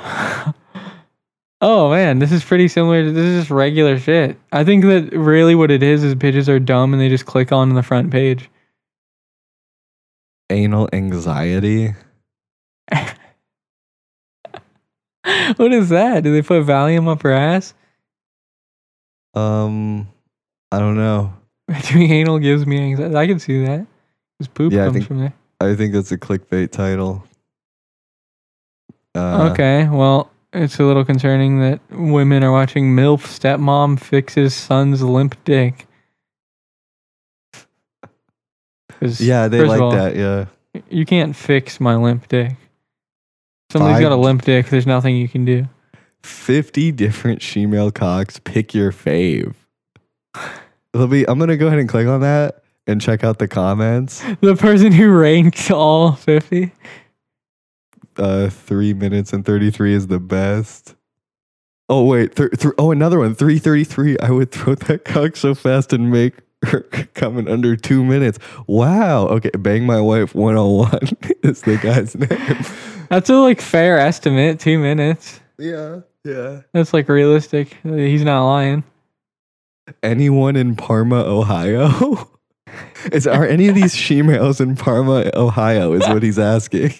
oh 1.60 1.90
man, 1.90 2.18
this 2.18 2.32
is 2.32 2.42
pretty 2.42 2.66
similar 2.68 3.04
to 3.04 3.12
this 3.12 3.24
is 3.24 3.42
just 3.42 3.50
regular 3.50 3.98
shit. 3.98 4.36
I 4.50 4.64
think 4.64 4.84
that 4.84 5.12
really 5.12 5.54
what 5.54 5.70
it 5.70 5.82
is 5.82 6.02
is 6.02 6.14
bitches 6.14 6.48
are 6.48 6.58
dumb 6.58 6.92
and 6.92 7.00
they 7.00 7.08
just 7.08 7.26
click 7.26 7.52
on 7.52 7.74
the 7.74 7.82
front 7.82 8.10
page. 8.10 8.50
Anal 10.50 10.88
anxiety. 10.92 11.94
what 15.56 15.72
is 15.72 15.88
that? 15.90 16.22
Do 16.24 16.32
they 16.32 16.42
put 16.42 16.64
Valium 16.64 17.08
up 17.08 17.22
her 17.22 17.32
ass? 17.32 17.74
Um, 19.34 20.08
I 20.72 20.78
don't 20.78 20.96
know. 20.96 21.32
Doing 21.90 22.10
anal 22.10 22.38
gives 22.38 22.66
me 22.66 22.78
anxiety. 22.78 23.14
I 23.16 23.26
can 23.26 23.38
see 23.38 23.64
that. 23.64 23.86
Because 24.38 24.48
poop 24.52 24.72
Yeah, 24.72 24.84
comes 24.86 24.94
think- 24.94 25.06
from 25.06 25.18
there. 25.20 25.32
I 25.62 25.74
think 25.76 25.92
that's 25.92 26.10
a 26.10 26.16
clickbait 26.18 26.70
title. 26.70 27.22
Uh, 29.14 29.50
okay, 29.52 29.86
well, 29.88 30.30
it's 30.54 30.78
a 30.78 30.84
little 30.84 31.04
concerning 31.04 31.60
that 31.60 31.80
women 31.90 32.42
are 32.42 32.50
watching 32.52 32.96
MILF 32.96 33.26
stepmom 33.26 34.00
fixes 34.00 34.54
son's 34.54 35.02
limp 35.02 35.36
dick. 35.44 35.86
'Cause 37.52 37.66
Yeah, 39.00 39.48
they 39.48 39.62
like 39.64 39.80
all, 39.80 39.92
that. 39.92 40.16
Yeah. 40.16 40.46
You 40.88 41.04
can't 41.04 41.34
fix 41.34 41.80
my 41.80 41.96
limp 41.96 42.28
dick. 42.28 42.56
Somebody's 43.70 44.00
got 44.00 44.12
a 44.12 44.16
limp 44.16 44.42
dick. 44.42 44.68
There's 44.68 44.86
nothing 44.86 45.16
you 45.16 45.28
can 45.28 45.44
do. 45.44 45.66
50 46.22 46.92
different 46.92 47.40
shemale 47.40 47.94
cocks. 47.94 48.40
Pick 48.40 48.74
your 48.74 48.92
fave. 48.92 49.54
Let 50.94 51.08
me, 51.08 51.24
I'm 51.26 51.38
going 51.38 51.50
to 51.50 51.56
go 51.56 51.68
ahead 51.68 51.78
and 51.78 51.88
click 51.88 52.08
on 52.08 52.20
that 52.20 52.62
and 52.86 53.00
check 53.00 53.22
out 53.22 53.38
the 53.38 53.48
comments. 53.48 54.22
The 54.40 54.56
person 54.56 54.90
who 54.92 55.10
ranked 55.10 55.70
all 55.70 56.12
50. 56.12 56.72
Uh, 58.16 58.50
three 58.50 58.92
minutes 58.92 59.32
and 59.32 59.44
33 59.44 59.94
is 59.94 60.06
the 60.08 60.18
best. 60.18 60.96
Oh, 61.88 62.04
wait. 62.04 62.34
Th- 62.36 62.50
th- 62.50 62.74
oh, 62.76 62.90
another 62.90 63.18
one. 63.20 63.34
333. 63.34 64.18
I 64.18 64.30
would 64.30 64.50
throw 64.50 64.74
that 64.74 65.04
cock 65.04 65.36
so 65.36 65.54
fast 65.54 65.92
and 65.92 66.10
make 66.10 66.34
in 67.38 67.48
under 67.48 67.76
two 67.76 68.04
minutes. 68.04 68.38
Wow. 68.66 69.26
Okay. 69.28 69.50
Bang 69.58 69.86
My 69.86 70.00
Wife 70.00 70.34
101 70.34 70.98
is 71.42 71.62
the 71.62 71.76
guy's 71.78 72.14
name. 72.14 72.64
That's 73.08 73.30
a 73.30 73.34
like 73.34 73.60
fair 73.60 73.98
estimate. 73.98 74.60
Two 74.60 74.78
minutes. 74.78 75.40
Yeah. 75.58 76.00
Yeah. 76.24 76.62
That's 76.72 76.92
like 76.92 77.08
realistic. 77.08 77.76
He's 77.82 78.24
not 78.24 78.46
lying. 78.46 78.84
anyone 80.02 80.56
in 80.56 80.76
Parma, 80.76 81.22
Ohio? 81.24 82.28
Is 83.12 83.26
are 83.26 83.46
any 83.46 83.66
of 83.68 83.74
these 83.74 83.94
shemales 83.94 84.60
in 84.60 84.76
Parma, 84.76 85.30
Ohio? 85.34 85.92
Is 85.94 86.06
what 86.06 86.22
he's 86.22 86.38
asking. 86.38 86.92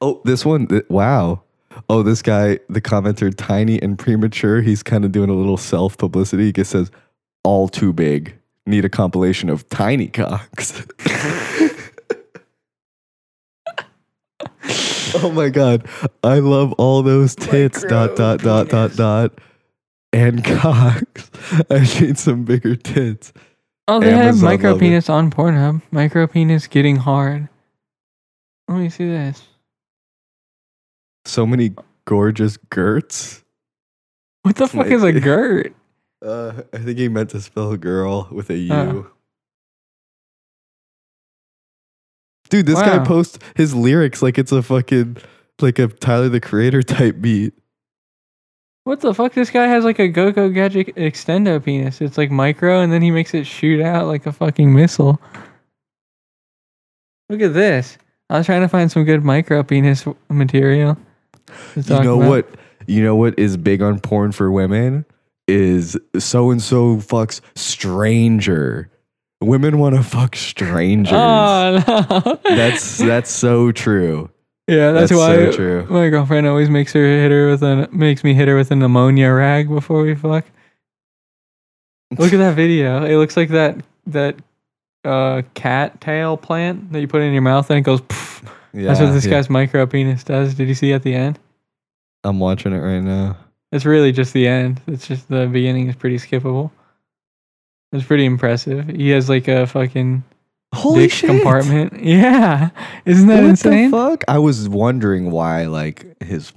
Oh, 0.00 0.20
this 0.24 0.44
one. 0.44 0.66
wow. 0.88 1.42
Oh, 1.88 2.02
this 2.02 2.22
guy, 2.22 2.58
the 2.68 2.80
commenter, 2.80 3.32
tiny 3.34 3.80
and 3.80 3.98
premature. 3.98 4.62
He's 4.62 4.82
kind 4.82 5.04
of 5.04 5.12
doing 5.12 5.30
a 5.30 5.34
little 5.34 5.56
self 5.56 5.96
publicity. 5.98 6.46
He 6.46 6.52
just 6.52 6.70
says, 6.70 6.90
"All 7.44 7.68
too 7.68 7.92
big. 7.92 8.36
Need 8.66 8.84
a 8.84 8.88
compilation 8.88 9.48
of 9.48 9.68
tiny 9.68 10.08
cocks." 10.08 10.84
oh 15.16 15.30
my 15.32 15.48
god, 15.48 15.86
I 16.22 16.38
love 16.38 16.72
all 16.74 17.02
those 17.02 17.34
tits. 17.34 17.82
Dot 17.84 18.16
dot 18.16 18.40
dot 18.40 18.68
dot 18.68 18.96
dot. 18.96 19.32
And 20.12 20.44
cocks. 20.44 21.30
I 21.70 21.80
need 22.00 22.18
some 22.18 22.44
bigger 22.44 22.76
tits. 22.76 23.32
Oh, 23.88 24.00
they 24.00 24.10
have 24.10 24.26
Amazon 24.26 24.48
micro 24.48 24.70
love 24.70 24.78
it. 24.78 24.80
penis 24.80 25.08
on 25.08 25.30
Pornhub. 25.30 25.82
Micro 25.90 26.26
penis 26.26 26.66
getting 26.66 26.96
hard. 26.96 27.48
Let 28.68 28.78
me 28.78 28.90
see 28.90 29.06
this. 29.06 29.42
So 31.24 31.46
many 31.46 31.74
gorgeous 32.04 32.56
girts. 32.70 33.42
What 34.42 34.56
the 34.56 34.66
fuck 34.66 34.86
is 34.86 35.02
a 35.02 35.12
girt? 35.12 35.74
Uh, 36.22 36.62
I 36.72 36.78
think 36.78 36.98
he 36.98 37.08
meant 37.08 37.30
to 37.30 37.40
spell 37.40 37.76
girl 37.76 38.28
with 38.30 38.48
a 38.48 38.56
U. 38.56 38.72
Oh. 38.72 39.10
Dude, 42.48 42.66
this 42.66 42.78
guy 42.78 43.04
posts 43.04 43.40
his 43.56 43.74
lyrics 43.74 44.22
like 44.22 44.38
it's 44.38 44.52
a 44.52 44.62
fucking 44.62 45.16
like 45.60 45.80
a 45.80 45.88
Tyler 45.88 46.28
the 46.28 46.38
Creator 46.38 46.82
type 46.84 47.20
beat. 47.20 47.54
What 48.84 49.00
the 49.00 49.14
fuck? 49.14 49.32
This 49.32 49.50
guy 49.50 49.66
has 49.66 49.84
like 49.84 49.98
a 49.98 50.08
Go-Go 50.08 50.48
Gadget 50.48 50.94
extendo 50.96 51.64
penis. 51.64 52.00
It's 52.00 52.18
like 52.18 52.30
micro, 52.30 52.80
and 52.80 52.92
then 52.92 53.00
he 53.02 53.10
makes 53.10 53.32
it 53.34 53.44
shoot 53.44 53.80
out 53.80 54.06
like 54.06 54.26
a 54.26 54.32
fucking 54.32 54.72
missile. 54.72 55.20
Look 57.28 57.40
at 57.40 57.54
this. 57.54 57.96
I 58.28 58.38
was 58.38 58.46
trying 58.46 58.62
to 58.62 58.68
find 58.68 58.90
some 58.90 59.04
good 59.04 59.24
micro 59.24 59.62
penis 59.62 60.04
material. 60.28 60.96
You 61.76 61.82
know 62.02 62.16
about. 62.20 62.28
what? 62.28 62.48
You 62.86 63.02
know 63.04 63.14
what 63.14 63.38
is 63.38 63.56
big 63.56 63.80
on 63.82 64.00
porn 64.00 64.32
for 64.32 64.50
women 64.50 65.04
is 65.48 65.96
so 66.18 66.50
and 66.50 66.62
so 66.62 66.96
fucks 66.96 67.40
stranger. 67.54 68.90
Women 69.40 69.78
want 69.78 69.94
to 69.96 70.02
fuck 70.02 70.36
strangers. 70.36 71.12
Oh 71.12 71.82
no. 71.86 72.38
That's 72.56 72.98
that's 72.98 73.30
so 73.30 73.72
true. 73.72 74.30
yeah. 74.68 74.92
That's, 74.92 75.10
That's 75.10 75.18
why 75.20 75.34
so 75.50 75.52
true. 75.52 75.86
my 75.88 76.08
girlfriend 76.08 76.46
always 76.46 76.70
makes 76.70 76.92
her 76.92 77.00
hit 77.04 77.30
her 77.30 77.50
with 77.50 77.62
an 77.62 77.88
makes 77.92 78.22
me 78.24 78.34
hit 78.34 78.48
her 78.48 78.56
with 78.56 78.70
an 78.70 78.82
ammonia 78.82 79.32
rag 79.32 79.68
before 79.68 80.02
we 80.02 80.14
fuck. 80.14 80.44
Look 82.18 82.32
at 82.32 82.38
that 82.38 82.54
video. 82.54 83.04
It 83.04 83.16
looks 83.16 83.36
like 83.36 83.48
that 83.50 83.76
that 84.06 84.36
uh 85.04 85.42
cat 85.54 86.00
tail 86.00 86.36
plant 86.36 86.92
that 86.92 87.00
you 87.00 87.08
put 87.08 87.22
in 87.22 87.32
your 87.32 87.42
mouth 87.42 87.68
and 87.70 87.78
it 87.78 87.82
goes. 87.82 88.00
Yeah, 88.74 88.86
That's 88.88 89.00
what 89.00 89.12
this 89.12 89.24
yeah. 89.26 89.32
guy's 89.32 89.50
micro 89.50 89.84
penis 89.86 90.24
does. 90.24 90.54
Did 90.54 90.66
you 90.68 90.74
see 90.74 90.92
at 90.94 91.02
the 91.02 91.14
end? 91.14 91.38
I'm 92.24 92.38
watching 92.38 92.72
it 92.72 92.78
right 92.78 93.00
now. 93.00 93.36
It's 93.72 93.84
really 93.84 94.12
just 94.12 94.32
the 94.32 94.46
end. 94.46 94.80
It's 94.86 95.06
just 95.06 95.28
the 95.28 95.46
beginning 95.46 95.88
is 95.88 95.96
pretty 95.96 96.16
skippable. 96.18 96.70
It's 97.92 98.04
pretty 98.04 98.24
impressive. 98.24 98.88
He 98.88 99.10
has 99.10 99.28
like 99.28 99.48
a 99.48 99.66
fucking 99.66 100.24
Holy 100.74 101.02
dick 101.04 101.12
shit! 101.12 101.30
compartment. 101.30 101.92
Yeah, 102.02 102.70
isn't 103.04 103.26
that 103.28 103.40
what 103.42 103.50
insane? 103.50 103.90
the 103.90 103.96
fuck? 103.96 104.24
I 104.28 104.38
was 104.38 104.68
wondering 104.68 105.30
why 105.30 105.66
like 105.66 106.22
his 106.22 106.52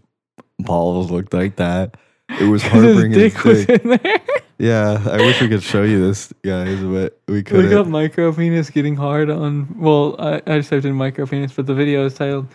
balls 0.59 1.11
looked 1.11 1.33
like 1.33 1.57
that. 1.57 1.97
It 2.39 2.45
was 2.49 2.63
hard 2.67 2.83
his 2.85 2.95
bringing 2.97 3.19
his 3.19 3.33
dick 3.33 3.43
was 3.43 3.65
dick. 3.65 3.83
in 3.83 3.89
there. 4.01 4.19
Yeah, 4.57 5.03
I 5.11 5.17
wish 5.17 5.41
we 5.41 5.49
could 5.49 5.61
show 5.63 5.83
you 5.83 5.99
this, 5.99 6.33
guys, 6.41 6.81
but 6.81 7.19
we 7.27 7.43
couldn't. 7.43 7.73
up 7.73 7.87
micro 7.87 8.31
penis 8.31 8.69
getting 8.69 8.95
hard 8.95 9.29
on. 9.29 9.67
Well, 9.77 10.15
I, 10.17 10.35
I 10.47 10.59
just 10.59 10.69
typed 10.69 10.85
in 10.85 10.93
micro 10.95 11.25
penis, 11.25 11.51
but 11.51 11.65
the 11.65 11.73
video 11.73 12.05
is 12.05 12.13
titled 12.13 12.47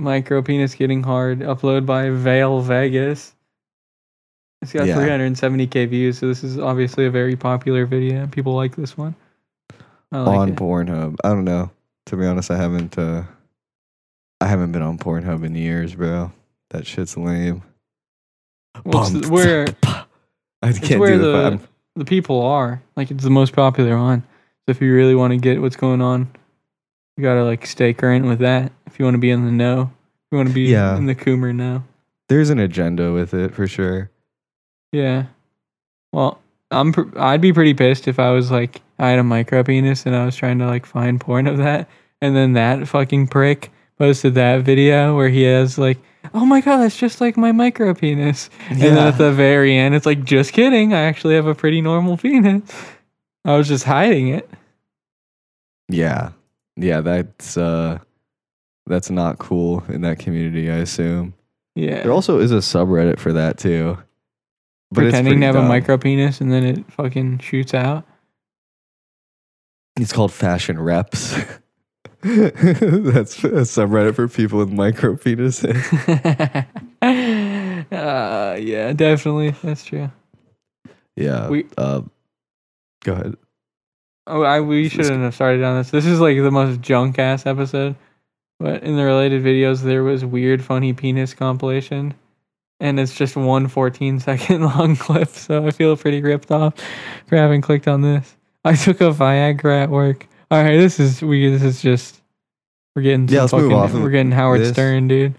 "Micro 0.00 0.42
Penis 0.42 0.74
Getting 0.74 1.02
Hard," 1.02 1.40
Upload 1.40 1.86
by 1.86 2.10
Vale 2.10 2.60
Vegas. 2.60 3.34
It's 4.62 4.72
got 4.72 4.86
Yeah. 4.86 4.96
370k 4.96 5.86
views, 5.88 6.18
so 6.18 6.26
this 6.28 6.44
is 6.44 6.58
obviously 6.58 7.06
a 7.06 7.10
very 7.10 7.36
popular 7.36 7.86
video. 7.86 8.26
People 8.26 8.54
like 8.54 8.76
this 8.76 8.96
one. 8.98 9.14
Like 10.12 10.38
on 10.38 10.48
it. 10.50 10.56
Pornhub. 10.56 11.16
I 11.24 11.28
don't 11.30 11.44
know. 11.44 11.70
To 12.06 12.16
be 12.16 12.26
honest, 12.26 12.50
I 12.50 12.56
haven't. 12.56 12.98
uh 12.98 13.22
I 14.42 14.46
haven't 14.46 14.72
been 14.72 14.82
on 14.82 14.98
Pornhub 14.98 15.44
in 15.44 15.54
years, 15.54 15.94
bro. 15.94 16.32
That 16.70 16.86
shit's 16.86 17.16
lame. 17.16 17.62
Well, 18.84 19.14
it's 19.16 19.28
where 19.28 19.66
I 20.62 20.72
can't 20.72 21.00
where 21.00 21.12
do 21.12 21.18
the. 21.18 21.32
the 21.50 21.60
the 21.96 22.04
people 22.04 22.42
are. 22.42 22.82
Like 22.96 23.10
it's 23.10 23.24
the 23.24 23.30
most 23.30 23.54
popular 23.54 23.98
one. 23.98 24.22
So 24.22 24.70
if 24.70 24.80
you 24.80 24.94
really 24.94 25.14
want 25.14 25.32
to 25.32 25.36
get 25.38 25.60
what's 25.60 25.76
going 25.76 26.00
on, 26.00 26.30
you 27.16 27.22
gotta 27.24 27.44
like 27.44 27.66
stay 27.66 27.92
current 27.92 28.26
with 28.26 28.38
that. 28.40 28.72
If 28.86 28.98
you 28.98 29.04
want 29.04 29.14
to 29.14 29.18
be 29.20 29.30
in 29.30 29.44
the 29.44 29.52
know, 29.52 29.82
if 29.82 30.32
you 30.32 30.36
want 30.38 30.48
to 30.48 30.54
be 30.54 30.62
Yeah. 30.62 30.96
in 30.96 31.06
the 31.06 31.14
Coomer 31.14 31.54
now. 31.54 31.84
there's 32.28 32.50
an 32.50 32.58
agenda 32.60 33.12
with 33.12 33.34
it 33.34 33.54
for 33.54 33.66
sure. 33.66 34.10
Yeah. 34.92 35.24
Well, 36.12 36.40
I'm 36.70 36.92
pr- 36.92 37.18
I'd 37.18 37.40
be 37.40 37.52
pretty 37.52 37.74
pissed 37.74 38.06
if 38.08 38.18
I 38.18 38.30
was 38.30 38.50
like 38.50 38.80
I 38.98 39.08
had 39.10 39.18
a 39.18 39.24
micro 39.24 39.62
penis 39.64 40.06
and 40.06 40.14
I 40.14 40.24
was 40.24 40.36
trying 40.36 40.58
to 40.60 40.66
like 40.66 40.86
find 40.86 41.20
porn 41.20 41.46
of 41.46 41.56
that, 41.58 41.88
and 42.20 42.34
then 42.36 42.52
that 42.54 42.86
fucking 42.88 43.28
prick 43.28 43.70
posted 43.98 44.34
that 44.34 44.62
video 44.62 45.14
where 45.16 45.28
he 45.28 45.42
has 45.42 45.76
like, 45.78 45.98
oh 46.34 46.44
my 46.46 46.60
god, 46.60 46.78
that's 46.78 46.96
just 46.96 47.20
like 47.20 47.36
my 47.36 47.50
micro 47.52 47.92
penis, 47.94 48.48
and 48.68 48.80
then 48.80 48.96
at 48.98 49.18
the 49.18 49.32
very 49.32 49.76
end, 49.76 49.94
it's 49.94 50.06
like, 50.06 50.24
just 50.24 50.52
kidding, 50.52 50.92
I 50.94 51.00
actually 51.02 51.34
have 51.34 51.46
a 51.46 51.54
pretty 51.54 51.80
normal 51.80 52.16
penis. 52.16 52.62
I 53.44 53.56
was 53.56 53.68
just 53.68 53.84
hiding 53.84 54.28
it. 54.28 54.48
Yeah. 55.88 56.30
Yeah, 56.76 57.00
that's 57.00 57.56
uh 57.56 57.98
that's 58.86 59.10
not 59.10 59.38
cool 59.38 59.84
in 59.88 60.00
that 60.02 60.18
community, 60.18 60.70
I 60.70 60.76
assume. 60.76 61.34
Yeah. 61.76 62.02
There 62.02 62.12
also 62.12 62.40
is 62.40 62.50
a 62.52 62.56
subreddit 62.56 63.18
for 63.18 63.32
that 63.32 63.58
too. 63.58 63.98
But 64.90 65.02
Pretending 65.02 65.34
to 65.34 65.36
pretty 65.36 65.46
have 65.46 65.54
a 65.54 65.58
dumb. 65.58 65.68
micro 65.68 65.98
penis 65.98 66.40
and 66.40 66.50
then 66.52 66.64
it 66.64 66.92
fucking 66.92 67.38
shoots 67.38 67.74
out. 67.74 68.04
It's 69.98 70.12
called 70.12 70.32
fashion 70.32 70.80
reps. 70.80 71.32
that's 72.22 73.42
a 73.44 73.62
subreddit 73.64 74.14
for 74.14 74.28
people 74.28 74.58
with 74.58 74.70
micro 74.72 75.14
penises. 75.16 75.76
uh, 77.92 78.56
yeah, 78.60 78.92
definitely. 78.92 79.50
That's 79.62 79.84
true. 79.84 80.10
Yeah. 81.16 81.48
We- 81.48 81.66
uh, 81.78 82.02
go 83.04 83.12
ahead. 83.12 83.36
Oh, 84.30 84.42
I 84.42 84.60
we 84.60 84.88
shouldn't 84.88 85.22
have 85.22 85.34
started 85.34 85.62
on 85.62 85.78
this. 85.78 85.90
This 85.90 86.06
is 86.06 86.20
like 86.20 86.36
the 86.36 86.50
most 86.50 86.80
junk 86.80 87.18
ass 87.18 87.46
episode. 87.46 87.96
But 88.58 88.82
in 88.82 88.96
the 88.96 89.04
related 89.04 89.42
videos, 89.42 89.82
there 89.82 90.02
was 90.04 90.24
weird, 90.24 90.62
funny 90.62 90.92
penis 90.92 91.32
compilation, 91.32 92.12
and 92.78 93.00
it's 93.00 93.14
just 93.14 93.34
one 93.34 93.68
14 93.68 94.20
second 94.20 94.62
long 94.76 94.96
clip. 94.96 95.28
So 95.28 95.66
I 95.66 95.70
feel 95.70 95.96
pretty 95.96 96.20
ripped 96.20 96.50
off 96.50 96.74
for 97.26 97.36
having 97.36 97.62
clicked 97.62 97.88
on 97.88 98.02
this. 98.02 98.36
I 98.64 98.74
took 98.74 99.00
a 99.00 99.04
Viagra 99.04 99.84
at 99.84 99.90
work. 99.90 100.26
All 100.50 100.62
right, 100.62 100.76
this 100.76 101.00
is 101.00 101.22
we. 101.22 101.50
This 101.50 101.62
is 101.62 101.80
just 101.80 102.20
we're 102.94 103.02
getting 103.02 103.28
Yeah, 103.28 103.42
let's 103.42 103.52
move 103.52 103.72
off 103.72 103.94
We're 103.94 104.10
getting 104.10 104.32
Howard 104.32 104.60
this. 104.60 104.72
Stern, 104.72 105.08
dude. 105.08 105.34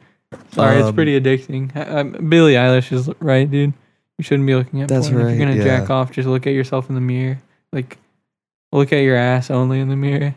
Sorry, 0.53 0.77
it's 0.77 0.87
Um, 0.87 0.95
pretty 0.95 1.19
addicting. 1.19 1.75
Um, 1.75 2.29
Billie 2.29 2.53
Eilish 2.53 2.91
is 2.91 3.09
right, 3.19 3.49
dude. 3.49 3.73
You 4.17 4.23
shouldn't 4.23 4.47
be 4.47 4.55
looking 4.55 4.81
at 4.81 4.87
That's 4.87 5.09
porn. 5.09 5.19
If 5.21 5.25
right, 5.25 5.31
you're 5.37 5.45
gonna 5.45 5.57
yeah. 5.57 5.79
jack 5.79 5.89
off, 5.89 6.11
just 6.11 6.27
look 6.27 6.47
at 6.47 6.53
yourself 6.53 6.89
in 6.89 6.95
the 6.95 7.01
mirror. 7.01 7.39
Like, 7.73 7.97
look 8.71 8.91
at 8.93 8.99
your 9.03 9.15
ass 9.15 9.49
only 9.51 9.79
in 9.79 9.89
the 9.89 9.95
mirror. 9.95 10.35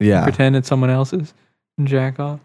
Yeah. 0.00 0.22
Pretend 0.24 0.56
it's 0.56 0.68
someone 0.68 0.90
else's 0.90 1.32
and 1.78 1.86
jack 1.88 2.18
off. 2.20 2.40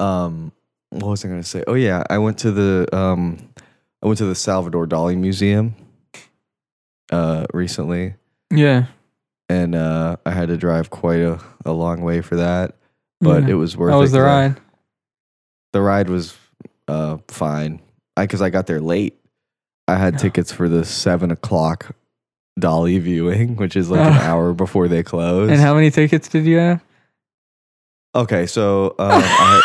um 0.00 0.52
what 0.90 1.08
was 1.08 1.24
I 1.24 1.28
gonna 1.28 1.42
say? 1.42 1.64
Oh 1.66 1.74
yeah, 1.74 2.02
I 2.08 2.18
went 2.18 2.38
to 2.38 2.50
the 2.52 2.88
um 2.96 3.38
I 4.02 4.06
went 4.06 4.18
to 4.18 4.24
the 4.26 4.34
Salvador 4.34 4.86
Dali 4.86 5.16
Museum 5.16 5.74
uh 7.10 7.46
recently 7.54 8.14
Yeah. 8.52 8.86
and 9.48 9.74
uh 9.74 10.16
I 10.26 10.30
had 10.32 10.48
to 10.48 10.56
drive 10.56 10.90
quite 10.90 11.20
a, 11.20 11.40
a 11.64 11.72
long 11.72 12.02
way 12.02 12.20
for 12.20 12.36
that. 12.36 12.74
But 13.20 13.44
yeah. 13.44 13.50
it 13.50 13.54
was 13.54 13.76
worth 13.76 13.94
it. 13.94 13.96
was 13.98 14.12
the 14.12 14.20
I- 14.20 14.22
ride. 14.46 14.60
the 15.72 15.80
ride 15.82 16.08
was 16.08 16.36
uh 16.86 17.18
fine. 17.28 17.80
I 18.16 18.26
cause 18.26 18.42
I 18.42 18.50
got 18.50 18.66
there 18.66 18.80
late. 18.80 19.18
I 19.86 19.96
had 19.96 20.14
No. 20.14 20.18
tickets 20.20 20.52
for 20.52 20.68
the 20.68 20.84
seven 20.84 21.30
o'clock 21.30 21.94
Dali 22.60 23.00
viewing, 23.00 23.56
which 23.56 23.76
is 23.76 23.90
like 23.90 24.00
an 24.00 24.12
hour 24.28 24.52
before 24.52 24.88
they 24.88 25.02
close. 25.02 25.50
And 25.50 25.60
how 25.60 25.74
many 25.74 25.90
tickets 25.90 26.28
did 26.28 26.44
you 26.44 26.58
have? 26.58 26.82
Okay, 28.14 28.46
so 28.46 28.94
um, 28.98 29.10
I, 29.12 29.60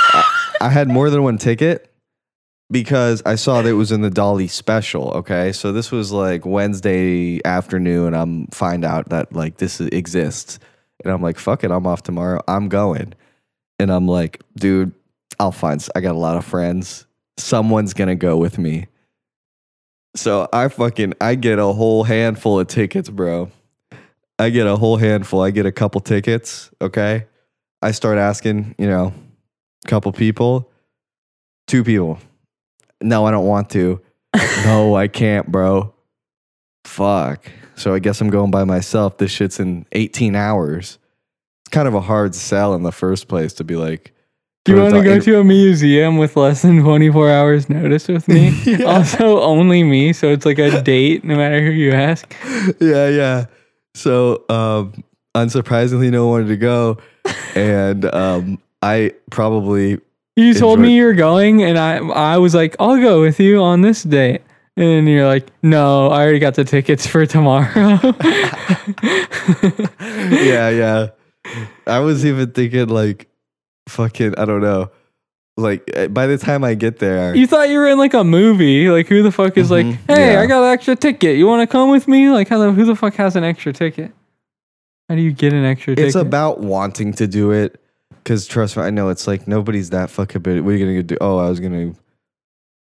I, 0.59 0.67
I 0.67 0.69
had 0.69 0.87
more 0.87 1.09
than 1.09 1.23
one 1.23 1.37
ticket 1.37 1.91
because 2.69 3.21
I 3.25 3.35
saw 3.35 3.61
that 3.61 3.69
it 3.69 3.73
was 3.73 3.91
in 3.91 4.01
the 4.01 4.09
Dali 4.09 4.49
special. 4.49 5.11
Okay, 5.11 5.51
so 5.51 5.71
this 5.71 5.91
was 5.91 6.11
like 6.11 6.45
Wednesday 6.45 7.39
afternoon. 7.45 8.13
I'm 8.13 8.47
find 8.47 8.83
out 8.83 9.09
that 9.09 9.33
like 9.33 9.57
this 9.57 9.79
exists, 9.79 10.59
and 11.03 11.13
I'm 11.13 11.21
like, 11.21 11.39
fuck 11.39 11.63
it, 11.63 11.71
I'm 11.71 11.87
off 11.87 12.03
tomorrow. 12.03 12.41
I'm 12.47 12.69
going, 12.69 13.13
and 13.79 13.91
I'm 13.91 14.07
like, 14.07 14.41
dude, 14.55 14.93
I'll 15.39 15.51
find. 15.51 15.85
I 15.95 16.01
got 16.01 16.15
a 16.15 16.19
lot 16.19 16.35
of 16.35 16.45
friends. 16.45 17.05
Someone's 17.37 17.93
gonna 17.93 18.15
go 18.15 18.37
with 18.37 18.57
me. 18.57 18.87
So 20.15 20.47
I 20.53 20.67
fucking 20.67 21.13
I 21.19 21.35
get 21.35 21.59
a 21.59 21.65
whole 21.65 22.03
handful 22.03 22.59
of 22.59 22.67
tickets, 22.67 23.09
bro. 23.09 23.51
I 24.37 24.49
get 24.49 24.67
a 24.67 24.75
whole 24.75 24.97
handful. 24.97 25.41
I 25.41 25.51
get 25.51 25.65
a 25.65 25.71
couple 25.71 26.01
tickets. 26.01 26.69
Okay. 26.81 27.25
I 27.81 27.91
start 27.91 28.17
asking, 28.17 28.75
you 28.77 28.87
know, 28.87 29.13
a 29.83 29.87
couple 29.87 30.11
people, 30.11 30.71
two 31.67 31.83
people. 31.83 32.19
No, 33.01 33.25
I 33.25 33.31
don't 33.31 33.45
want 33.45 33.69
to. 33.71 34.01
no, 34.63 34.95
I 34.95 35.07
can't, 35.07 35.51
bro. 35.51 35.93
Fuck. 36.85 37.51
So 37.75 37.93
I 37.93 37.99
guess 37.99 38.21
I'm 38.21 38.29
going 38.29 38.51
by 38.51 38.63
myself. 38.63 39.17
This 39.17 39.31
shit's 39.31 39.59
in 39.59 39.85
18 39.91 40.35
hours. 40.35 40.99
It's 41.61 41.69
kind 41.69 41.87
of 41.87 41.93
a 41.93 42.01
hard 42.01 42.35
sell 42.35 42.73
in 42.73 42.83
the 42.83 42.91
first 42.91 43.27
place 43.27 43.53
to 43.53 43.63
be 43.63 43.75
like, 43.75 44.12
Do 44.65 44.71
you 44.71 44.81
want 44.81 44.93
to 44.93 45.03
go 45.03 45.19
to 45.19 45.39
a 45.39 45.43
museum 45.43 46.17
with 46.17 46.37
less 46.37 46.61
than 46.61 46.81
24 46.81 47.29
hours 47.29 47.69
notice 47.69 48.07
with 48.07 48.27
me? 48.29 48.51
Yeah. 48.65 48.85
Also, 48.85 49.41
only 49.41 49.83
me. 49.83 50.13
So 50.13 50.29
it's 50.29 50.45
like 50.45 50.57
a 50.57 50.81
date 50.83 51.25
no 51.25 51.35
matter 51.35 51.61
who 51.61 51.71
you 51.71 51.91
ask. 51.91 52.33
yeah, 52.79 53.09
yeah. 53.09 53.45
So, 53.93 54.45
um, 54.49 55.03
unsurprisingly, 55.35 56.09
no 56.11 56.27
one 56.27 56.41
wanted 56.41 56.47
to 56.47 56.57
go, 56.57 56.97
and 57.55 58.05
um, 58.05 58.61
I 58.81 59.13
probably 59.31 59.99
You 60.35 60.53
told 60.53 60.79
me 60.79 60.95
you 60.95 61.05
were 61.05 61.13
going, 61.13 61.61
and 61.61 61.77
I 61.77 61.97
I 61.97 62.37
was 62.37 62.55
like, 62.55 62.75
I'll 62.79 62.99
go 63.01 63.21
with 63.21 63.39
you 63.39 63.61
on 63.61 63.81
this 63.81 64.03
date. 64.03 64.41
And 64.75 65.07
you're 65.07 65.27
like, 65.27 65.47
no, 65.61 66.07
I 66.07 66.23
already 66.23 66.39
got 66.39 66.55
the 66.55 66.63
tickets 66.63 67.05
for 67.05 67.27
tomorrow. 67.27 67.99
yeah, 70.01 70.69
yeah. 70.69 71.07
I 71.85 71.99
was 71.99 72.25
even 72.25 72.51
thinking 72.51 72.87
like, 72.87 73.27
fucking, 73.87 74.35
I 74.37 74.45
don't 74.45 74.61
know. 74.61 74.91
Like 75.55 75.83
eh, 75.93 76.07
by 76.07 76.25
the 76.25 76.37
time 76.37 76.63
I 76.63 76.73
get 76.73 76.97
there, 76.97 77.35
You 77.35 77.45
thought 77.45 77.69
you 77.69 77.77
were 77.77 77.87
in 77.87 77.97
like 77.99 78.15
a 78.15 78.23
movie. 78.23 78.89
Like, 78.89 79.07
who 79.07 79.21
the 79.21 79.31
fuck 79.31 79.55
is 79.57 79.69
like, 79.69 79.85
Mhm, 79.85 79.97
hey, 80.07 80.33
yeah. 80.33 80.41
I 80.41 80.47
got 80.47 80.63
an 80.63 80.71
extra 80.73 80.95
ticket. 80.95 81.37
You 81.37 81.45
want 81.45 81.61
to 81.61 81.71
come 81.71 81.91
with 81.91 82.07
me? 82.07 82.29
Like, 82.29 82.47
how 82.49 82.57
the, 82.57 82.71
who 82.71 82.85
the 82.85 82.95
fuck 82.95 83.13
has 83.15 83.35
an 83.35 83.43
extra 83.43 83.71
ticket? 83.71 84.11
How 85.09 85.15
do 85.15 85.21
you 85.21 85.31
get 85.31 85.53
an 85.53 85.63
extra 85.63 85.95
ticket? 85.95 86.07
it's 86.07 86.15
about 86.15 86.59
wanting 86.61 87.13
to 87.13 87.27
do 87.27 87.51
it. 87.51 87.79
Because 88.09 88.47
trust 88.47 88.77
me, 88.77 88.83
I 88.83 88.89
know 88.89 89.09
it's 89.09 89.27
like 89.27 89.47
nobody's 89.47 89.89
that 89.91 90.09
fucking 90.09 90.41
bit. 90.41 90.63
What 90.63 90.71
are 90.71 90.77
you 90.77 90.85
gonna 90.85 91.03
do? 91.03 91.17
Oh, 91.19 91.37
I 91.37 91.49
was 91.49 91.59
gonna 91.59 91.93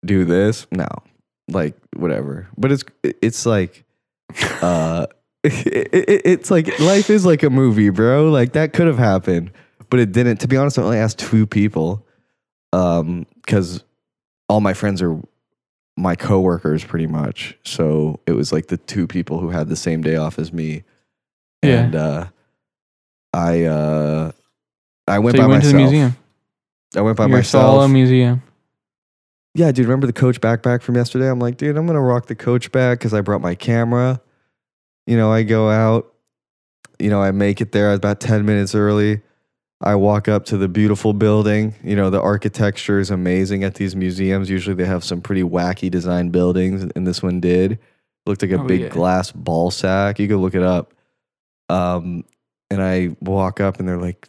do 0.07 0.25
this. 0.25 0.67
No, 0.71 0.87
like 1.49 1.75
whatever. 1.97 2.47
But 2.57 2.71
it's 2.71 2.85
it's 3.03 3.45
like, 3.45 3.85
uh, 4.63 5.07
it, 5.45 5.93
it, 5.93 6.23
it's 6.25 6.51
like 6.53 6.79
life 6.79 7.11
is 7.11 7.27
like 7.27 7.43
a 7.43 7.51
movie, 7.51 7.89
bro. 7.91 8.31
Like 8.31 8.53
that 8.53 8.73
could 8.73 8.87
have 8.87 8.99
happened, 8.99 9.51
but 9.91 10.01
it 10.01 10.13
didn't. 10.13 10.39
To 10.41 10.49
be 10.49 10.57
honest, 10.57 10.79
I 10.79 10.83
only 10.83 10.99
asked 10.99 11.19
two 11.19 11.47
people, 11.47 12.07
um, 12.73 13.27
because 13.37 13.85
all 14.49 14.61
my 14.61 14.75
friends 14.75 15.01
are 15.03 15.21
my 15.97 16.17
coworkers 16.17 16.85
pretty 16.85 17.07
much. 17.07 17.57
So 17.65 18.21
it 18.27 18.33
was 18.33 18.53
like 18.53 18.67
the 18.67 18.77
two 18.77 19.07
people 19.07 19.39
who 19.39 19.51
had 19.51 19.69
the 19.69 19.77
same 19.77 20.03
day 20.03 20.17
off 20.17 20.39
as 20.39 20.53
me. 20.53 20.83
Yeah. 21.63 21.85
And 21.85 21.95
uh 21.95 22.27
I 23.33 23.65
uh 23.65 24.33
I 25.07 25.19
went 25.21 25.37
so 25.37 25.43
by 25.43 25.47
went 25.49 25.63
myself. 25.65 25.73
to 25.73 25.77
the 25.77 25.83
museum. 25.83 26.17
I 26.97 27.01
went 27.01 27.17
by 27.17 27.27
Your 27.27 27.37
myself. 27.39 27.75
solo 27.75 27.89
museum. 27.89 28.43
yeah, 29.55 29.71
dude, 29.73 29.87
remember 29.87 30.07
the 30.09 30.13
coach 30.13 30.41
backpack 30.41 30.83
from 30.83 30.97
yesterday? 30.97 31.31
I'm 31.31 31.39
like, 31.39 31.57
dude, 31.57 31.77
I'm 31.77 31.87
gonna 31.87 32.01
rock 32.03 32.27
the 32.27 32.35
coach 32.35 32.73
bag 32.73 32.99
because 32.99 33.15
I 33.15 33.21
brought 33.21 33.41
my 33.41 33.55
camera. 33.55 34.21
You 35.07 35.17
know, 35.17 35.31
I 35.33 35.43
go 35.45 35.71
out, 35.71 36.13
you 36.99 37.09
know, 37.11 37.23
I 37.23 37.31
make 37.31 37.61
it 37.61 37.71
there 37.73 37.89
I 37.89 37.91
was 37.93 37.99
about 37.99 38.21
10 38.21 38.45
minutes 38.45 38.75
early. 38.75 39.23
I 39.85 39.95
walk 39.97 40.29
up 40.29 40.47
to 40.47 40.57
the 40.57 40.67
beautiful 40.69 41.13
building. 41.13 41.75
You 41.85 41.95
know, 41.95 42.09
the 42.11 42.21
architecture 42.21 42.99
is 42.99 43.11
amazing 43.11 43.65
at 43.65 43.75
these 43.75 43.95
museums. 43.95 44.49
Usually 44.49 44.75
they 44.75 44.87
have 44.87 45.05
some 45.05 45.21
pretty 45.21 45.43
wacky 45.43 45.91
design 45.91 46.31
buildings, 46.31 46.83
and 46.97 47.07
this 47.07 47.23
one 47.23 47.39
did. 47.39 47.79
Looked 48.27 48.41
like 48.43 48.51
a 48.53 48.61
Oh, 48.61 48.65
big 48.67 48.81
yeah. 48.81 48.89
glass 48.89 49.31
ball 49.31 49.71
sack. 49.71 50.19
You 50.19 50.27
could 50.27 50.39
look 50.39 50.55
it 50.55 50.63
up. 50.63 50.95
Um, 51.69 52.25
and 52.71 52.83
I 52.83 53.15
walk 53.21 53.61
up 53.61 53.79
and 53.79 53.87
they're 53.87 54.01
like, 54.01 54.27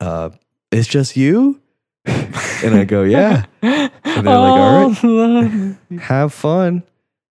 uh, 0.00 0.30
it's 0.72 0.88
just 0.88 1.16
you? 1.16 1.60
and 2.04 2.74
I 2.74 2.84
go, 2.84 3.02
yeah, 3.04 3.44
and 3.62 3.90
they're 4.02 4.22
like, 4.22 4.26
"All 4.26 4.88
right." 4.90 5.76
right. 5.90 6.00
have 6.00 6.32
fun. 6.34 6.82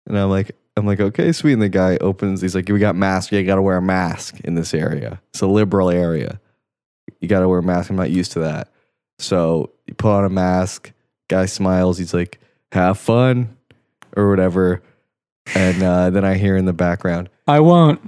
And 0.07 0.16
I'm 0.18 0.31
like, 0.31 0.53
I'm 0.77 0.87
like, 0.87 1.01
okay, 1.01 1.33
sweet. 1.33 1.55
And 1.55 1.62
the 1.62 1.68
guy 1.68 1.97
opens, 2.01 2.41
he's 2.43 2.55
like, 2.55 2.68
we 2.68 2.79
got 2.79 2.95
masks. 2.95 3.33
Yeah, 3.33 3.41
you 3.41 3.47
got 3.47 3.57
to 3.57 3.62
wear 3.62 3.79
a 3.79 3.83
mask 3.83 4.39
in 4.45 4.55
this 4.55 4.74
area. 4.74 5.20
It's 5.31 5.41
a 5.41 5.47
liberal 5.47 5.91
area. 5.91 6.39
You 7.21 7.29
got 7.29 7.41
to 7.41 7.49
wear 7.49 7.59
a 7.59 7.62
mask. 7.62 7.91
I'm 7.91 7.97
not 7.97 8.11
used 8.11 8.33
to 8.33 8.41
that. 8.41 8.69
So 9.19 9.71
you 9.87 9.95
put 9.95 10.11
on 10.12 10.25
a 10.25 10.29
mask. 10.29 10.93
Guy 11.29 11.47
smiles. 11.47 11.99
He's 11.99 12.14
like, 12.14 12.39
have 12.73 12.99
fun 12.99 13.57
or 14.17 14.29
whatever. 14.31 14.83
And 15.55 15.83
uh, 15.83 16.11
then 16.11 16.25
I 16.25 16.35
hear 16.35 16.57
in 16.57 16.64
the 16.64 16.73
background, 16.73 17.29
I 17.47 17.61
won't. 17.61 18.01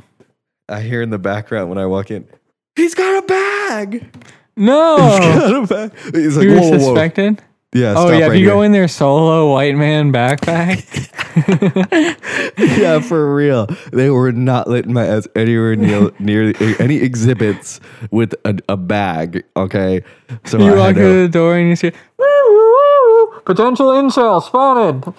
I 0.68 0.80
hear 0.80 1.02
in 1.02 1.10
the 1.10 1.18
background 1.18 1.68
when 1.70 1.78
I 1.78 1.86
walk 1.86 2.10
in, 2.10 2.28
he's 2.76 2.94
got 2.94 3.22
a 3.22 3.26
bag. 3.26 3.92
He's 4.58 4.66
No. 4.66 4.96
got 4.98 5.64
a 5.64 5.66
bag. 5.66 6.14
He's 6.14 6.36
like, 6.36 6.44
you 6.44 6.50
were 6.50 6.56
whoa, 6.60 6.62
whoa, 6.62 6.70
whoa. 6.72 6.78
suspected? 6.78 7.40
Yeah, 7.72 7.94
oh, 7.96 8.10
yeah. 8.10 8.26
If 8.26 8.32
you 8.32 8.38
here. 8.40 8.48
go 8.48 8.62
in 8.62 8.72
there 8.72 8.88
solo, 8.88 9.52
white 9.52 9.76
man 9.76 10.12
backpack. 10.12 10.82
yeah, 12.58 13.00
for 13.00 13.34
real. 13.34 13.66
They 13.92 14.10
were 14.10 14.32
not 14.32 14.68
letting 14.68 14.92
my 14.92 15.06
ass 15.06 15.26
anywhere 15.34 15.76
near 15.76 16.10
near 16.18 16.52
any 16.78 16.96
exhibits 16.96 17.80
with 18.10 18.34
a, 18.44 18.58
a 18.68 18.76
bag. 18.76 19.44
Okay, 19.56 20.02
so 20.44 20.58
you 20.58 20.72
I 20.74 20.76
walk 20.76 20.86
had 20.88 20.96
through 20.96 21.22
to, 21.22 21.22
the 21.22 21.28
door 21.28 21.56
and 21.56 21.68
you 21.68 21.76
see 21.76 21.92
woo, 22.18 22.26
woo, 22.26 23.30
woo, 23.34 23.40
potential 23.44 23.88
incel 23.88 24.42
spotted. 24.42 25.12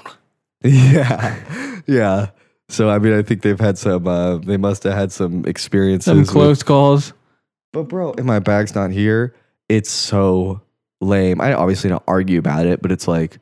yeah, 0.63 1.82
yeah. 1.88 2.30
So 2.70 2.89
I 2.89 2.99
mean, 2.99 3.13
I 3.13 3.22
think 3.22 3.41
they've 3.41 3.59
had 3.59 3.78
some. 3.78 4.07
Uh, 4.07 4.38
they 4.38 4.57
must 4.57 4.84
have 4.84 4.93
had 4.93 5.11
some 5.11 5.45
experiences. 5.45 6.05
Some 6.05 6.20
with- 6.20 6.30
close 6.30 6.63
calls. 6.63 7.13
but 7.74 7.84
bro, 7.84 8.13
if 8.13 8.24
my 8.26 8.39
bag's 8.39 8.76
not 8.76 8.91
here, 8.91 9.36
it's 9.67 9.91
so 9.91 10.61
lame. 11.01 11.41
I 11.41 11.53
obviously 11.53 11.89
don't 11.89 12.03
argue 12.07 12.39
about 12.39 12.65
it, 12.65 12.82
but 12.82 12.91
it's 12.91 13.07
like, 13.07 13.39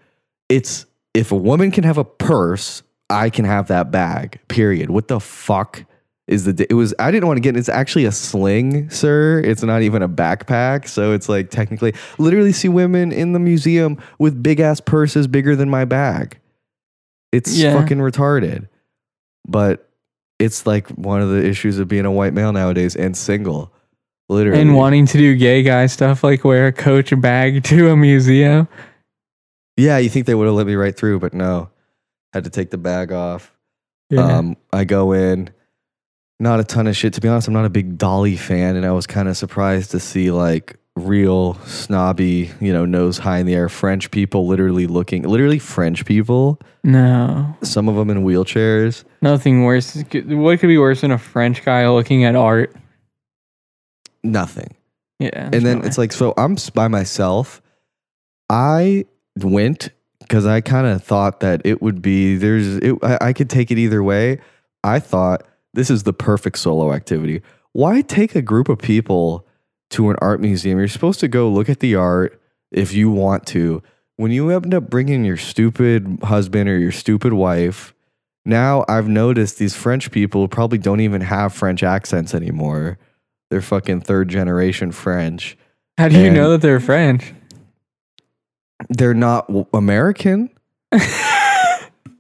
it's 0.50 0.86
if 1.18 1.32
a 1.32 1.36
woman 1.36 1.72
can 1.72 1.84
have 1.84 1.98
a 1.98 2.04
purse, 2.06 2.84
I 3.10 3.30
can 3.30 3.46
have 3.46 3.68
that 3.68 3.92
bag. 3.92 4.40
Period. 4.48 4.90
What 4.90 5.08
the 5.08 5.20
fuck 5.20 5.84
is 6.28 6.46
the? 6.46 6.54
di- 6.54 6.68
It 6.70 6.74
was. 6.76 6.94
I 7.00 7.10
didn't 7.12 7.28
want 7.28 7.38
to 7.38 7.42
get. 7.42 7.58
It's 7.58 7.70
actually 7.70 8.06
a 8.06 8.12
sling, 8.12 8.90
sir. 8.90 9.40
It's 9.44 9.64
not 9.64 9.82
even 9.82 10.02
a 10.02 10.10
backpack. 10.10 10.88
So 10.88 11.14
it's 11.14 11.28
like 11.30 11.50
technically, 11.50 11.94
literally 12.18 12.52
see 12.52 12.70
women 12.70 13.12
in 13.12 13.34
the 13.34 13.40
museum 13.40 13.98
with 14.20 14.42
big 14.44 14.60
ass 14.60 14.80
purses 14.80 15.28
bigger 15.28 15.56
than 15.56 15.70
my 15.70 15.86
bag. 15.86 16.38
It's 17.32 17.58
Yeah. 17.58 17.74
fucking 17.80 17.98
retarded. 17.98 18.68
But 19.48 19.90
it's 20.40 20.68
like 20.68 20.88
one 20.90 21.22
of 21.22 21.30
the 21.30 21.44
issues 21.46 21.80
of 21.80 21.88
being 21.88 22.06
a 22.06 22.12
white 22.12 22.34
male 22.34 22.52
nowadays 22.54 22.96
and 22.96 23.16
single. 23.18 23.74
Literally. 24.30 24.60
And 24.62 24.76
wanting 24.76 25.06
to 25.08 25.18
do 25.18 25.36
gay 25.36 25.64
guy 25.64 25.86
stuff 25.88 26.22
like 26.24 26.44
wear 26.44 26.68
a 26.68 26.74
coach 26.74 27.14
bag 27.22 27.64
to 27.72 27.90
a 27.90 27.96
museum. 27.98 28.68
Yeah, 29.78 29.98
you 30.00 30.10
think 30.10 30.26
they 30.26 30.36
would 30.36 30.46
have 30.46 30.56
let 30.56 30.68
me 30.68 30.76
right 30.76 30.96
through, 30.96 31.20
but 31.20 31.34
no. 31.34 31.70
Had 32.34 32.44
to 32.44 32.50
take 32.50 32.72
the 32.72 32.78
bag 32.78 33.12
off. 33.12 33.56
Yeah. 34.10 34.38
Um, 34.38 34.58
I 34.74 34.84
go 34.84 35.14
in, 35.14 35.50
not 36.40 36.60
a 36.60 36.64
ton 36.64 36.88
of 36.88 36.96
shit. 36.96 37.14
To 37.14 37.22
be 37.22 37.28
honest, 37.28 37.48
I'm 37.48 37.54
not 37.54 37.66
a 37.66 37.70
big 37.70 37.98
Dali 37.98 38.38
fan, 38.38 38.76
and 38.76 38.86
I 38.86 38.92
was 38.92 39.08
kind 39.08 39.28
of 39.28 39.38
surprised 39.38 39.92
to 39.92 40.00
see 40.00 40.32
like 40.32 40.78
real 40.96 41.56
snobby, 41.66 42.52
you 42.60 42.74
know, 42.74 42.86
nose 42.86 43.18
high 43.18 43.38
in 43.38 43.46
the 43.46 43.54
air 43.54 43.70
French 43.70 44.10
people 44.12 44.48
literally 44.48 44.88
looking, 44.88 45.24
literally 45.24 45.60
French 45.60 46.06
people, 46.06 46.60
no. 46.84 47.56
some 47.62 47.88
of 47.88 47.96
them 47.96 48.10
in 48.10 48.24
wheelchairs. 48.24 49.04
Nothing 49.22 49.64
worse. 49.64 49.96
What 49.96 50.60
could 50.60 50.68
be 50.68 50.78
worse 50.78 51.02
than 51.02 51.12
a 51.12 51.18
French 51.18 51.64
guy 51.64 51.88
looking 51.88 52.24
at 52.24 52.36
art? 52.36 52.76
Nothing. 54.24 54.76
Yeah. 55.20 55.50
and 55.52 55.66
then 55.66 55.84
it's 55.84 55.98
like 55.98 56.12
so 56.12 56.36
i'm 56.38 56.56
by 56.76 56.88
myself 56.88 57.60
i 58.52 59.04
went 59.44 59.90
because 60.20 60.46
i 60.46 60.60
kind 60.62 60.88
of 60.88 61.04
thought 61.04 61.40
that 61.40 61.62
it 61.64 61.82
would 61.82 62.02
be 62.02 62.36
there's 62.36 62.78
it, 62.78 62.96
I, 63.02 63.18
I 63.22 63.34
could 63.34 63.50
take 63.50 63.72
it 63.72 63.78
either 63.78 64.04
way. 64.04 64.40
I 64.84 65.00
thought 65.00 65.44
this 65.74 65.90
is 65.90 66.04
the 66.04 66.14
perfect 66.14 66.58
solo 66.60 66.94
activity. 66.94 67.42
Why 67.74 68.02
take 68.02 68.36
a 68.36 68.42
group 68.42 68.70
of 68.70 68.80
people 68.80 69.46
to 69.92 70.10
an 70.10 70.16
art 70.22 70.40
museum? 70.40 70.80
You're 70.80 70.88
supposed 70.88 71.20
to 71.22 71.28
go 71.28 71.50
look 71.50 71.70
at 71.70 71.80
the 71.80 71.96
art 71.96 72.40
if 72.72 72.94
you 72.94 73.10
want 73.12 73.46
to. 73.48 73.82
When 74.16 74.32
you 74.32 74.50
end 74.50 74.74
up 74.74 74.90
bringing 74.90 75.24
your 75.26 75.38
stupid 75.38 76.20
husband 76.24 76.70
or 76.70 76.78
your 76.78 76.92
stupid 76.92 77.34
wife 77.34 77.94
now 78.46 78.86
i've 78.88 79.10
noticed 79.10 79.58
these 79.58 79.76
french 79.76 80.10
people 80.10 80.48
probably 80.48 80.78
don't 80.78 81.02
even 81.02 81.20
have 81.20 81.54
french 81.54 81.84
accents 81.84 82.34
anymore. 82.34 82.98
They're 83.50 83.62
fucking 83.62 84.02
third 84.02 84.30
generation 84.30 84.92
french. 84.92 85.58
How 85.98 86.10
do 86.10 86.18
you 86.20 86.28
and- 86.28 86.36
know 86.36 86.52
that 86.52 86.62
they're 86.62 86.80
French? 86.80 87.34
They're 88.90 89.14
not 89.14 89.48
w- 89.48 89.66
American. 89.74 90.50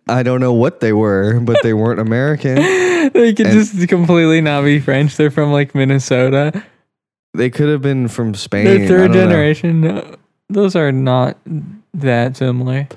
I 0.09 0.24
don't 0.24 0.39
know 0.39 0.53
what 0.53 0.80
they 0.80 0.93
were, 0.93 1.39
but 1.39 1.57
they 1.63 1.74
weren't 1.74 1.99
American. 1.99 2.55
they 3.13 3.34
could 3.34 3.47
And- 3.47 3.53
just 3.59 3.88
completely 3.89 4.41
not 4.41 4.63
be 4.63 4.80
French. 4.80 5.18
They're 5.18 5.32
from 5.32 5.51
like 5.51 5.76
Minnesota. 5.76 6.63
They 7.34 7.49
could 7.49 7.70
have 7.70 7.82
been 7.82 8.07
from 8.07 8.34
Spain. 8.34 8.65
They're 8.65 8.88
third 8.88 9.13
generation. 9.13 9.82
No, 9.82 10.15
those 10.49 10.76
are 10.76 10.91
not 10.91 11.38
that 11.93 12.38
similar. 12.38 12.88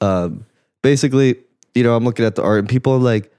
Um, 0.00 0.46
basically, 0.82 1.36
you 1.74 1.82
know, 1.82 1.94
I'm 1.94 2.04
looking 2.04 2.24
at 2.24 2.34
the 2.36 2.42
art, 2.42 2.60
and 2.60 2.68
people 2.68 2.94
are 2.94 2.98
like, 2.98 3.30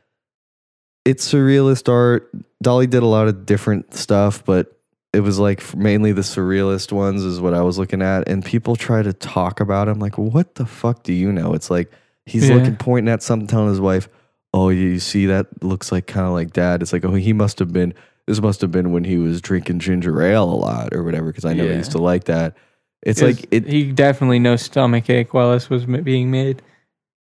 "It's 1.06 1.28
surrealist 1.32 1.90
art." 1.92 2.30
Dali 2.64 2.90
did 2.90 3.02
a 3.02 3.08
lot 3.08 3.28
of 3.28 3.46
different 3.46 3.94
stuff, 3.96 4.44
but 4.46 4.78
it 5.14 5.22
was 5.22 5.38
like 5.40 5.76
mainly 5.76 6.12
the 6.12 6.22
surrealist 6.22 6.92
ones 6.92 7.24
is 7.24 7.40
what 7.40 7.54
I 7.54 7.62
was 7.62 7.78
looking 7.78 8.02
at, 8.02 8.28
and 8.28 8.44
people 8.44 8.76
try 8.76 9.02
to 9.04 9.14
talk 9.14 9.60
about 9.60 9.88
him 9.88 10.00
like, 10.00 10.18
"What 10.18 10.56
the 10.56 10.66
fuck 10.66 11.04
do 11.04 11.14
you 11.14 11.32
know?" 11.32 11.54
It's 11.54 11.70
like 11.70 11.92
he's 12.26 12.50
Yeah. 12.50 12.56
looking, 12.56 12.76
pointing 12.76 13.12
at 13.14 13.22
something, 13.24 13.48
telling 13.48 13.70
his 13.70 13.80
wife, 13.82 14.10
"Oh, 14.54 14.70
you 14.70 15.00
see 15.00 15.26
that 15.28 15.48
looks 15.64 15.92
like 15.92 16.08
kind 16.08 16.26
of 16.28 16.34
like 16.34 16.52
dad." 16.54 16.82
It's 16.82 16.94
like, 16.94 17.06
"Oh, 17.06 17.14
he 17.14 17.34
must 17.34 17.60
have 17.60 17.72
been." 17.72 17.94
This 18.26 18.42
must 18.42 18.62
have 18.62 18.72
been 18.72 18.94
when 18.94 19.04
he 19.04 19.18
was 19.18 19.42
drinking 19.42 19.80
ginger 19.80 20.22
ale 20.22 20.46
a 20.46 20.56
lot 20.56 20.94
or 20.94 21.04
whatever, 21.04 21.28
because 21.28 21.44
I 21.46 21.54
know 21.54 21.68
he 21.68 21.76
used 21.76 21.92
to 21.92 21.98
like 21.98 22.24
that. 22.26 22.56
It's 23.02 23.22
like 23.22 23.46
it, 23.52 23.68
he 23.68 23.92
definitely 23.92 24.40
no 24.40 24.56
stomach 24.56 25.10
ache 25.10 25.34
while 25.34 25.52
this 25.52 25.70
was 25.70 25.86
being 25.86 26.32
made. 26.32 26.62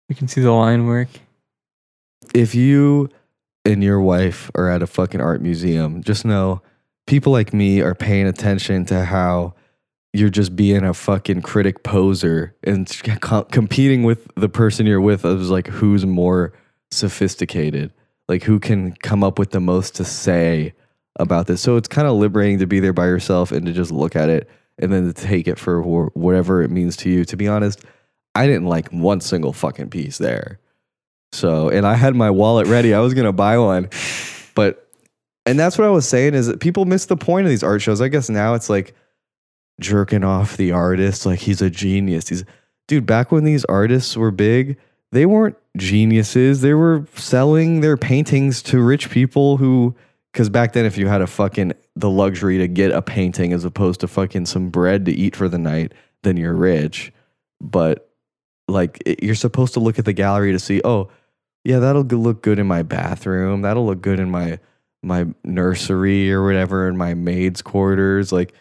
You 0.09 0.15
can 0.15 0.27
see 0.27 0.41
the 0.41 0.51
line 0.51 0.85
work. 0.85 1.07
if 2.35 2.53
you 2.53 3.09
and 3.65 3.83
your 3.83 3.99
wife 3.99 4.51
are 4.55 4.69
at 4.69 4.83
a 4.83 4.87
fucking 4.87 5.19
art 5.21 5.41
museum, 5.41 6.03
just 6.03 6.23
know 6.23 6.61
people 7.07 7.31
like 7.31 7.53
me 7.53 7.81
are 7.81 7.95
paying 7.95 8.27
attention 8.27 8.85
to 8.85 9.05
how 9.05 9.53
you're 10.13 10.29
just 10.29 10.55
being 10.55 10.83
a 10.83 10.93
fucking 10.93 11.41
critic 11.41 11.83
poser 11.83 12.55
and 12.63 12.87
co- 13.21 13.43
competing 13.45 14.03
with 14.03 14.27
the 14.35 14.49
person 14.49 14.85
you're 14.85 15.01
with 15.01 15.25
as 15.25 15.49
like 15.49 15.67
who's 15.67 16.05
more 16.05 16.53
sophisticated, 16.91 17.93
like 18.27 18.43
who 18.43 18.59
can 18.59 18.93
come 18.97 19.23
up 19.23 19.39
with 19.39 19.51
the 19.51 19.59
most 19.59 19.95
to 19.95 20.03
say 20.03 20.73
about 21.17 21.47
this. 21.47 21.61
So 21.61 21.77
it's 21.77 21.87
kind 21.87 22.07
of 22.07 22.15
liberating 22.15 22.59
to 22.59 22.67
be 22.67 22.79
there 22.79 22.93
by 22.93 23.05
yourself 23.05 23.51
and 23.51 23.65
to 23.65 23.73
just 23.73 23.91
look 23.91 24.15
at 24.15 24.29
it 24.29 24.49
and 24.77 24.91
then 24.91 25.05
to 25.05 25.13
take 25.13 25.47
it 25.47 25.59
for 25.59 25.81
wh- 25.81 26.15
whatever 26.15 26.61
it 26.61 26.71
means 26.71 26.97
to 26.97 27.09
you. 27.09 27.23
To 27.25 27.37
be 27.37 27.47
honest, 27.47 27.83
I 28.35 28.47
didn't 28.47 28.65
like 28.65 28.89
one 28.89 29.21
single 29.21 29.53
fucking 29.53 29.89
piece 29.89 30.17
there. 30.17 30.59
So, 31.33 31.69
and 31.69 31.85
I 31.85 31.95
had 31.95 32.15
my 32.15 32.29
wallet 32.29 32.67
ready. 32.67 32.93
I 32.93 32.99
was 32.99 33.13
to 33.13 33.31
buy 33.31 33.57
one. 33.57 33.89
But, 34.53 34.90
and 35.45 35.59
that's 35.59 35.77
what 35.77 35.87
I 35.87 35.91
was 35.91 36.07
saying 36.07 36.33
is 36.33 36.47
that 36.47 36.59
people 36.59 36.85
miss 36.85 37.05
the 37.05 37.17
point 37.17 37.45
of 37.45 37.49
these 37.49 37.63
art 37.63 37.81
shows. 37.81 38.01
I 38.01 38.07
guess 38.07 38.29
now 38.29 38.53
it's 38.53 38.69
like 38.69 38.93
jerking 39.79 40.23
off 40.23 40.57
the 40.57 40.71
artist. 40.71 41.25
Like 41.25 41.39
he's 41.39 41.61
a 41.61 41.69
genius. 41.69 42.29
He's, 42.29 42.45
dude, 42.87 43.05
back 43.05 43.31
when 43.31 43.43
these 43.43 43.65
artists 43.65 44.15
were 44.15 44.31
big, 44.31 44.77
they 45.11 45.25
weren't 45.25 45.57
geniuses. 45.77 46.61
They 46.61 46.73
were 46.73 47.05
selling 47.15 47.81
their 47.81 47.97
paintings 47.97 48.61
to 48.63 48.81
rich 48.81 49.09
people 49.09 49.57
who, 49.57 49.95
because 50.31 50.49
back 50.49 50.73
then, 50.73 50.85
if 50.85 50.97
you 50.97 51.07
had 51.07 51.21
a 51.21 51.27
fucking, 51.27 51.73
the 51.95 52.09
luxury 52.09 52.57
to 52.59 52.67
get 52.67 52.91
a 52.91 53.01
painting 53.01 53.51
as 53.51 53.65
opposed 53.65 53.99
to 54.01 54.07
fucking 54.07 54.45
some 54.45 54.69
bread 54.69 55.05
to 55.05 55.11
eat 55.11 55.35
for 55.35 55.49
the 55.49 55.57
night, 55.57 55.93
then 56.23 56.37
you're 56.37 56.53
rich. 56.53 57.11
But 57.59 58.09
like 58.67 59.01
it, 59.05 59.23
you're 59.23 59.35
supposed 59.35 59.73
to 59.73 59.79
look 59.79 59.99
at 59.99 60.05
the 60.05 60.13
gallery 60.13 60.51
to 60.51 60.59
see, 60.59 60.81
oh, 60.85 61.09
yeah, 61.63 61.79
that'll 61.79 62.03
look 62.03 62.41
good 62.41 62.59
in 62.59 62.67
my 62.67 62.83
bathroom. 62.83 63.63
That'll 63.63 63.85
look 63.85 64.01
good 64.01 64.19
in 64.19 64.31
my 64.31 64.59
my 65.03 65.25
nursery 65.43 66.31
or 66.31 66.43
whatever 66.43 66.87
in 66.87 66.97
my 66.97 67.13
maid's 67.13 67.61
quarters. 67.61 68.31
Like 68.31 68.53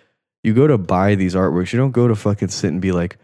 you 0.43 0.55
go 0.55 0.67
to 0.67 0.79
buy 0.79 1.15
these 1.15 1.35
artworks, 1.35 1.73
you 1.73 1.79
don't 1.79 1.91
go 1.91 2.09
to 2.09 2.15
fucking 2.15 2.49
sit 2.49 2.69
and 2.69 2.81
be 2.81 2.93
like, 2.93 3.19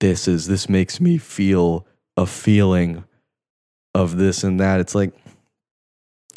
this 0.00 0.26
is 0.26 0.46
this 0.46 0.68
makes 0.68 1.00
me 1.00 1.18
feel 1.18 1.86
a 2.16 2.26
feeling 2.26 3.04
of 3.94 4.16
this 4.16 4.42
and 4.42 4.58
that. 4.60 4.80
It's 4.80 4.94
like 4.94 5.12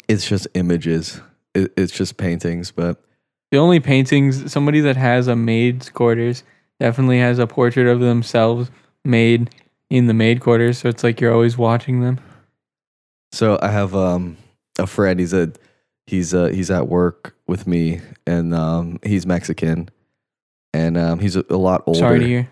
it's 0.08 0.28
just 0.28 0.46
images. 0.54 1.20
It, 1.54 1.72
it's 1.76 1.92
just 1.92 2.16
paintings, 2.16 2.70
but 2.70 3.02
The 3.50 3.58
only 3.58 3.80
paintings, 3.80 4.52
somebody 4.52 4.80
that 4.80 4.96
has 4.96 5.26
a 5.26 5.34
maid's 5.36 5.88
quarters 5.90 6.44
definitely 6.78 7.18
has 7.18 7.38
a 7.38 7.46
portrait 7.46 7.86
of 7.86 8.00
themselves 8.00 8.70
made 9.04 9.50
in 9.88 10.06
the 10.06 10.14
maid 10.14 10.40
quarters. 10.40 10.78
So 10.78 10.88
it's 10.88 11.02
like 11.02 11.20
you're 11.20 11.32
always 11.32 11.56
watching 11.56 12.00
them. 12.00 12.20
So 13.32 13.58
I 13.60 13.68
have 13.70 13.94
um 13.94 14.36
a 14.78 14.86
friend. 14.86 15.18
He's 15.18 15.32
a 15.32 15.52
he's 16.06 16.34
uh 16.34 16.46
he's 16.46 16.70
at 16.70 16.88
work 16.88 17.34
with 17.46 17.66
me, 17.66 18.00
and 18.26 18.54
um 18.54 18.98
he's 19.02 19.26
Mexican, 19.26 19.88
and 20.72 20.96
um 20.96 21.18
he's 21.18 21.36
a, 21.36 21.44
a 21.50 21.56
lot 21.56 21.82
older. 21.86 21.98
Sorry 21.98 22.18
to 22.20 22.26
hear. 22.26 22.50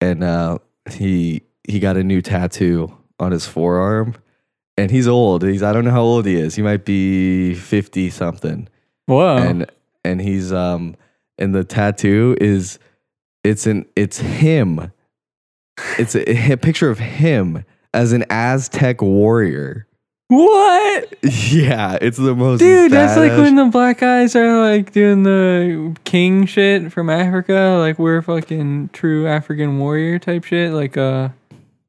And 0.00 0.24
uh 0.24 0.58
he 0.90 1.42
he 1.66 1.80
got 1.80 1.96
a 1.96 2.04
new 2.04 2.22
tattoo 2.22 2.96
on 3.18 3.32
his 3.32 3.46
forearm, 3.46 4.14
and 4.76 4.90
he's 4.90 5.08
old. 5.08 5.42
He's 5.42 5.62
I 5.62 5.72
don't 5.72 5.84
know 5.84 5.90
how 5.90 6.02
old 6.02 6.26
he 6.26 6.36
is. 6.36 6.54
He 6.54 6.62
might 6.62 6.84
be 6.84 7.54
fifty 7.54 8.10
something, 8.10 8.68
Whoa. 9.06 9.36
and 9.38 9.70
and 10.04 10.20
he's 10.20 10.52
um 10.52 10.96
and 11.38 11.54
the 11.54 11.64
tattoo 11.64 12.36
is 12.40 12.78
it's 13.44 13.66
an 13.66 13.86
it's 13.96 14.18
him. 14.18 14.92
It's 15.98 16.14
a, 16.14 16.52
a 16.52 16.56
picture 16.56 16.88
of 16.88 16.98
him 16.98 17.64
as 17.92 18.12
an 18.12 18.24
Aztec 18.30 19.02
warrior. 19.02 19.85
What? 20.28 21.14
Yeah, 21.22 21.98
it's 22.00 22.18
the 22.18 22.34
most 22.34 22.58
Dude, 22.58 22.90
that's 22.90 23.16
like 23.16 23.32
when 23.32 23.54
the 23.54 23.66
black 23.66 23.98
guys 23.98 24.34
are 24.34 24.60
like 24.60 24.92
doing 24.92 25.22
the 25.22 25.96
king 26.04 26.46
shit 26.46 26.92
from 26.92 27.10
Africa. 27.10 27.76
Like 27.78 27.98
we're 27.98 28.22
fucking 28.22 28.90
true 28.92 29.26
African 29.26 29.78
warrior 29.78 30.18
type 30.18 30.44
shit. 30.44 30.72
Like 30.72 30.96
uh 30.96 31.28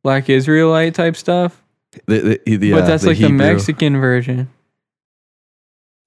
black 0.03 0.29
Israelite 0.29 0.95
type 0.95 1.15
stuff. 1.15 1.63
the, 2.05 2.39
the, 2.45 2.57
the, 2.57 2.71
but 2.71 2.85
that's 2.85 3.05
like 3.05 3.17
the 3.17 3.29
Mexican 3.29 3.99
version. 3.99 4.49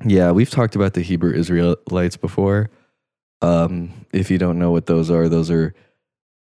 Yeah, 0.04 0.30
we've 0.30 0.50
talked 0.50 0.76
about 0.76 0.94
the 0.94 1.02
Hebrew 1.02 1.34
Israelites 1.34 2.16
before. 2.16 2.70
Um, 3.42 4.06
if 4.12 4.30
you 4.30 4.38
don't 4.38 4.58
know 4.58 4.70
what 4.70 4.86
those 4.86 5.10
are, 5.10 5.28
those 5.28 5.50
are 5.50 5.74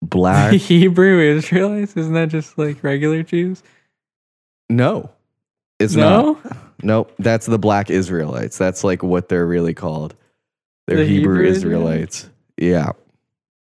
black. 0.03 0.53
Hebrew 0.55 1.21
Israelites? 1.21 1.97
Isn't 1.97 2.15
that 2.15 2.29
just 2.29 2.59
like 2.59 2.83
regular 2.83 3.23
Jews? 3.23 3.63
no, 4.71 5.11
it's 5.79 5.95
not. 5.95 6.39
Nope, 6.83 7.13
that's 7.19 7.47
the 7.47 7.59
black 7.59 7.91
Israelites. 7.91 8.59
That's 8.59 8.85
like 8.85 9.03
what 9.03 9.29
they're 9.29 9.47
really 9.47 9.75
called. 9.75 10.15
They're 10.87 10.99
The 10.99 11.07
Hebrew, 11.07 11.37
Hebrew 11.37 11.47
Israelites. 11.47 12.29
Yeah. 12.59 12.93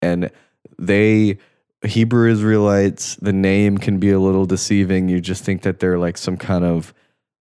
And 0.03 0.31
they 0.79 1.39
Hebrew 1.83 2.31
Israelites, 2.31 3.17
the 3.17 3.33
name 3.33 3.79
can 3.79 3.99
be 3.99 4.11
a 4.11 4.19
little 4.19 4.47
deceiving. 4.47 5.09
You 5.09 5.21
just 5.21 5.45
think 5.45 5.63
that 5.63 5.81
they're 5.81 5.99
like 5.99 6.17
some 6.17 6.37
kind 6.37 6.65
of 6.65 6.95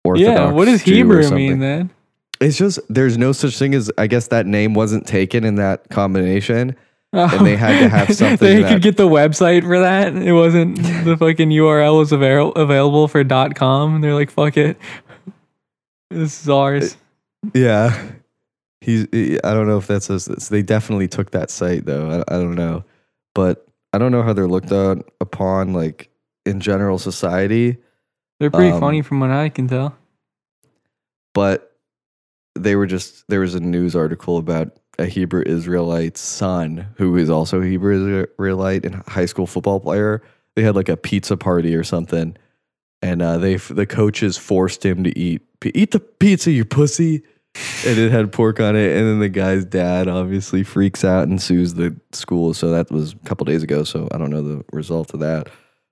Orthodox. 0.03 0.37
Yeah, 0.37 0.51
what 0.51 0.65
does 0.65 0.83
Jew 0.83 0.95
Hebrew 0.95 1.29
mean 1.31 1.59
then? 1.59 1.89
It's 2.39 2.57
just 2.57 2.79
there's 2.89 3.17
no 3.17 3.33
such 3.33 3.57
thing 3.57 3.75
as 3.75 3.91
I 3.97 4.07
guess 4.07 4.27
that 4.29 4.45
name 4.45 4.73
wasn't 4.73 5.05
taken 5.05 5.43
in 5.43 5.55
that 5.55 5.89
combination. 5.89 6.75
Oh. 7.13 7.43
they 7.43 7.57
had 7.57 7.79
to 7.81 7.89
have 7.89 8.15
something 8.15 8.61
they 8.61 8.67
could 8.67 8.81
get 8.81 8.95
the 8.97 9.07
website 9.07 9.63
for 9.63 9.79
that. 9.79 10.15
It 10.15 10.31
wasn't 10.33 10.77
the 10.77 11.17
fucking 11.17 11.49
URL 11.49 11.97
was 11.99 12.11
avail- 12.13 12.53
available 12.53 13.07
for 13.09 13.23
.com. 13.25 13.95
And 13.95 14.03
they're 14.03 14.13
like, 14.13 14.31
fuck 14.31 14.55
it. 14.55 14.77
This 16.09 16.41
is 16.41 16.49
ours. 16.49 16.95
Yeah. 17.53 18.01
He's 18.79 19.07
he- 19.11 19.39
I 19.43 19.53
don't 19.53 19.67
know 19.67 19.77
if 19.77 19.87
that's 19.87 20.09
a, 20.09 20.19
they 20.49 20.61
definitely 20.61 21.07
took 21.07 21.31
that 21.31 21.49
site 21.49 21.85
though. 21.85 22.23
I, 22.29 22.35
I 22.35 22.37
don't 22.39 22.55
know. 22.55 22.83
But 23.35 23.67
I 23.93 23.97
don't 23.97 24.11
know 24.13 24.23
how 24.23 24.31
they're 24.33 24.47
looked 24.47 24.71
on 24.71 25.03
upon 25.19 25.73
like 25.73 26.09
in 26.45 26.59
general 26.61 26.97
society, 26.97 27.77
They're 28.39 28.49
pretty 28.51 28.71
um, 28.71 28.79
funny 28.79 29.01
from 29.01 29.19
what 29.19 29.31
I 29.31 29.49
can 29.49 29.67
tell. 29.67 29.95
but 31.33 31.75
they 32.55 32.75
were 32.75 32.87
just 32.87 33.23
there 33.29 33.39
was 33.41 33.55
a 33.55 33.59
news 33.59 33.95
article 33.95 34.37
about 34.37 34.77
a 35.01 35.07
Hebrew 35.07 35.43
Israelite 35.45 36.17
son 36.17 36.87
who 36.97 37.17
is 37.17 37.29
also 37.29 37.61
a 37.61 37.65
Hebrew 37.65 38.25
Israelite 38.37 38.85
and 38.85 38.95
high 39.07 39.25
school 39.25 39.47
football 39.47 39.79
player. 39.79 40.21
They 40.55 40.61
had 40.61 40.75
like 40.75 40.89
a 40.89 40.97
pizza 40.97 41.37
party 41.37 41.75
or 41.75 41.83
something, 41.83 42.37
and 43.01 43.21
uh, 43.21 43.37
they 43.37 43.55
the 43.55 43.85
coaches 43.85 44.37
forced 44.37 44.85
him 44.85 45.03
to 45.03 45.17
eat 45.17 45.41
eat 45.65 45.91
the 45.91 45.99
pizza, 45.99 46.51
you 46.51 46.65
pussy. 46.65 47.23
And 47.85 47.99
it 47.99 48.11
had 48.13 48.31
pork 48.31 48.61
on 48.61 48.77
it, 48.77 48.95
and 48.95 49.05
then 49.05 49.19
the 49.19 49.27
guy's 49.27 49.65
dad 49.65 50.07
obviously 50.07 50.63
freaks 50.63 51.03
out 51.03 51.27
and 51.27 51.41
sues 51.41 51.73
the 51.73 51.99
school. 52.13 52.53
So 52.53 52.69
that 52.71 52.89
was 52.89 53.11
a 53.11 53.27
couple 53.27 53.43
days 53.43 53.61
ago. 53.61 53.83
So 53.83 54.07
I 54.09 54.17
don't 54.17 54.29
know 54.29 54.41
the 54.41 54.63
result 54.71 55.13
of 55.13 55.19
that, 55.19 55.49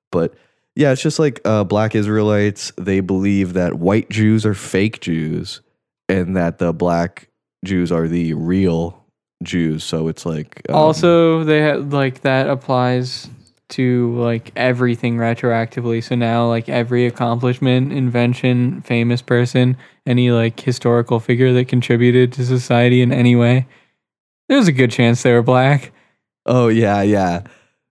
but 0.10 0.36
yeah, 0.76 0.94
it's 0.94 1.02
just 1.02 1.20
like 1.20 1.42
uh, 1.44 1.66
black 1.66 1.96
Israelites. 1.96 2.72
They 2.78 3.02
believe 3.02 3.54
that 3.54 3.74
white 3.74 4.10
Jews 4.10 4.46
are 4.46 4.54
fake 4.54 5.02
Jews, 5.02 5.60
and 6.08 6.38
that 6.38 6.60
the 6.60 6.72
black 6.72 7.30
Jews 7.66 7.92
are 7.92 8.08
the 8.08 8.34
real 8.36 8.99
Jews. 9.44 9.84
So 9.84 10.08
it's 10.08 10.26
like 10.26 10.62
um, 10.70 10.76
also, 10.76 11.44
they 11.44 11.62
had 11.62 11.94
like 11.94 12.22
that 12.22 12.50
applies 12.50 13.30
to 13.70 14.16
like 14.16 14.52
everything 14.56 15.18
retroactively. 15.18 16.04
So 16.04 16.16
now, 16.16 16.48
like 16.48 16.68
every 16.68 17.06
accomplishment, 17.06 17.94
invention, 17.94 18.82
famous 18.82 19.22
person, 19.22 19.78
any 20.06 20.32
like 20.32 20.60
historical 20.60 21.20
figure 21.20 21.54
that 21.54 21.68
contributed 21.68 22.34
to 22.34 22.46
society 22.46 23.02
in 23.02 23.12
any 23.12 23.36
way, 23.36 23.68
there's 24.50 24.68
a 24.68 24.74
good 24.74 24.92
chance 24.92 25.24
they 25.24 25.34
were 25.34 25.44
black. 25.44 25.92
Oh 26.46 26.68
yeah, 26.68 27.02
yeah. 27.02 27.44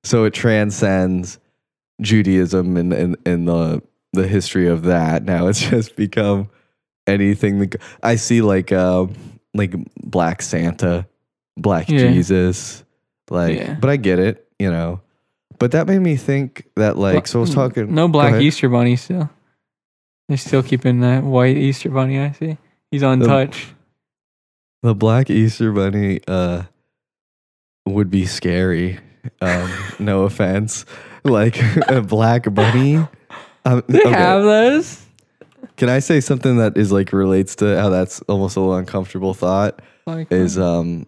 So 0.04 0.24
it 0.24 0.34
transcends 0.34 1.38
Judaism 2.00 2.76
and 2.76 2.92
and, 2.92 3.16
and 3.24 3.48
the 3.48 3.82
the 4.12 4.26
history 4.26 4.66
of 4.66 4.82
that. 4.82 5.24
Now 5.24 5.46
it's 5.46 5.60
just 5.70 5.96
become 5.96 6.50
anything. 7.06 7.60
That, 7.60 7.80
I 8.02 8.16
see 8.16 8.42
like 8.42 8.72
um 8.72 9.14
like 9.54 9.74
Black 10.02 10.42
Santa, 10.42 11.06
Black 11.60 11.88
Yeah. 11.88 11.98
Jesus, 12.10 12.84
like. 13.30 13.58
Yeah. 13.58 13.74
But 13.80 13.90
I 13.90 13.96
get 13.96 14.18
it, 14.18 14.46
you 14.58 14.70
know. 14.70 15.00
But 15.58 15.72
that 15.72 15.86
made 15.86 15.98
me 15.98 16.16
think 16.16 16.68
that 16.76 16.96
like 16.96 17.26
so 17.26 17.38
I 17.38 17.42
was 17.42 17.54
talking. 17.54 17.92
No 17.94 18.08
black. 18.08 18.40
Easter 18.40 18.68
bunny 18.68 18.96
still. 18.96 19.28
They're 20.28 20.36
still 20.36 20.62
keeping 20.62 21.00
that 21.00 21.24
white 21.24 21.56
Easter 21.56 21.90
bunny. 21.90 22.18
I 22.20 22.32
see. 22.32 22.58
He's 22.90 23.02
untouched. 23.02 23.74
The 24.82 24.94
Black 24.94 25.30
Easter 25.30 25.72
Bunny 25.72 26.20
uh 26.28 26.62
would 27.86 28.10
be 28.10 28.26
scary. 28.26 29.00
Um, 29.40 29.72
no 29.98 30.22
offense. 30.22 30.84
Like 31.24 31.58
a 31.88 32.02
black 32.02 32.52
bunny. 32.54 32.96
Um, 33.64 33.82
They 33.88 34.00
okay. 34.00 34.10
have 34.10 34.42
those. 34.44 35.04
Can 35.76 35.88
I 35.88 35.98
say 35.98 36.20
something 36.20 36.58
that 36.58 36.76
is 36.76 36.92
like 36.92 37.12
relates 37.12 37.56
to 37.56 37.80
how 37.80 37.88
that's 37.88 38.20
almost 38.22 38.56
a 38.56 38.60
little 38.60 38.76
uncomfortable 38.76 39.34
thought? 39.34 39.80
Like, 40.06 40.30
Is 40.30 40.58
um 40.58 41.06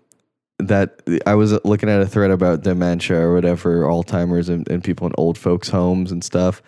that 0.68 1.02
I 1.26 1.34
was 1.34 1.52
looking 1.64 1.88
at 1.88 2.00
a 2.00 2.06
thread 2.06 2.30
about 2.30 2.62
dementia 2.62 3.18
or 3.18 3.34
whatever, 3.34 3.82
Alzheimer's 3.82 4.48
and, 4.48 4.68
and 4.68 4.82
people 4.82 5.06
in 5.06 5.12
old 5.18 5.38
folks' 5.38 5.68
homes 5.68 6.12
and 6.12 6.22
stuff. 6.22 6.62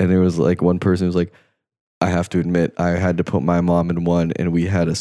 And 0.00 0.10
there 0.10 0.20
was 0.20 0.38
like 0.38 0.62
one 0.62 0.78
person 0.78 1.06
was 1.06 1.16
like, 1.16 1.32
I 2.00 2.06
have 2.06 2.28
to 2.30 2.40
admit, 2.40 2.74
I 2.78 2.90
had 2.90 3.16
to 3.18 3.24
put 3.24 3.44
my 3.44 3.60
mom 3.60 3.88
in 3.88 4.04
one, 4.04 4.32
and 4.32 4.52
we 4.52 4.66
had 4.66 4.88
a 4.88 4.96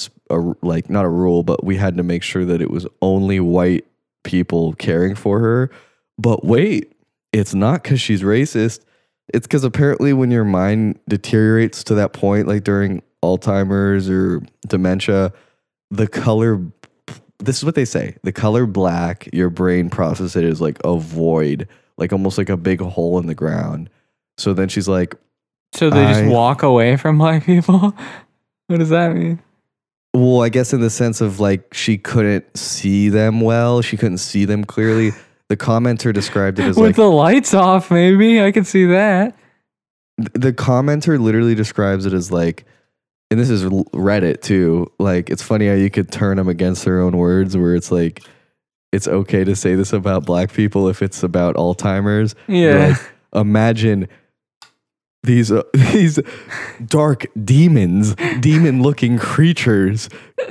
like 0.61 0.87
not 0.87 1.03
a 1.03 1.09
rule, 1.09 1.41
but 1.41 1.63
we 1.63 1.75
had 1.75 1.97
to 1.97 2.03
make 2.03 2.21
sure 2.21 2.45
that 2.45 2.61
it 2.61 2.69
was 2.69 2.85
only 3.01 3.39
white 3.39 3.85
people 4.23 4.73
caring 4.73 5.15
for 5.15 5.39
her. 5.39 5.71
But 6.19 6.45
wait, 6.45 6.93
it's 7.33 7.55
not 7.55 7.81
because 7.81 7.99
she's 7.99 8.21
racist. 8.21 8.81
It's 9.33 9.47
because 9.47 9.63
apparently 9.63 10.13
when 10.13 10.29
your 10.29 10.43
mind 10.43 10.99
deteriorates 11.07 11.83
to 11.85 11.95
that 11.95 12.13
point, 12.13 12.47
like 12.47 12.63
during 12.63 13.01
Alzheimer's 13.23 14.09
or 14.09 14.43
dementia, 14.67 15.33
the 15.89 16.07
color. 16.07 16.61
This 17.41 17.57
is 17.57 17.65
what 17.65 17.75
they 17.75 17.85
say: 17.85 18.15
the 18.23 18.31
color 18.31 18.65
black, 18.65 19.27
your 19.33 19.49
brain 19.49 19.89
processes 19.89 20.35
it 20.35 20.43
as 20.43 20.61
like 20.61 20.77
a 20.83 20.97
void, 20.97 21.67
like 21.97 22.13
almost 22.13 22.37
like 22.37 22.49
a 22.49 22.57
big 22.57 22.81
hole 22.81 23.19
in 23.19 23.27
the 23.27 23.35
ground. 23.35 23.89
So 24.37 24.53
then 24.53 24.69
she's 24.69 24.87
like, 24.87 25.15
so 25.73 25.89
they 25.89 26.05
just 26.05 26.23
I- 26.23 26.27
walk 26.27 26.63
away 26.63 26.97
from 26.97 27.17
black 27.17 27.45
people. 27.45 27.79
what 28.67 28.77
does 28.79 28.89
that 28.89 29.15
mean? 29.15 29.41
Well, 30.13 30.41
I 30.41 30.49
guess 30.49 30.73
in 30.73 30.81
the 30.81 30.89
sense 30.89 31.21
of 31.21 31.39
like 31.39 31.73
she 31.73 31.97
couldn't 31.97 32.57
see 32.57 33.07
them 33.09 33.39
well, 33.41 33.81
she 33.81 33.95
couldn't 33.97 34.17
see 34.17 34.45
them 34.45 34.65
clearly. 34.65 35.11
The 35.47 35.57
commenter 35.57 36.13
described 36.13 36.59
it 36.59 36.63
as 36.63 36.75
With 36.75 36.85
like 36.85 36.95
the 36.95 37.09
lights 37.09 37.53
off, 37.53 37.91
maybe 37.91 38.41
I 38.41 38.51
can 38.51 38.63
see 38.63 38.85
that. 38.85 39.35
the 40.17 40.53
commenter 40.53 41.19
literally 41.19 41.55
describes 41.55 42.05
it 42.05 42.13
as 42.13 42.31
like, 42.31 42.65
and 43.31 43.39
this 43.39 43.49
is 43.49 43.63
Reddit 43.63 44.41
too. 44.41 44.91
Like, 44.99 45.29
it's 45.29 45.41
funny 45.41 45.67
how 45.67 45.73
you 45.73 45.89
could 45.89 46.11
turn 46.11 46.37
them 46.37 46.49
against 46.49 46.83
their 46.85 46.99
own 46.99 47.17
words, 47.17 47.55
where 47.55 47.73
it's 47.73 47.91
like, 47.91 48.23
it's 48.91 49.07
okay 49.07 49.45
to 49.45 49.55
say 49.55 49.75
this 49.75 49.93
about 49.93 50.25
black 50.25 50.51
people 50.51 50.89
if 50.89 51.01
it's 51.01 51.23
about 51.23 51.55
Alzheimer's. 51.55 52.35
Yeah. 52.47 52.89
like, 52.89 53.13
imagine 53.33 54.09
these 55.23 55.51
uh, 55.51 55.63
these 55.73 56.19
dark 56.85 57.25
demons, 57.43 58.15
demon-looking 58.41 59.17
creatures, 59.17 60.09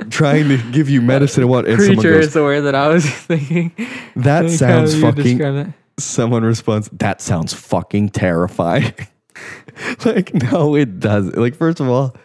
trying 0.09 0.49
to 0.49 0.57
give 0.71 0.89
you 0.89 1.01
medicine. 1.01 1.43
And 1.43 1.51
what? 1.51 1.67
And 1.67 1.77
Creature 1.77 2.01
goes, 2.01 2.25
is 2.27 2.33
the 2.33 2.41
word 2.43 2.61
that 2.61 2.75
I 2.75 2.87
was 2.87 3.05
thinking. 3.09 3.73
That 4.15 4.45
Like 4.45 4.53
sounds 4.53 4.99
fucking 4.99 5.73
someone 5.99 6.43
responds, 6.43 6.89
"That 6.93 7.21
sounds 7.21 7.53
fucking 7.53 8.09
terrifying." 8.09 8.93
like, 10.05 10.33
no, 10.33 10.75
it 10.75 10.99
doesn't. 10.99 11.37
Like, 11.37 11.55
first 11.55 11.79
of 11.79 11.87
all, 11.87 12.15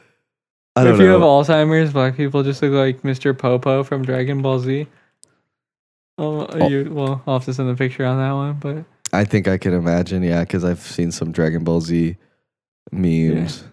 I 0.77 0.85
don't 0.85 0.95
if 0.95 1.01
you 1.01 1.07
have. 1.07 1.20
Alzheimer's, 1.22 1.93
black 1.93 2.16
people 2.16 2.43
just 2.43 2.62
look 2.62 2.72
like 2.72 3.03
Mr. 3.03 3.37
Popo 3.37 3.83
from 3.83 4.05
Dragon 4.05 4.43
Ball 4.43 4.59
Z. 4.59 4.87
Oh, 6.18 6.47
Oh. 6.51 6.68
you 6.68 6.91
well, 6.93 7.22
I'll 7.27 7.35
have 7.39 7.45
to 7.47 7.55
send 7.55 7.68
a 7.70 7.74
picture 7.74 8.05
on 8.05 8.18
that 8.18 8.33
one, 8.33 8.55
but 8.61 8.85
I 9.12 9.24
think 9.24 9.49
I 9.49 9.59
can 9.59 9.72
imagine, 9.74 10.22
yeah, 10.22 10.41
because 10.41 10.64
I've 10.64 10.81
seen 10.81 11.11
some 11.12 11.33
Dragon 11.33 11.64
Ball 11.64 11.81
Z 11.81 12.16
memes. 12.93 13.64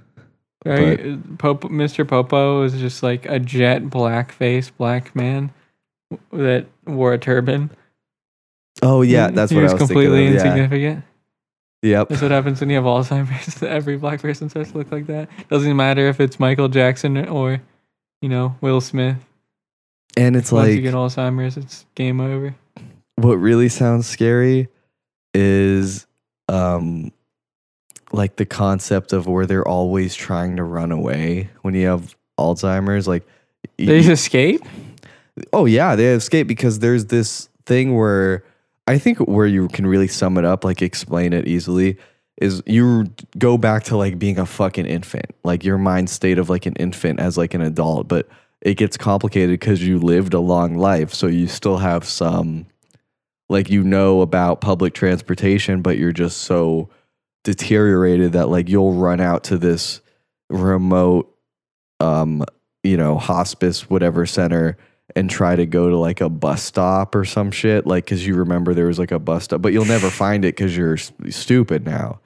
right, 0.66 1.38
Popo, 1.38 1.68
Mr. 1.70 2.08
Popo 2.08 2.64
is 2.64 2.74
just 2.74 3.04
like 3.04 3.26
a 3.26 3.40
jet 3.40 3.90
black 3.90 4.32
face 4.32 4.70
black 4.70 5.16
man 5.16 5.52
that 6.32 6.68
wore 6.86 7.14
a 7.14 7.18
turban. 7.18 7.70
Oh 8.82 9.02
yeah, 9.02 9.30
that's 9.30 9.52
he 9.52 9.56
what 9.58 9.64
was 9.64 9.72
I 9.72 9.76
was 9.76 9.82
completely 9.88 10.28
thinking. 10.28 10.36
Of. 10.38 10.44
Yeah. 10.46 10.52
insignificant. 10.64 11.04
Yep. 11.84 12.10
That's 12.10 12.22
what 12.22 12.32
happens 12.32 12.60
when 12.62 12.70
you 12.70 12.78
have 12.78 12.86
Alzheimer's. 12.86 13.62
Every 13.64 13.98
black 13.98 14.22
person 14.22 14.50
starts 14.50 14.72
to 14.72 14.78
look 14.80 14.92
like 14.92 15.06
that. 15.08 15.30
Doesn't 15.50 15.76
matter 15.76 16.08
if 16.08 16.20
it's 16.22 16.40
Michael 16.40 16.70
Jackson 16.70 17.18
or, 17.28 17.62
you 18.22 18.30
know, 18.30 18.56
Will 18.62 18.80
Smith. 18.82 19.18
And 20.18 20.36
it's 20.38 20.52
Once 20.52 20.68
like 20.70 20.76
you 20.78 20.82
get 20.82 20.94
Alzheimer's, 20.94 21.58
it's 21.58 21.86
game 21.96 22.22
over. 22.22 22.56
what 23.18 23.36
really 23.36 23.68
sounds 23.70 24.08
scary 24.08 24.70
is 25.34 26.08
um 26.48 27.12
like 28.12 28.36
the 28.38 28.46
concept 28.46 29.12
of 29.12 29.28
where 29.28 29.46
they're 29.46 29.68
always 29.68 30.14
trying 30.16 30.56
to 30.58 30.64
run 30.64 30.92
away 30.92 31.50
when 31.64 31.74
you 31.74 31.88
have 31.88 32.16
Alzheimer's. 32.40 33.08
Like, 33.08 33.28
They 33.78 34.00
escape. 34.00 34.62
oh 35.52 35.66
yeah, 35.66 35.96
they 35.96 36.08
escape 36.14 36.48
because 36.48 36.80
there's 36.80 37.08
this 37.08 37.50
thing 37.66 37.96
where 37.96 38.44
I 38.88 38.98
think 38.98 39.20
where 39.20 39.48
you 39.48 39.68
can 39.70 39.88
really 39.88 40.08
sum 40.08 40.38
it 40.38 40.46
up, 40.46 40.64
like 40.64 40.82
explain 40.82 41.34
it 41.34 41.48
easily, 41.48 41.98
is 42.38 42.62
you 42.66 43.06
go 43.38 43.58
back 43.58 43.84
to 43.86 43.98
like 43.98 44.20
being 44.20 44.40
a 44.40 44.46
fucking 44.46 44.86
infant, 44.86 45.34
like 45.44 45.64
your 45.64 45.78
mind 45.78 46.10
state 46.10 46.38
of 46.38 46.50
like 46.50 46.66
an 46.66 46.76
infant 46.76 47.20
as 47.20 47.38
like 47.38 47.54
an 47.54 47.62
adult, 47.62 48.08
but 48.08 48.28
it 48.62 48.76
gets 48.76 48.98
complicated 48.98 49.52
because 49.52 49.86
you 49.86 50.00
lived 50.00 50.34
a 50.34 50.40
long 50.40 50.78
life, 50.78 51.14
so 51.14 51.28
you 51.28 51.48
still 51.48 51.78
have 51.78 52.06
some 52.06 52.66
like 53.50 53.70
you 53.70 53.84
know 53.84 54.22
about 54.22 54.62
public 54.62 54.94
transportation, 54.94 55.82
but 55.82 55.98
you're 55.98 56.12
just 56.12 56.42
so 56.42 56.90
deteriorated 57.44 58.34
that 58.34 58.50
like 58.50 58.70
you'll 58.70 58.94
run 58.94 59.20
out 59.20 59.44
to 59.44 59.58
this 59.58 60.02
remote 60.50 61.30
um 62.00 62.44
you 62.84 62.96
know 62.96 63.18
hospice 63.18 63.90
whatever 63.90 64.26
center 64.26 64.78
and 65.16 65.30
try 65.30 65.56
to 65.56 65.66
go 65.66 65.90
to 65.90 65.98
like 65.98 66.22
a 66.22 66.30
bus 66.30 66.64
stop 66.64 67.14
or 67.14 67.26
some 67.26 67.52
shit 67.52 67.86
like 67.86 68.06
because 68.06 68.26
you 68.26 68.36
remember 68.36 68.74
there 68.74 68.88
was 68.88 68.98
like 69.00 69.12
a 69.12 69.20
bus 69.20 69.44
stop 69.46 69.62
but 69.62 69.74
you'll 69.74 69.86
never 69.86 70.10
find 70.10 70.46
it 70.46 70.56
because 70.56 70.76
you're 70.76 70.98
stupid 70.98 71.86
now 71.86 72.20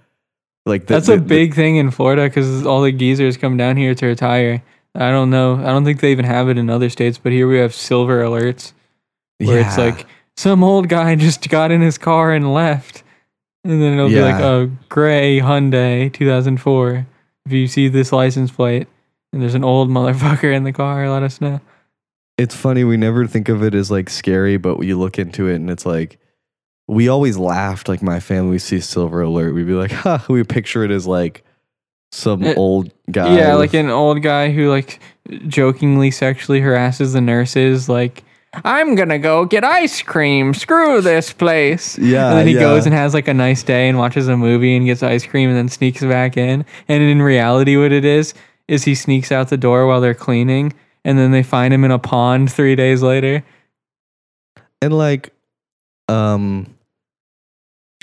like 0.66 0.86
the- 0.88 0.94
That's 0.94 1.08
the- 1.08 1.14
a 1.14 1.18
the- 1.18 1.24
big 1.24 1.54
thing 1.56 1.78
in 1.78 1.92
Florida 1.92 2.24
because 2.26 2.66
all 2.66 2.82
the 2.82 2.92
geezers 2.92 3.36
come 3.38 3.56
down 3.58 3.78
here 3.78 3.96
to 3.96 4.06
retire. 4.06 4.62
I 4.94 5.12
don't 5.12 5.30
know. 5.30 5.56
I 5.58 5.68
don't 5.68 5.86
think 5.86 6.02
they 6.02 6.12
even 6.12 6.26
have 6.26 6.50
it 6.50 6.58
in 6.58 6.70
other 6.70 6.90
states, 6.90 7.18
but 7.18 7.32
here 7.32 7.48
we 7.48 7.58
have 7.60 7.74
silver 7.74 8.22
alerts 8.24 8.74
where 9.38 9.60
it's 9.60 9.78
like 9.78 10.06
some 10.36 10.64
old 10.64 10.90
guy 10.90 11.16
just 11.28 11.48
got 11.50 11.72
in 11.72 11.82
his 11.82 11.98
car 11.98 12.34
and 12.34 12.54
left. 12.54 13.04
And 13.64 13.82
then 13.82 13.94
it'll 13.94 14.10
be 14.10 14.20
like 14.22 14.40
Yeah. 14.40 14.64
a 14.64 14.68
gray 14.90 15.40
Hyundai 15.40 16.12
2004. 16.12 17.06
If 17.46 17.52
you 17.52 17.68
see 17.68 17.88
this 17.90 18.12
license 18.12 18.52
plate 18.52 18.88
and 19.32 19.42
there's 19.42 19.56
an 19.56 19.64
old 19.64 19.90
motherfucker 19.90 20.54
in 20.54 20.64
the 20.64 20.74
car, 20.74 21.10
let 21.10 21.24
us 21.24 21.40
know. 21.40 21.62
It's 22.38 22.56
funny 22.56 22.84
we 22.84 22.98
never 22.98 23.26
think 23.28 23.50
of 23.50 23.64
it 23.64 23.74
as 23.74 23.90
like 23.92 24.10
scary 24.10 24.58
but 24.58 24.80
you 24.82 24.98
look 24.98 25.18
into 25.20 25.48
it 25.48 25.56
and 25.56 25.70
it's 25.70 25.86
like 25.86 26.20
we 26.88 27.08
always 27.10 27.38
laughed 27.38 27.88
like 27.90 28.02
my 28.02 28.20
family 28.20 28.52
we 28.52 28.60
see 28.60 28.80
silver 28.80 29.22
alert 29.22 29.54
we'd 29.54 29.68
be 29.68 29.74
like 29.74 29.92
huh 30.04 30.20
we 30.30 30.44
picture 30.44 30.84
it 30.84 30.92
as 30.92 31.06
like 31.08 31.44
some 32.12 32.44
Uh, 32.44 32.54
old 32.56 32.94
guy 33.12 33.36
yeah, 33.36 33.52
with- 33.52 33.60
like 33.60 33.74
an 33.74 33.90
old 33.90 34.22
guy 34.22 34.52
who 34.52 34.70
like 34.70 35.00
jokingly 35.48 36.10
sexually 36.10 36.62
harasses 36.62 37.12
the 37.12 37.20
nurses, 37.20 37.90
like, 37.90 38.24
I'm 38.64 38.96
gonna 38.96 39.20
go 39.20 39.44
get 39.44 39.66
ice 39.66 40.02
cream. 40.02 40.54
Screw 40.54 41.02
this 41.02 41.34
place. 41.34 41.98
yeah 42.00 42.30
and 42.30 42.40
then 42.40 42.48
he 42.48 42.54
yeah. 42.54 42.62
goes 42.62 42.86
and 42.86 42.96
has 42.96 43.14
like 43.14 43.28
a 43.28 43.34
nice 43.34 43.62
day 43.62 43.90
and 43.90 43.98
watches 43.98 44.30
a 44.30 44.38
movie 44.38 44.76
and 44.78 44.86
gets 44.86 45.04
ice 45.04 45.26
cream 45.28 45.50
and 45.50 45.58
then 45.58 45.68
sneaks 45.68 46.02
back 46.02 46.38
in. 46.38 46.66
And 46.88 47.04
in 47.04 47.22
reality, 47.22 47.76
what 47.76 47.92
it 47.92 48.06
is 48.06 48.34
is 48.70 48.86
he 48.86 48.96
sneaks 48.96 49.32
out 49.34 49.50
the 49.50 49.58
door 49.58 49.86
while 49.86 50.00
they're 50.00 50.14
cleaning, 50.14 50.72
and 51.08 51.18
then 51.18 51.32
they 51.32 51.42
find 51.42 51.74
him 51.74 51.84
in 51.86 51.92
a 51.92 51.98
pond 51.98 52.52
three 52.52 52.76
days 52.76 53.02
later. 53.02 53.44
And 54.82 54.96
like, 54.96 55.34
um, 56.10 56.68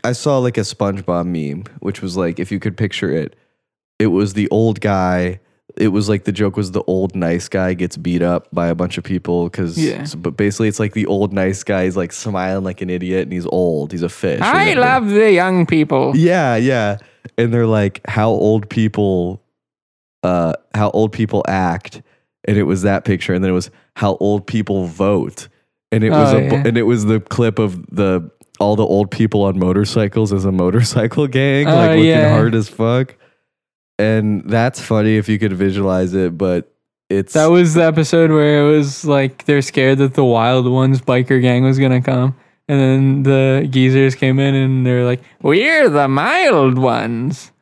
I 0.02 0.12
saw 0.12 0.38
like 0.38 0.56
a 0.56 0.62
SpongeBob 0.62 1.26
meme, 1.26 1.64
which 1.80 2.02
was 2.02 2.16
like, 2.16 2.38
if 2.38 2.50
you 2.50 2.58
could 2.58 2.76
picture 2.76 3.10
it, 3.10 3.36
it 3.98 4.08
was 4.08 4.32
the 4.32 4.48
old 4.50 4.80
guy. 4.80 5.40
It 5.76 5.88
was 5.88 6.08
like 6.08 6.24
the 6.24 6.32
joke 6.32 6.56
was 6.56 6.72
the 6.72 6.82
old 6.84 7.14
nice 7.14 7.48
guy 7.48 7.74
gets 7.74 7.96
beat 7.96 8.22
up 8.22 8.48
by 8.52 8.68
a 8.68 8.74
bunch 8.74 8.96
of 8.96 9.04
people 9.04 9.44
because, 9.44 9.76
Yeah. 9.76 10.06
but 10.16 10.36
basically 10.36 10.68
it's 10.68 10.80
like 10.80 10.92
the 10.94 11.06
old 11.06 11.32
nice 11.32 11.62
guy 11.62 11.82
is 11.84 11.96
like 11.96 12.12
smiling 12.12 12.64
like 12.64 12.80
an 12.80 12.90
idiot 12.90 13.22
and 13.24 13.32
he's 13.32 13.46
old. 13.46 13.92
He's 13.92 14.02
a 14.02 14.08
fish. 14.08 14.40
I 14.40 14.74
love 14.74 15.08
the 15.10 15.30
young 15.32 15.66
people. 15.66 16.16
Yeah, 16.16 16.56
yeah. 16.56 16.98
And 17.36 17.52
they're 17.52 17.66
like 17.66 18.00
how 18.06 18.30
old 18.30 18.68
people 18.70 19.42
uh 20.22 20.54
how 20.74 20.90
old 20.90 21.12
people 21.12 21.44
act 21.48 22.00
and 22.46 22.56
it 22.56 22.64
was 22.64 22.82
that 22.82 23.04
picture 23.04 23.32
and 23.34 23.42
then 23.42 23.50
it 23.50 23.54
was 23.54 23.70
how 23.96 24.16
old 24.20 24.46
people 24.46 24.86
vote. 24.86 25.48
And 25.92 26.02
it 26.04 26.10
was 26.10 26.32
Oh, 26.34 26.38
a 26.38 26.42
yeah. 26.42 26.62
and 26.66 26.76
it 26.76 26.82
was 26.82 27.04
the 27.04 27.20
clip 27.20 27.58
of 27.58 27.84
the 27.94 28.30
all 28.60 28.76
the 28.76 28.84
old 28.86 29.10
people 29.10 29.42
on 29.42 29.58
motorcycles 29.58 30.32
as 30.32 30.44
a 30.44 30.52
motorcycle 30.52 31.26
gang 31.26 31.66
Oh, 31.68 31.74
like 31.74 31.90
looking 31.90 32.04
yeah. 32.06 32.30
hard 32.30 32.54
as 32.54 32.68
fuck. 32.68 33.16
And 33.98 34.48
that's 34.48 34.80
funny 34.80 35.16
if 35.16 35.28
you 35.28 35.38
could 35.38 35.52
visualize 35.52 36.14
it, 36.14 36.36
but 36.36 36.72
it's 37.10 37.34
That 37.34 37.46
was 37.46 37.74
the 37.74 37.84
episode 37.84 38.30
where 38.30 38.66
it 38.66 38.76
was 38.76 39.04
like 39.04 39.44
they're 39.44 39.62
scared 39.62 39.98
that 39.98 40.14
the 40.14 40.24
Wild 40.24 40.66
Ones 40.68 41.00
biker 41.00 41.40
gang 41.40 41.62
was 41.64 41.78
gonna 41.78 42.02
come. 42.02 42.34
And 42.66 42.80
then 42.80 43.22
the 43.24 43.68
geezers 43.70 44.14
came 44.14 44.38
in 44.38 44.54
and 44.54 44.86
they're 44.86 45.04
like, 45.04 45.20
We're 45.42 45.88
the 45.88 46.08
mild 46.08 46.78
ones. 46.78 47.52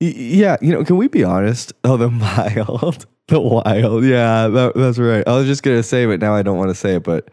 Y- 0.00 0.14
Yeah, 0.16 0.56
you 0.62 0.72
know, 0.72 0.82
can 0.82 0.96
we 0.96 1.08
be 1.08 1.22
honest? 1.22 1.72
Oh, 1.84 1.96
the 1.96 2.10
mild, 2.10 3.06
the 3.28 3.40
wild. 3.40 4.04
Yeah, 4.04 4.48
that, 4.48 4.72
that's 4.74 4.98
right. 4.98 5.26
I 5.26 5.32
was 5.36 5.46
just 5.46 5.62
gonna 5.62 5.82
say, 5.82 6.06
but 6.06 6.20
now 6.20 6.34
I 6.34 6.42
don't 6.42 6.58
want 6.58 6.70
to 6.70 6.74
say 6.74 6.96
it. 6.96 7.02
But 7.02 7.28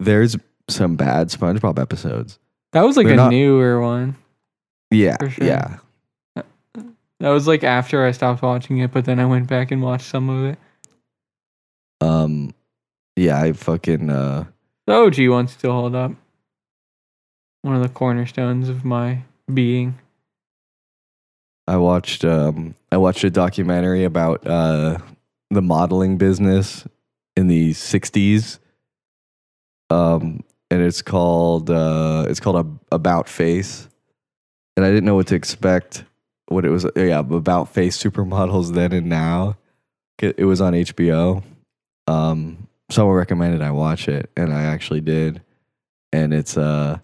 there's 0.00 0.36
some 0.68 0.96
bad 0.96 1.28
SpongeBob 1.28 1.78
episodes. 1.78 2.38
That 2.72 2.82
was 2.82 2.96
like 2.96 3.06
They're 3.06 3.14
a 3.14 3.16
not- 3.16 3.30
newer 3.30 3.80
one. 3.80 4.16
Yeah, 4.90 5.16
For 5.18 5.30
sure. 5.30 5.46
yeah. 5.46 5.78
That 7.18 7.30
was 7.30 7.46
like 7.48 7.64
after 7.64 8.04
I 8.04 8.10
stopped 8.12 8.42
watching 8.42 8.78
it, 8.78 8.92
but 8.92 9.04
then 9.06 9.18
I 9.18 9.24
went 9.26 9.48
back 9.48 9.70
and 9.70 9.82
watched 9.82 10.06
some 10.06 10.28
of 10.28 10.44
it. 10.44 10.58
Um, 12.00 12.52
yeah. 13.16 13.40
I 13.40 13.52
fucking 13.52 14.10
uh, 14.10 14.44
The 14.86 14.92
OG 14.94 15.28
ones 15.30 15.52
still 15.52 15.72
hold 15.72 15.94
up. 15.94 16.12
One 17.62 17.74
of 17.74 17.82
the 17.82 17.88
cornerstones 17.88 18.68
of 18.68 18.84
my 18.84 19.22
being. 19.52 19.98
I 21.66 21.78
watched 21.78 22.24
um, 22.24 22.74
I 22.92 22.96
watched 22.98 23.24
a 23.24 23.30
documentary 23.30 24.04
about 24.04 24.46
uh 24.46 24.98
the 25.50 25.62
modeling 25.62 26.18
business 26.18 26.86
in 27.36 27.48
the 27.48 27.70
'60s. 27.70 28.58
Um, 29.90 30.42
and 30.70 30.82
it's 30.82 31.02
called 31.02 31.70
uh, 31.70 32.26
it's 32.28 32.40
called 32.40 32.66
a, 32.66 32.94
About 32.94 33.28
Face, 33.28 33.88
and 34.76 34.84
I 34.84 34.88
didn't 34.88 35.04
know 35.04 35.14
what 35.14 35.28
to 35.28 35.34
expect. 35.34 36.04
What 36.48 36.64
it 36.64 36.70
was, 36.70 36.86
yeah, 36.94 37.18
About 37.18 37.68
Face 37.68 38.00
supermodels 38.00 38.74
then 38.74 38.92
and 38.92 39.08
now. 39.08 39.56
It, 40.18 40.46
was 40.46 40.60
on 40.62 40.72
HBO. 40.72 41.42
Um, 42.06 42.68
someone 42.90 43.16
recommended 43.16 43.60
I 43.60 43.70
watch 43.70 44.08
it, 44.08 44.30
and 44.36 44.52
I 44.52 44.62
actually 44.62 45.00
did. 45.02 45.42
And 46.12 46.32
it's 46.32 46.56
uh, 46.56 46.98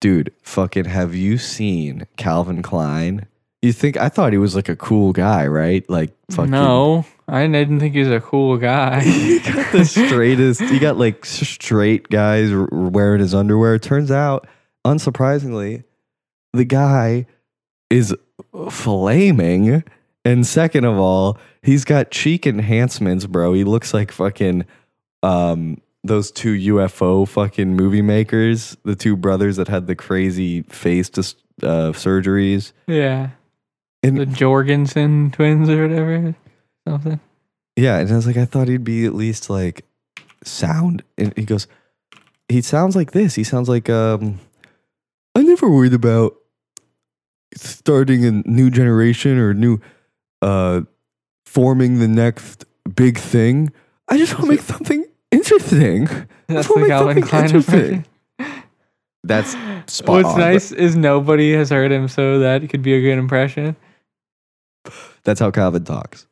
dude, 0.00 0.32
fucking, 0.42 0.86
have 0.86 1.14
you 1.14 1.36
seen 1.36 2.06
Calvin 2.16 2.62
Klein? 2.62 3.26
You 3.60 3.72
think 3.72 3.96
I 3.96 4.08
thought 4.08 4.32
he 4.32 4.38
was 4.38 4.54
like 4.54 4.68
a 4.68 4.76
cool 4.76 5.12
guy, 5.12 5.46
right? 5.46 5.88
Like 5.90 6.16
fucking 6.30 6.50
No, 6.50 7.04
I 7.28 7.46
didn't 7.48 7.80
think 7.80 7.94
he 7.94 8.00
was 8.00 8.10
a 8.10 8.20
cool 8.20 8.56
guy. 8.56 9.02
you 9.04 9.40
got 9.40 9.72
the 9.72 9.84
straightest. 9.84 10.60
He 10.60 10.78
got 10.78 10.96
like 10.96 11.24
straight 11.24 12.08
guys 12.08 12.52
r- 12.52 12.68
wearing 12.70 13.20
his 13.20 13.34
underwear. 13.34 13.78
Turns 13.78 14.10
out, 14.12 14.46
unsurprisingly, 14.86 15.82
the 16.52 16.64
guy 16.64 17.26
is 17.90 18.14
flaming. 18.70 19.82
And 20.24 20.46
second 20.46 20.84
of 20.84 20.98
all, 20.98 21.38
he's 21.62 21.84
got 21.84 22.10
cheek 22.10 22.46
enhancements, 22.46 23.26
bro. 23.26 23.52
He 23.52 23.64
looks 23.64 23.92
like 23.94 24.12
fucking 24.12 24.64
um 25.22 25.80
those 26.04 26.30
two 26.30 26.54
UFO 26.74 27.26
fucking 27.26 27.74
movie 27.74 28.02
makers, 28.02 28.76
the 28.84 28.94
two 28.94 29.16
brothers 29.16 29.56
that 29.56 29.66
had 29.66 29.88
the 29.88 29.96
crazy 29.96 30.62
face 30.62 31.08
dis- 31.10 31.34
uh, 31.62 31.90
surgeries. 31.92 32.70
yeah. 32.86 33.30
And 34.04 34.16
The 34.18 34.26
Jorgensen 34.26 35.32
twins 35.32 35.68
or 35.68 35.82
whatever. 35.88 36.36
Something. 36.86 37.20
Yeah, 37.76 37.98
and 37.98 38.10
I 38.10 38.16
was 38.16 38.26
like, 38.26 38.36
I 38.36 38.44
thought 38.44 38.68
he'd 38.68 38.84
be 38.84 39.04
at 39.04 39.14
least 39.14 39.50
like 39.50 39.84
sound. 40.44 41.02
And 41.18 41.32
he 41.36 41.44
goes, 41.44 41.66
he 42.48 42.62
sounds 42.62 42.94
like 42.96 43.12
this. 43.12 43.34
He 43.34 43.44
sounds 43.44 43.68
like 43.68 43.90
um, 43.90 44.38
I 45.34 45.42
never 45.42 45.68
worried 45.68 45.92
about 45.94 46.36
starting 47.54 48.24
a 48.24 48.30
new 48.30 48.70
generation 48.70 49.38
or 49.38 49.54
new 49.54 49.80
uh 50.42 50.82
forming 51.46 51.98
the 51.98 52.08
next 52.08 52.64
big 52.94 53.18
thing. 53.18 53.72
I 54.08 54.18
just 54.18 54.34
want 54.34 54.44
to 54.46 54.50
make 54.50 54.60
something 54.60 55.04
interesting. 55.30 56.06
That's 56.48 56.68
the 56.68 56.84
Calvin 56.86 57.22
Klein 57.22 57.54
impression. 57.54 58.06
That's 59.24 59.56
spot 59.86 60.24
What's 60.24 60.28
on. 60.28 60.38
nice 60.38 60.70
is 60.72 60.94
nobody 60.94 61.52
has 61.54 61.70
heard 61.70 61.90
him, 61.90 62.06
so 62.08 62.38
that 62.38 62.68
could 62.70 62.82
be 62.82 62.94
a 62.94 63.00
good 63.00 63.18
impression. 63.18 63.74
That's 65.24 65.40
how 65.40 65.50
Calvin 65.50 65.84
talks. 65.84 66.26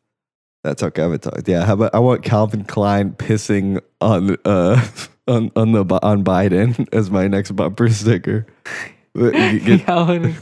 That's 0.64 0.80
how 0.82 0.90
Calvin 0.90 1.18
talks. 1.20 1.42
Yeah, 1.46 1.64
how 1.64 1.74
about 1.74 1.94
I 1.94 1.98
want 2.00 2.24
Calvin 2.24 2.64
Klein 2.64 3.12
pissing 3.12 3.80
on 4.00 4.36
uh 4.44 4.84
on 5.28 5.52
on 5.54 5.72
the 5.72 5.84
on 6.02 6.24
Biden 6.24 6.88
as 6.92 7.10
my 7.10 7.28
next 7.28 7.52
bumper 7.52 7.88
sticker. 7.90 8.46
Get- 9.16 9.86
Calvin, 9.86 10.34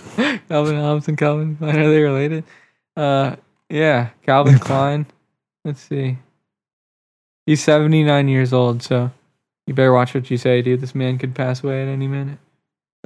Calvin 0.49 1.17
Calvin 1.17 1.57
Klein 1.57 1.59
are 1.77 1.91
they 1.91 2.01
related? 2.03 2.45
Uh, 2.97 3.37
yeah, 3.69 4.11
Calvin 4.25 4.59
Klein. 4.61 5.05
Let's 5.65 5.81
see. 5.83 6.17
He's 7.45 7.63
seventy 7.63 8.03
nine 8.05 8.29
years 8.29 8.53
old, 8.53 8.83
so 8.83 9.11
you 9.67 9.75
better 9.75 9.93
watch 9.93 10.15
what 10.15 10.31
you 10.31 10.39
say, 10.39 10.63
dude. 10.63 10.81
This 10.81 10.95
man 10.95 11.19
could 11.19 11.35
pass 11.35 11.63
away 11.63 11.83
at 11.83 11.89
any 11.89 12.07
minute. 12.07 12.39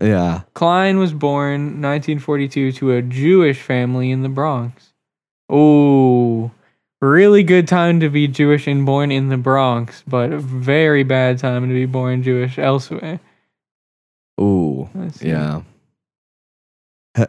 yeah, 0.00 0.42
Klein 0.54 0.98
was 0.98 1.12
born 1.14 1.80
1942 1.82 2.72
to 2.72 2.92
a 2.92 3.02
Jewish 3.02 3.60
family 3.60 4.10
in 4.10 4.22
the 4.22 4.28
Bronx. 4.28 4.92
Oh, 5.48 6.50
really 7.00 7.42
good 7.42 7.68
time 7.68 8.00
to 8.00 8.08
be 8.08 8.26
Jewish 8.28 8.66
and 8.66 8.86
born 8.86 9.10
in 9.12 9.28
the 9.28 9.36
Bronx, 9.36 10.02
but 10.06 10.32
a 10.32 10.38
very 10.38 11.02
bad 11.02 11.38
time 11.38 11.68
to 11.68 11.74
be 11.74 11.86
born 11.86 12.22
Jewish 12.22 12.58
elsewhere. 12.58 13.20
ooh, 14.40 14.88
yeah. 15.20 15.62
I 17.16 17.26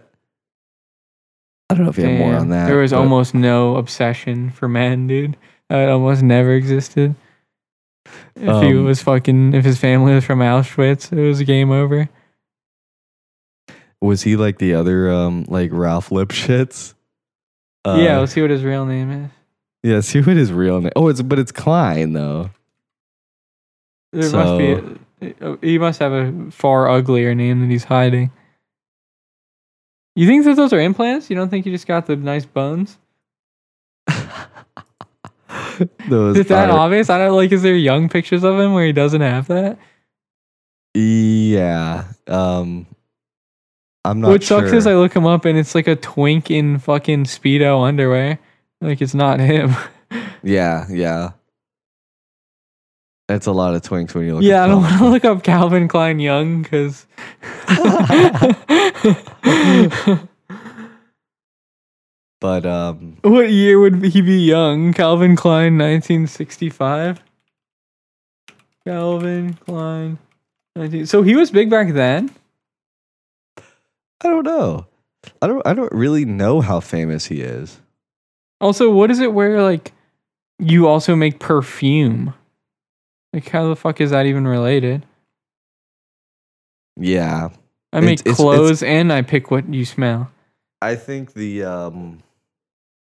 don't 1.76 1.84
know 1.84 1.90
if 1.90 1.98
you 1.98 2.06
have 2.06 2.18
more 2.20 2.36
on 2.36 2.50
that. 2.50 2.68
There 2.68 2.78
was 2.78 2.92
but- 2.92 3.00
almost 3.00 3.34
no 3.34 3.76
obsession 3.76 4.50
for 4.52 4.68
men, 4.70 5.08
dude. 5.08 5.36
It 5.70 5.90
almost 5.90 6.24
never 6.24 6.54
existed. 6.54 7.14
If 8.38 8.64
he 8.64 8.78
Um, 8.78 8.86
was 8.86 9.02
fucking, 9.02 9.54
if 9.54 9.66
his 9.66 9.78
family 9.78 10.14
was 10.16 10.24
from 10.24 10.40
Auschwitz, 10.40 11.12
it 11.12 11.22
was 11.28 11.42
game 11.44 11.72
over. 11.72 12.08
Was 14.02 14.22
he 14.22 14.38
like 14.38 14.60
the 14.60 14.76
other 14.76 15.12
um 15.12 15.44
like 15.50 15.72
Ralph 15.74 16.10
Lipschitz? 16.10 16.94
Uh, 17.84 17.98
yeah, 18.00 18.20
let's 18.20 18.32
see 18.32 18.42
what 18.42 18.50
his 18.52 18.64
real 18.64 18.86
name 18.86 19.12
is. 19.12 19.32
Yeah. 19.88 20.02
See 20.02 20.22
what 20.22 20.36
his 20.38 20.52
real 20.52 20.82
name? 20.82 20.92
Oh, 20.96 21.08
it's 21.08 21.22
but 21.22 21.40
it's 21.40 21.52
Klein 21.52 22.14
though. 22.14 22.50
There 24.12 24.32
must 24.32 24.58
be. 24.58 24.98
A, 25.42 25.58
he 25.62 25.78
must 25.80 26.00
have 26.00 26.12
a 26.12 26.52
far 26.52 26.90
uglier 26.90 27.34
name 27.34 27.62
that 27.62 27.70
he's 27.70 27.86
hiding. 27.86 28.32
You 30.16 30.28
think 30.28 30.46
that 30.46 30.56
those 30.56 30.74
are 30.74 30.80
implants? 30.80 31.30
You 31.30 31.36
don't 31.36 31.50
think 31.50 31.66
he 31.66 31.72
just 31.72 31.88
got 31.88 32.06
the 32.08 32.16
nice 32.16 32.46
bones? 32.46 32.98
Those 36.10 36.38
Is 36.38 36.48
that 36.48 36.70
are- 36.70 36.78
obvious? 36.78 37.10
I 37.10 37.18
don't 37.20 37.36
like. 37.36 37.52
Is 37.52 37.62
there 37.62 37.76
young 37.76 38.10
pictures 38.10 38.44
of 38.44 38.60
him 38.60 38.74
where 38.74 38.86
he 38.86 38.94
doesn't 38.94 39.22
have 39.22 39.48
that? 39.48 39.78
Yeah. 40.94 42.06
Um. 42.28 42.88
I'm 44.04 44.22
not 44.22 44.30
what 44.30 44.44
sucks 44.44 44.70
sure. 44.70 44.78
is 44.78 44.88
I 44.88 44.96
look 44.96 45.14
him 45.14 45.26
up 45.26 45.44
and 45.44 45.58
it's 45.58 45.76
like 45.76 45.88
a 45.88 45.96
twink 45.96 46.50
in 46.50 46.80
fucking 46.80 47.26
speedo 47.26 47.86
underwear. 47.86 48.40
Like 48.82 49.02
it's 49.02 49.16
not 49.16 49.40
him. 49.40 49.76
Yeah, 50.44 50.86
yeah. 50.90 51.32
That's 53.28 53.48
a 53.48 53.52
lot 53.52 53.76
of 53.76 53.82
twinks 53.82 54.14
when 54.14 54.26
you 54.26 54.36
look. 54.36 54.44
yeah, 54.44 54.64
I 54.64 54.68
don't 54.68 54.84
want 54.84 54.98
to 55.00 55.10
look 55.10 55.26
up 55.26 55.44
Calvin 55.44 55.90
Klein 55.90 56.20
Young 56.20 56.62
because. 56.62 57.06
But 62.40 62.66
um, 62.66 63.18
what 63.24 63.50
year 63.50 63.80
would 63.80 64.04
he 64.04 64.22
be 64.22 64.40
young? 64.40 64.94
Calvin 64.94 65.36
Klein, 65.36 65.78
1965. 65.78 67.22
Calvin 68.86 69.54
Klein, 69.54 70.18
19. 70.76 71.08
So 71.08 71.24
he 71.24 71.36
was 71.36 71.50
big 71.50 71.70
back 71.70 71.94
then. 71.94 72.32
I 73.58 74.30
don't 74.30 74.46
know. 74.46 74.86
I 75.42 75.48
don't. 75.48 75.66
I 75.66 75.74
don't 75.74 75.92
really 75.92 76.26
know 76.26 76.62
how 76.62 76.80
famous 76.80 77.26
he 77.26 77.42
is. 77.42 77.82
Also, 78.60 78.92
what 78.92 79.12
is 79.12 79.20
it 79.20 79.34
where 79.34 79.62
like 79.62 79.92
you 80.60 80.88
also 80.88 81.16
make 81.16 81.40
perfume? 81.40 82.34
Like, 83.34 83.48
how 83.50 83.68
the 83.70 83.76
fuck 83.76 84.02
is 84.02 84.12
that 84.12 84.26
even 84.26 84.48
related? 84.48 85.06
Yeah, 87.00 87.50
I 87.94 87.98
It's- 87.98 88.04
make 88.04 88.20
it's- 88.22 88.26
it's- 88.26 88.38
clothes 88.38 88.84
and 88.84 89.14
I 89.14 89.22
pick 89.22 89.52
what 89.52 89.72
you 89.72 89.86
smell. 89.86 90.32
I 90.82 90.96
think 90.96 91.34
the 91.34 91.64
um, 91.64 92.24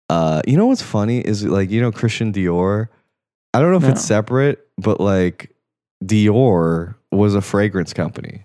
uh, 0.08 0.42
you 0.46 0.56
know 0.56 0.66
what's 0.66 0.82
funny 0.82 1.18
is 1.20 1.44
like 1.44 1.70
you 1.70 1.80
know 1.80 1.90
Christian 1.92 2.32
Dior. 2.32 2.88
I 3.54 3.60
don't 3.60 3.70
know 3.72 3.78
if 3.78 3.84
it's 3.92 4.04
separate, 4.04 4.66
but 4.78 5.00
like 5.00 5.50
Dior 6.04 6.94
was 7.10 7.34
a 7.34 7.40
fragrance 7.40 7.92
company, 7.92 8.44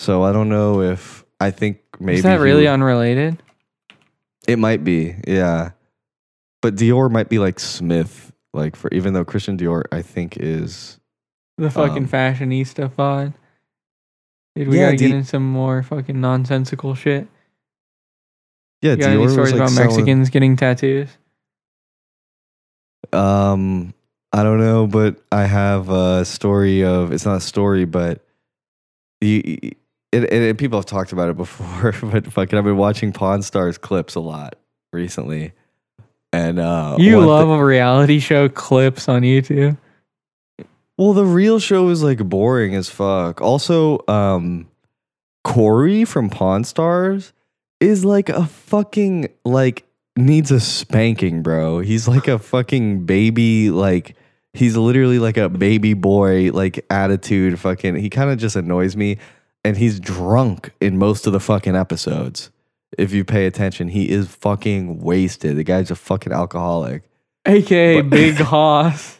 so 0.00 0.22
I 0.24 0.32
don't 0.32 0.48
know 0.48 0.80
if 0.80 1.24
I 1.40 1.50
think 1.52 1.78
maybe 2.00 2.18
is 2.18 2.22
that 2.24 2.40
really 2.40 2.64
would- 2.64 2.70
unrelated? 2.72 3.40
It 4.48 4.58
might 4.58 4.82
be, 4.82 5.14
yeah. 5.26 5.70
But 6.62 6.76
Dior 6.76 7.10
might 7.10 7.28
be 7.28 7.38
like 7.38 7.60
Smith, 7.60 8.32
like 8.54 8.74
for 8.76 8.88
even 8.92 9.12
though 9.12 9.24
Christian 9.24 9.58
Dior, 9.58 9.82
I 9.92 10.00
think 10.00 10.36
is 10.38 10.98
The 11.58 11.68
fucking 11.70 12.04
Um, 12.04 12.08
fashionista 12.08 12.94
pod. 12.96 13.34
Dude, 14.56 14.68
we 14.68 14.78
Yeah, 14.78 14.86
gotta 14.86 14.96
get 14.96 15.08
Di- 15.08 15.14
in 15.16 15.24
some 15.24 15.50
more 15.50 15.82
fucking 15.82 16.18
nonsensical 16.20 16.94
shit. 16.94 17.26
yeah. 18.80 18.92
You 18.92 18.96
got 18.96 19.06
Dior 19.08 19.12
any 19.12 19.22
was 19.22 19.32
stories 19.32 19.52
like 19.52 19.60
about 19.60 19.70
selling- 19.70 19.88
Mexicans 19.90 20.30
getting 20.30 20.56
tattoos? 20.56 21.08
Um, 23.12 23.92
I 24.32 24.42
don't 24.42 24.58
know, 24.58 24.86
but 24.86 25.20
I 25.30 25.44
have 25.44 25.88
a 25.90 26.24
story 26.24 26.84
of 26.84 27.12
it's 27.12 27.24
not 27.26 27.36
a 27.36 27.40
story, 27.40 27.84
but 27.84 28.24
you. 29.20 29.42
you- 29.44 29.70
It, 30.12 30.24
it, 30.24 30.32
it- 30.42 30.58
people 30.58 30.78
have 30.78 30.84
talked 30.86 31.12
about 31.12 31.30
it 31.30 31.36
before, 31.38 31.92
but 32.02 32.30
fucking, 32.32 32.58
I've 32.58 32.64
been 32.64 32.76
watching 32.76 33.12
Pawn 33.12 33.40
Stars 33.42 33.78
clips 33.78 34.14
a 34.14 34.20
lot 34.20 34.56
recently, 34.92 35.52
and 36.32 36.58
uh, 36.58 36.96
you 36.98 37.20
love 37.20 37.48
a 37.48 37.64
reality 37.64 38.18
show 38.18 38.48
clips 38.48 39.08
on 39.08 39.22
YouTube. 39.22 39.76
Well, 40.96 41.12
the 41.14 41.24
real 41.24 41.58
show 41.58 41.88
is 41.88 42.02
like 42.02 42.18
boring 42.18 42.74
as 42.74 42.88
fuck. 42.88 43.40
Also, 43.40 44.04
um 44.08 44.68
Corey 45.44 46.04
from 46.04 46.30
Pawn 46.30 46.64
Stars 46.64 47.32
is 47.80 48.04
like 48.04 48.28
a 48.28 48.46
fucking 48.46 49.28
like 49.44 49.84
needs 50.16 50.50
a 50.50 50.60
spanking, 50.60 51.42
bro. 51.42 51.80
He's 51.80 52.06
like 52.06 52.28
a 52.28 52.38
fucking 52.38 53.06
baby 53.06 53.70
like 53.70 54.14
he's 54.52 54.76
literally 54.76 55.18
like 55.18 55.36
a 55.36 55.48
baby 55.48 55.94
boy 55.94 56.50
like 56.52 56.84
attitude 56.90 57.58
fucking 57.58 57.96
he 57.96 58.10
kind 58.10 58.30
of 58.30 58.38
just 58.38 58.54
annoys 58.54 58.94
me 58.94 59.16
and 59.64 59.76
he's 59.76 59.98
drunk 59.98 60.70
in 60.80 60.98
most 60.98 61.26
of 61.26 61.32
the 61.32 61.40
fucking 61.40 61.74
episodes. 61.74 62.51
If 62.98 63.12
you 63.12 63.24
pay 63.24 63.46
attention, 63.46 63.88
he 63.88 64.10
is 64.10 64.28
fucking 64.28 65.00
wasted. 65.00 65.56
The 65.56 65.64
guy's 65.64 65.90
a 65.90 65.94
fucking 65.96 66.32
alcoholic. 66.32 67.02
AKA 67.46 68.02
But- 68.02 68.10
Big 68.16 68.34
Hoss. 68.36 69.18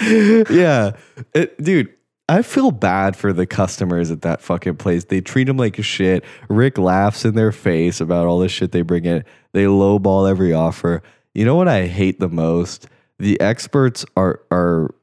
yeah, 0.00 0.92
It- 1.34 1.62
dude. 1.62 1.90
I 2.26 2.40
feel 2.40 2.70
bad 2.70 3.16
for 3.16 3.34
the 3.34 3.44
customers 3.44 4.10
at 4.10 4.22
that 4.22 4.40
fucking 4.40 4.76
place. 4.76 5.04
They 5.04 5.20
treat 5.20 5.46
him 5.46 5.58
like 5.58 5.76
shit. 5.84 6.24
Rick 6.48 6.78
laughs 6.78 7.26
in 7.26 7.34
their 7.34 7.52
face 7.52 8.00
about 8.00 8.24
all 8.26 8.38
the 8.38 8.48
shit 8.48 8.72
they 8.72 8.80
bring 8.80 9.04
in. 9.04 9.24
They 9.52 9.64
lowball 9.64 10.26
every 10.28 10.54
offer. 10.54 11.02
You 11.34 11.44
know 11.44 11.54
what 11.54 11.68
I 11.68 11.84
hate 11.86 12.20
the 12.20 12.30
most? 12.30 12.86
The 13.18 13.38
experts 13.42 14.06
are 14.16 14.40
are 14.50 14.94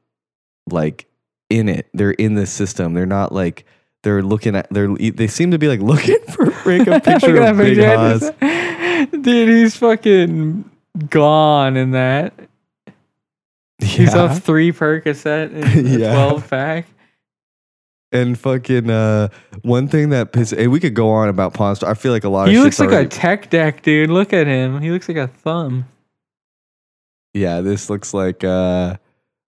like 0.68 1.06
in 1.48 1.68
it. 1.68 1.86
They're 1.94 2.10
in 2.10 2.34
the 2.34 2.44
system. 2.46 2.92
They're 2.92 3.06
not 3.06 3.30
like 3.30 3.66
they're 4.02 4.22
looking 4.22 4.54
at. 4.56 4.68
They're 4.70 4.88
they 4.94 5.26
seem 5.26 5.50
to 5.52 5.58
be 5.58 5.68
like 5.68 5.80
looking 5.80 6.18
for 6.30 6.46
Rick 6.64 6.86
a 6.88 7.00
picture 7.04 7.40
of 7.42 7.56
Big 7.58 7.78
Hoss. 7.78 8.30
Dude, 9.20 9.48
he's 9.48 9.76
fucking 9.76 10.68
gone 11.08 11.76
in 11.76 11.92
that. 11.92 12.34
He's 13.78 14.14
off 14.14 14.42
three 14.42 14.72
Percocet 14.72 15.52
and 15.54 15.64
a 15.96 15.98
Yeah. 15.98 16.12
12 16.14 16.50
pack. 16.50 16.86
And 18.12 18.38
fucking 18.38 18.90
uh, 18.90 19.28
one 19.62 19.88
thing 19.88 20.10
that 20.10 20.32
piss 20.32 20.52
and 20.52 20.70
we 20.70 20.78
could 20.80 20.94
go 20.94 21.08
on 21.10 21.28
about 21.28 21.54
Pawn 21.54 21.74
Star. 21.76 21.90
I 21.90 21.94
feel 21.94 22.12
like 22.12 22.24
a 22.24 22.28
lot 22.28 22.46
of 22.48 22.52
He 22.52 22.60
looks 22.60 22.78
like 22.78 22.90
already- 22.90 23.06
a 23.06 23.08
tech 23.08 23.48
deck, 23.50 23.82
dude. 23.82 24.10
Look 24.10 24.32
at 24.32 24.46
him. 24.46 24.80
He 24.82 24.90
looks 24.90 25.08
like 25.08 25.16
a 25.16 25.26
thumb. 25.28 25.86
yeah. 27.32 27.60
This 27.62 27.88
looks 27.90 28.12
like 28.12 28.44
uh, 28.44 28.96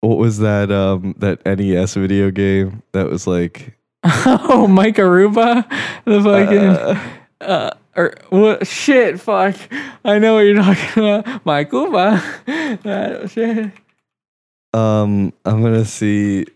what 0.01 0.18
was 0.18 0.38
that 0.38 0.70
um 0.70 1.14
that 1.18 1.45
NES 1.45 1.95
video 1.95 2.30
game 2.30 2.82
that 2.92 3.11
was 3.11 3.26
like 3.26 3.76
Oh, 4.26 4.66
Mike 4.68 4.96
Aruba? 4.96 5.64
The 6.05 6.22
fucking. 6.22 6.59
uh, 6.59 7.11
Uh, 7.40 7.70
or 7.96 8.14
what? 8.30 8.66
Shit, 8.66 9.20
fuck. 9.20 9.57
I 10.05 10.18
know 10.18 10.34
what 10.34 10.40
you're 10.40 10.57
talking 10.62 11.02
about. 11.09 11.44
Mike 11.46 11.72
Uba. 11.72 12.22
That 12.82 13.30
shit. 13.30 13.70
um 14.72 15.32
I'm 15.44 15.62
gonna 15.62 15.84
see 15.84 16.46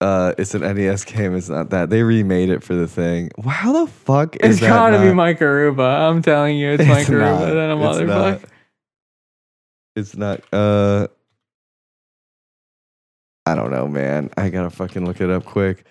Uh, 0.00 0.32
it's 0.38 0.54
an 0.54 0.62
NES 0.62 1.04
game. 1.04 1.34
It's 1.36 1.48
not 1.48 1.70
that 1.70 1.90
they 1.90 2.02
remade 2.02 2.50
it 2.50 2.62
for 2.62 2.74
the 2.74 2.86
thing. 2.88 3.30
Wow, 3.36 3.50
how 3.50 3.84
the 3.84 3.90
fuck 3.90 4.36
is 4.36 4.52
It's 4.56 4.60
that? 4.60 4.68
gotta 4.68 5.00
be 5.00 5.12
Mike 5.12 5.40
Aruba. 5.40 6.08
I'm 6.08 6.22
telling 6.22 6.56
you, 6.56 6.70
it's, 6.72 6.84
Mike 6.88 7.06
Aruba. 7.06 7.46
Then 7.52 7.70
a 7.70 7.76
motherfucker. 7.76 8.44
It's 9.96 10.16
not. 10.16 10.40
Uh, 10.52 11.08
I 13.46 13.54
don't 13.54 13.70
know, 13.70 13.88
man. 13.88 14.30
I 14.36 14.50
gotta 14.50 14.70
fucking 14.70 15.04
look 15.04 15.20
it 15.20 15.30
up 15.30 15.44
quick. 15.44 15.84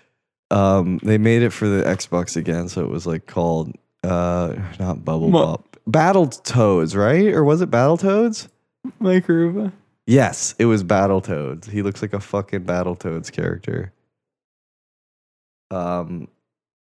Um, 0.49 0.99
they 1.03 1.17
made 1.17 1.41
it 1.41 1.51
for 1.51 1.67
the 1.67 1.83
Xbox 1.83 2.37
again, 2.37 2.69
so 2.69 2.83
it 2.83 2.89
was 2.89 3.05
like 3.05 3.25
called 3.25 3.73
uh, 4.03 4.55
not 4.79 5.03
Bubble 5.03 5.29
Mo- 5.29 5.45
Bop, 5.45 5.77
Battle 5.85 6.27
Toads, 6.27 6.95
right? 6.95 7.27
Or 7.33 7.43
was 7.43 7.61
it 7.61 7.69
Battle 7.69 7.97
Toads? 7.97 8.47
Mike 8.99 9.27
Aruba. 9.27 9.73
Yes, 10.05 10.55
it 10.57 10.65
was 10.65 10.83
Battle 10.83 11.19
Toads. 11.19 11.67
He 11.67 11.81
looks 11.81 12.01
like 12.01 12.13
a 12.13 12.19
fucking 12.21 12.63
Battle 12.63 12.95
Toads 12.95 13.29
character. 13.29 13.91
Um, 15.69 16.29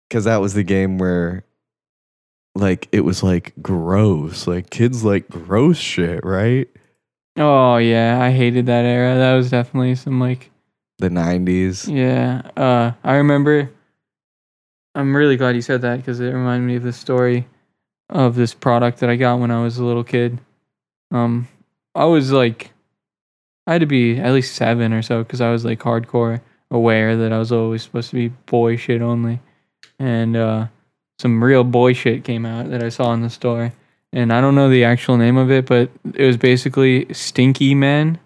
because 0.09 0.25
that 0.25 0.41
was 0.41 0.55
the 0.55 0.63
game 0.63 0.97
where, 0.97 1.45
like, 2.55 2.87
it 2.91 3.01
was 3.01 3.21
like 3.21 3.53
gross. 3.61 4.47
Like 4.47 4.71
kids 4.71 5.03
like 5.03 5.29
gross 5.29 5.77
shit, 5.77 6.25
right? 6.25 6.67
Oh 7.37 7.77
yeah, 7.77 8.19
I 8.21 8.31
hated 8.31 8.65
that 8.67 8.85
era. 8.85 9.15
That 9.15 9.33
was 9.35 9.49
definitely 9.49 9.95
some 9.95 10.19
like 10.19 10.51
The 10.99 11.09
nineties. 11.09 11.87
yeah. 11.87 12.41
Uh, 12.55 12.91
I 13.03 13.15
remember. 13.15 13.69
I'm 14.95 15.15
really 15.15 15.37
glad 15.37 15.55
you 15.55 15.61
said 15.61 15.81
that 15.81 15.97
because 15.97 16.19
it 16.19 16.27
reminded 16.29 16.67
me 16.67 16.75
of 16.75 16.83
the 16.83 16.93
story 16.93 17.47
of 18.09 18.35
this 18.35 18.53
product 18.53 18.99
that 18.99 19.09
I 19.09 19.15
got 19.15 19.39
when 19.39 19.49
I 19.49 19.63
was 19.63 19.79
a 19.79 19.83
little 19.83 20.03
kid. 20.03 20.39
Um, 21.09 21.47
I 21.95 22.05
was 22.05 22.31
like, 22.31 22.71
I 23.65 23.73
had 23.73 23.81
to 23.81 23.87
be 23.87 24.19
at 24.19 24.33
least 24.33 24.55
seven 24.55 24.93
or 24.93 25.01
so 25.01 25.23
because 25.23 25.41
I 25.41 25.51
was 25.51 25.65
like 25.65 25.79
hardcore 25.79 26.41
aware 26.69 27.17
that 27.17 27.33
I 27.33 27.39
was 27.39 27.51
always 27.51 27.83
supposed 27.83 28.11
to 28.11 28.15
be 28.15 28.27
boy 28.27 28.75
shit 28.75 29.01
only, 29.01 29.39
and 29.97 30.37
uh, 30.37 30.67
some 31.19 31.43
real 31.43 31.63
boy 31.63 31.93
shit 31.93 32.23
came 32.23 32.45
out 32.45 32.69
that 32.69 32.83
I 32.83 32.89
saw 32.89 33.13
in 33.13 33.21
the 33.21 33.29
store. 33.29 33.73
And 34.11 34.31
I 34.31 34.41
don't 34.41 34.53
know 34.53 34.69
the 34.69 34.83
actual 34.83 35.17
name 35.17 35.37
of 35.37 35.49
it, 35.49 35.65
but 35.65 35.89
it 36.13 36.25
was 36.25 36.37
basically 36.37 37.11
Stinky 37.11 37.73
Men. 37.73 38.19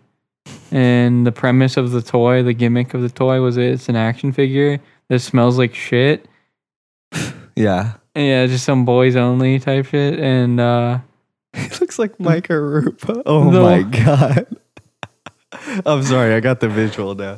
And 0.71 1.25
the 1.25 1.31
premise 1.31 1.77
of 1.77 1.91
the 1.91 2.01
toy, 2.01 2.43
the 2.43 2.53
gimmick 2.53 2.93
of 2.93 3.01
the 3.01 3.09
toy 3.09 3.39
was 3.41 3.57
it's 3.57 3.87
an 3.89 3.95
action 3.95 4.31
figure 4.33 4.79
that 5.09 5.19
smells 5.19 5.57
like 5.57 5.73
shit. 5.75 6.27
Yeah, 7.55 7.93
yeah, 8.13 8.45
just 8.45 8.65
some 8.65 8.85
boys 8.85 9.15
only 9.15 9.57
type 9.57 9.87
shit. 9.87 10.19
And 10.19 10.59
uh, 10.59 10.99
he 11.53 11.67
looks 11.81 11.97
like 11.97 12.19
Mike 12.19 12.49
Arupa. 12.49 13.23
Oh 13.25 13.49
The- 13.49 13.61
my 13.61 13.81
god. 13.81 14.45
I'm 15.87 16.03
sorry, 16.03 16.35
I 16.35 16.39
got 16.39 16.59
the 16.59 16.69
visual 16.69 17.15
now. 17.15 17.37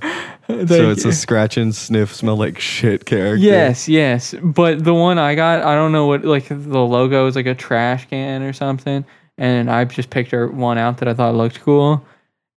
so 0.50 0.90
it's 0.92 1.06
a 1.06 1.14
scratch 1.14 1.56
and 1.56 1.74
sniff, 1.74 2.14
smell 2.14 2.36
like 2.36 2.60
shit 2.60 3.06
character. 3.06 3.38
Yes, 3.38 3.88
yes. 3.88 4.36
But 4.44 4.84
the 4.84 4.94
one 4.94 5.18
I 5.18 5.36
got, 5.36 5.64
I 5.64 5.74
don't 5.76 5.94
know 5.94 6.08
what 6.08 6.26
like 6.26 6.48
the 6.50 6.56
logo 6.58 7.26
is 7.28 7.38
like 7.38 7.46
a 7.46 7.56
trash 7.56 8.06
can 8.10 8.42
or 8.42 8.52
something. 8.52 9.06
And 9.38 9.72
I 9.72 9.86
just 9.86 10.10
picked 10.10 10.32
her 10.32 10.50
one 10.50 10.78
out 10.78 10.98
that 10.98 11.08
I 11.08 11.14
thought 11.14 11.34
looked 11.36 11.62
cool. 11.62 12.06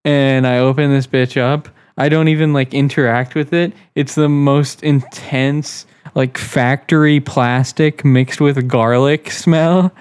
And 0.05 0.46
I 0.46 0.59
open 0.59 0.90
this 0.90 1.07
bitch 1.07 1.40
up. 1.40 1.68
I 1.96 2.09
don't 2.09 2.28
even 2.28 2.53
like 2.53 2.74
interact 2.74 3.34
with 3.34 3.53
it. 3.53 3.72
It's 3.94 4.14
the 4.14 4.28
most 4.28 4.82
intense, 4.82 5.86
like 6.14 6.38
factory 6.38 7.20
plastic 7.20 8.05
mixed 8.05 8.40
with 8.40 8.66
garlic 8.66 9.30
smell 9.30 9.92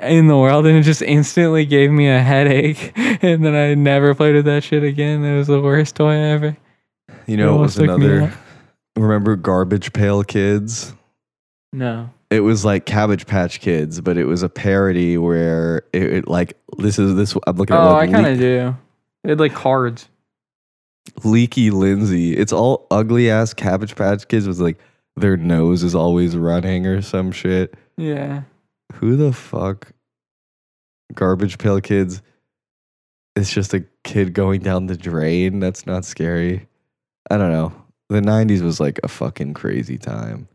in 0.00 0.26
the 0.28 0.36
world. 0.36 0.66
And 0.66 0.76
it 0.76 0.82
just 0.82 1.02
instantly 1.02 1.64
gave 1.64 1.90
me 1.90 2.08
a 2.08 2.20
headache. 2.20 2.92
And 3.20 3.44
then 3.44 3.56
I 3.56 3.74
never 3.74 4.14
played 4.14 4.36
with 4.36 4.44
that 4.44 4.62
shit 4.62 4.84
again. 4.84 5.24
It 5.24 5.36
was 5.36 5.48
the 5.48 5.60
worst 5.60 5.96
toy 5.96 6.12
ever. 6.14 6.56
You 7.26 7.36
know, 7.36 7.56
it 7.56 7.62
was 7.62 7.74
took 7.74 7.86
me 7.98 8.06
another. 8.06 8.32
Remember 8.96 9.34
Garbage 9.34 9.92
Pail 9.92 10.22
Kids? 10.22 10.94
No. 11.72 12.10
it 12.30 12.40
was 12.40 12.64
like 12.64 12.86
Cabbage 12.86 13.26
Patch 13.26 13.58
Kids, 13.60 14.00
but 14.00 14.16
it 14.16 14.24
was 14.26 14.42
a 14.44 14.48
parody 14.48 15.18
where 15.18 15.78
it, 15.92 16.02
it 16.04 16.28
like 16.28 16.56
this 16.78 16.98
is 17.00 17.16
this. 17.16 17.34
I'm 17.46 17.56
looking 17.56 17.74
at 17.74 17.82
Oh, 17.82 17.88
I 17.88 17.92
like 18.04 18.12
kind 18.12 18.24
Le- 18.24 18.32
of 18.32 18.38
do. 18.38 18.76
They 19.28 19.32
had 19.32 19.40
like 19.40 19.52
cards. 19.52 20.08
Leaky 21.22 21.70
Lindsay. 21.70 22.34
It's 22.34 22.50
all 22.50 22.86
ugly 22.90 23.30
ass 23.30 23.52
Cabbage 23.52 23.94
Patch 23.94 24.26
Kids 24.26 24.48
with 24.48 24.58
like 24.58 24.78
their 25.16 25.36
nose 25.36 25.82
is 25.82 25.94
always 25.94 26.34
running 26.34 26.86
or 26.86 27.02
some 27.02 27.30
shit. 27.30 27.74
Yeah. 27.98 28.44
Who 28.94 29.16
the 29.16 29.34
fuck? 29.34 29.92
Garbage 31.12 31.58
Pail 31.58 31.78
Kids. 31.82 32.22
It's 33.36 33.52
just 33.52 33.74
a 33.74 33.84
kid 34.02 34.32
going 34.32 34.62
down 34.62 34.86
the 34.86 34.96
drain. 34.96 35.60
That's 35.60 35.84
not 35.86 36.06
scary. 36.06 36.66
I 37.30 37.36
don't 37.36 37.52
know. 37.52 37.74
The 38.08 38.22
'90s 38.22 38.62
was 38.62 38.80
like 38.80 38.98
a 39.02 39.08
fucking 39.08 39.52
crazy 39.52 39.98
time 39.98 40.48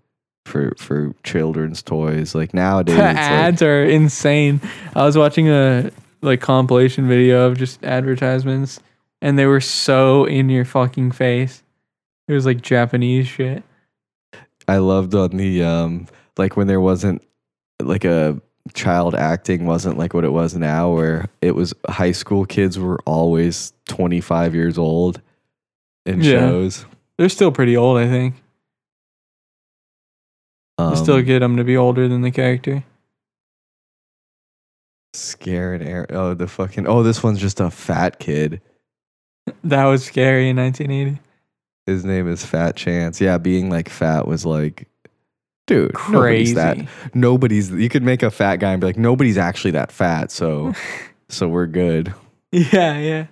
for 0.48 0.74
for 0.80 1.14
children's 1.24 1.84
toys. 1.84 2.34
Like 2.34 2.56
nowadays, 2.56 2.96
it's 2.96 3.04
like, 3.04 3.18
ads 3.18 3.62
are 3.62 3.84
insane. 3.84 4.62
I 4.96 5.06
was 5.06 5.16
watching 5.16 5.48
a 5.48 5.92
like 6.24 6.42
compilation 6.42 7.08
video 7.08 7.48
of 7.48 7.58
just 7.58 7.84
advertisements 7.84 8.80
and 9.22 9.38
they 9.38 9.46
were 9.46 9.62
so 9.62 10.26
in 10.26 10.50
your 10.50 10.66
fucking 10.66 11.12
face. 11.12 11.64
It 12.28 12.34
was 12.34 12.46
like 12.46 12.62
Japanese 12.62 13.28
shit. 13.28 13.64
I 14.68 14.78
loved 14.78 15.14
on 15.14 15.32
the 15.32 15.64
um 15.64 16.08
like 16.38 16.56
when 16.58 16.68
there 16.68 16.82
wasn't 16.82 17.22
like 17.82 18.06
a 18.06 18.42
child 18.74 19.14
acting 19.14 19.66
wasn't 19.66 19.98
like 19.98 20.14
what 20.14 20.24
it 20.24 20.32
was 20.32 20.56
now 20.56 20.90
where 20.94 21.28
it 21.42 21.54
was 21.54 21.74
high 21.90 22.14
school 22.14 22.46
kids 22.46 22.80
were 22.80 22.98
always 23.06 23.74
25 23.90 24.56
years 24.56 24.78
old 24.78 25.22
in 26.06 26.22
Yeah. 26.22 26.32
shows. 26.40 26.86
They're 27.18 27.28
still 27.30 27.52
pretty 27.52 27.76
old, 27.78 27.98
I 27.98 28.08
think. 28.08 28.36
Um, 30.78 30.96
still 30.96 31.22
get 31.22 31.40
them 31.40 31.58
to 31.58 31.64
be 31.64 31.78
older 31.78 32.08
than 32.08 32.22
the 32.22 32.32
character. 32.32 32.84
Scared 35.14 35.82
air. 35.82 36.06
Oh, 36.10 36.34
the 36.34 36.48
fucking 36.48 36.88
Oh, 36.88 37.04
this 37.04 37.24
one's 37.24 37.40
just 37.40 37.60
a 37.60 37.70
fat 37.70 38.20
kid. 38.20 38.62
That 39.66 39.86
was 39.86 40.06
scary 40.06 40.48
in 40.50 40.56
1980. 40.56 41.20
His 41.86 42.06
name 42.06 42.30
is 42.30 42.46
Fat 42.46 42.78
Chance. 42.78 43.20
Yeah, 43.20 43.38
being 43.38 43.70
like 43.70 43.90
fat 43.90 44.26
was 44.26 44.46
like 44.46 44.88
dude, 45.68 45.94
nobody's 46.10 46.54
Crazy. 46.54 46.54
that 46.54 46.78
nobody's 47.14 47.70
you 47.70 47.90
could 47.90 48.04
make 48.04 48.24
a 48.24 48.32
fat 48.32 48.58
guy 48.58 48.72
and 48.72 48.80
be 48.80 48.88
like 48.88 48.98
nobody's 48.98 49.38
actually 49.38 49.72
that 49.72 49.92
fat, 49.92 50.32
so 50.32 50.74
so 51.30 51.50
we're 51.50 51.68
good. 51.68 52.14
Yeah, 52.54 52.98
yeah. 53.00 53.26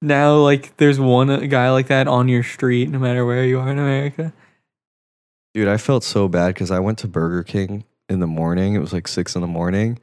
Now, 0.00 0.36
like, 0.36 0.76
there's 0.76 1.00
one 1.00 1.28
uh, 1.28 1.38
guy 1.40 1.70
like 1.70 1.88
that 1.88 2.06
on 2.06 2.28
your 2.28 2.44
street, 2.44 2.88
no 2.88 2.98
matter 2.98 3.26
where 3.26 3.44
you 3.44 3.58
are 3.58 3.68
in 3.68 3.78
America. 3.78 4.32
Dude, 5.54 5.66
I 5.68 5.76
felt 5.76 6.04
so 6.04 6.28
bad 6.28 6.54
because 6.54 6.70
I 6.70 6.78
went 6.78 6.98
to 6.98 7.08
Burger 7.08 7.42
King 7.42 7.84
in 8.08 8.20
the 8.20 8.26
morning. 8.28 8.74
It 8.74 8.78
was 8.78 8.92
like 8.92 9.08
six 9.08 9.34
in 9.34 9.40
the 9.40 9.48
morning. 9.48 9.98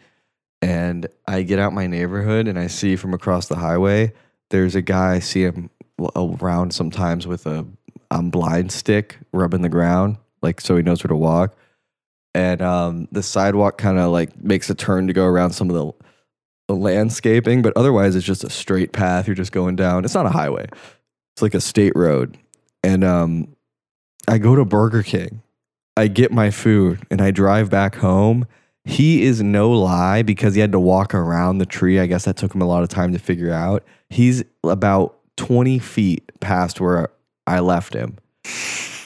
And 0.62 1.08
I 1.28 1.44
get 1.44 1.60
out 1.60 1.74
my 1.74 1.88
neighborhood 1.88 2.48
and 2.48 2.58
I 2.58 2.68
see 2.68 2.96
from 2.96 3.14
across 3.14 3.48
the 3.48 3.56
highway, 3.56 4.14
there's 4.50 4.76
a 4.76 4.82
guy, 4.82 5.16
I 5.16 5.20
see 5.20 5.44
him 5.44 5.70
around 6.16 6.74
sometimes 6.74 7.28
with 7.28 7.46
a 7.46 7.66
um, 8.12 8.30
blind 8.30 8.72
stick 8.72 9.18
rubbing 9.32 9.62
the 9.62 9.70
ground, 9.70 10.18
like 10.42 10.62
so 10.62 10.76
he 10.76 10.84
knows 10.84 11.04
where 11.04 11.10
to 11.10 11.16
walk. 11.16 11.56
And 12.34 12.62
um, 12.62 13.08
the 13.12 13.24
sidewalk 13.24 13.78
kind 13.78 13.98
of 13.98 14.12
like 14.12 14.42
makes 14.42 14.70
a 14.70 14.76
turn 14.76 15.08
to 15.08 15.14
go 15.14 15.26
around 15.26 15.52
some 15.52 15.70
of 15.70 15.76
the, 15.76 15.92
the 16.68 16.76
landscaping, 16.76 17.62
but 17.62 17.74
otherwise 17.76 18.16
it's 18.16 18.26
just 18.26 18.44
a 18.44 18.50
straight 18.50 18.92
path. 18.92 19.28
You're 19.28 19.36
just 19.36 19.52
going 19.52 19.76
down. 19.76 20.06
It's 20.06 20.16
not 20.16 20.26
a 20.26 20.32
highway, 20.32 20.68
it's 21.36 21.42
like 21.42 21.54
a 21.54 21.62
state 21.62 21.94
road. 21.96 22.38
And 22.84 23.04
um, 23.04 23.56
I 24.28 24.38
go 24.38 24.56
to 24.56 24.66
Burger 24.66 25.04
King. 25.04 25.42
I 25.98 26.08
get 26.08 26.32
my 26.32 26.52
food 26.52 27.06
and 27.10 27.22
I 27.22 27.32
drive 27.32 27.70
back 27.70 27.96
home. 27.96 28.46
He 28.86 29.24
is 29.24 29.42
no 29.42 29.72
lie 29.72 30.22
because 30.22 30.54
he 30.54 30.62
had 30.62 30.72
to 30.72 30.80
walk 30.80 31.14
around 31.16 31.58
the 31.58 31.66
tree. 31.66 32.00
I 32.00 32.06
guess 32.06 32.26
that 32.26 32.38
took 32.38 32.54
him 32.54 32.62
a 32.62 32.68
lot 32.68 32.84
of 32.84 32.90
time 32.90 33.14
to 33.14 33.20
figure 33.20 33.52
out. 33.52 33.84
He's 34.10 34.44
about 34.64 35.18
20 35.38 35.80
feet 35.80 36.32
past 36.40 36.80
where 36.80 37.10
I 37.48 37.60
left 37.60 37.94
him. 37.94 38.18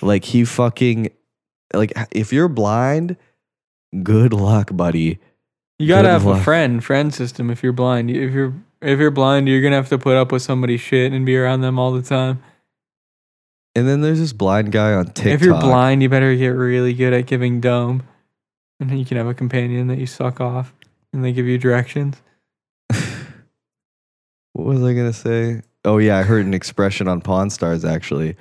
Like 0.02 0.26
he 0.26 0.44
fucking 0.46 1.10
like 1.74 1.94
if 2.12 2.34
you're 2.34 2.48
blind, 2.50 3.18
good 4.04 4.34
luck, 4.34 4.76
buddy. 4.76 5.20
You 5.78 5.88
gotta 5.88 6.10
Good 6.10 6.12
have 6.12 6.26
a 6.26 6.44
friend, 6.44 6.84
friend 6.84 7.14
system. 7.14 7.50
If 7.50 7.64
you're 7.64 7.74
blind, 7.74 8.12
if 8.12 8.34
you're 8.34 8.54
if 8.82 9.00
you're 9.00 9.12
blind, 9.12 9.48
you're 9.48 9.62
gonna 9.62 9.76
have 9.76 9.90
to 9.90 9.98
put 9.98 10.16
up 10.18 10.32
with 10.32 10.42
somebody's 10.42 10.82
shit 10.82 11.14
and 11.14 11.26
be 11.26 11.38
around 11.38 11.62
them 11.62 11.80
all 11.80 11.92
the 11.92 12.02
time. 12.02 12.44
And 13.76 13.88
then 13.88 14.02
there's 14.02 14.20
this 14.20 14.34
blind 14.34 14.72
guy 14.72 14.94
on 14.94 15.06
TikTok. 15.06 15.34
If 15.34 15.42
you're 15.42 15.60
blind, 15.60 16.02
you 16.02 16.10
better 16.10 16.36
get 16.36 16.50
really 16.50 16.94
good 16.94 17.14
at 17.14 17.28
giving 17.28 17.62
dome, 17.62 18.04
and 18.80 18.90
then 18.90 18.98
you 18.98 19.06
can 19.06 19.18
have 19.18 19.28
a 19.28 19.34
companion 19.34 19.88
that 19.88 19.98
you 19.98 20.06
suck 20.06 20.40
off, 20.40 20.74
and 21.14 21.24
they 21.24 21.32
give 21.32 21.46
you 21.46 21.58
directions. 21.58 22.22
what 24.54 24.66
was 24.66 24.84
I 24.84 24.94
gonna 24.94 25.14
say? 25.14 25.62
Oh 25.86 25.98
yeah, 25.98 26.18
I 26.18 26.24
heard 26.24 26.46
an 26.46 26.54
expression 26.54 27.08
on 27.08 27.22
Pawn 27.22 27.50
Stars 27.50 27.86
actually, 27.86 28.36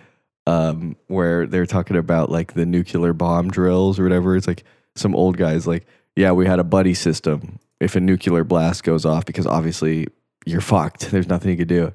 um, 0.47 0.97
where 1.07 1.47
they're 1.47 1.66
talking 1.66 1.97
about 1.97 2.30
like 2.30 2.55
the 2.55 2.66
nuclear 2.66 3.12
bomb 3.12 3.51
drills 3.51 3.99
or 3.99 4.03
whatever. 4.03 4.36
It's 4.36 4.47
like 4.47 4.64
some 4.97 5.14
old 5.14 5.36
guys 5.36 5.66
like, 5.66 5.86
yeah, 6.16 6.32
we 6.32 6.47
had 6.47 6.59
a 6.59 6.64
buddy 6.64 6.95
system. 6.95 7.59
If 7.80 7.95
a 7.95 8.01
nuclear 8.01 8.43
blast 8.43 8.82
goes 8.82 9.05
off, 9.05 9.24
because 9.24 9.47
obviously 9.47 10.09
you're 10.45 10.61
fucked. 10.61 11.12
There's 11.12 11.28
nothing 11.28 11.53
you 11.53 11.57
could 11.57 11.68
do. 11.68 11.95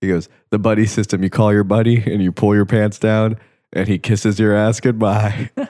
He 0.00 0.06
goes, 0.06 0.28
the 0.50 0.58
buddy 0.58 0.86
system. 0.86 1.22
You 1.22 1.30
call 1.30 1.52
your 1.52 1.64
buddy 1.64 1.96
and 1.96 2.22
you 2.22 2.30
pull 2.30 2.54
your 2.54 2.66
pants 2.66 2.98
down, 2.98 3.36
and 3.72 3.88
he 3.88 3.98
kisses 3.98 4.38
your 4.38 4.54
ass 4.54 4.80
goodbye. 4.80 5.50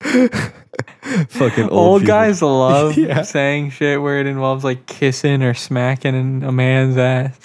Fucking 1.28 1.64
old, 1.64 1.72
Old 1.72 2.00
people. 2.02 2.14
guys 2.14 2.42
love 2.42 2.96
Yeah. 2.96 3.22
saying 3.22 3.70
shit 3.70 4.00
where 4.02 4.20
it 4.20 4.26
involves 4.26 4.64
like 4.64 4.86
kissing 4.86 5.42
or 5.42 5.54
smacking 5.54 6.42
a 6.42 6.52
man's 6.52 6.96
ass. 6.96 7.38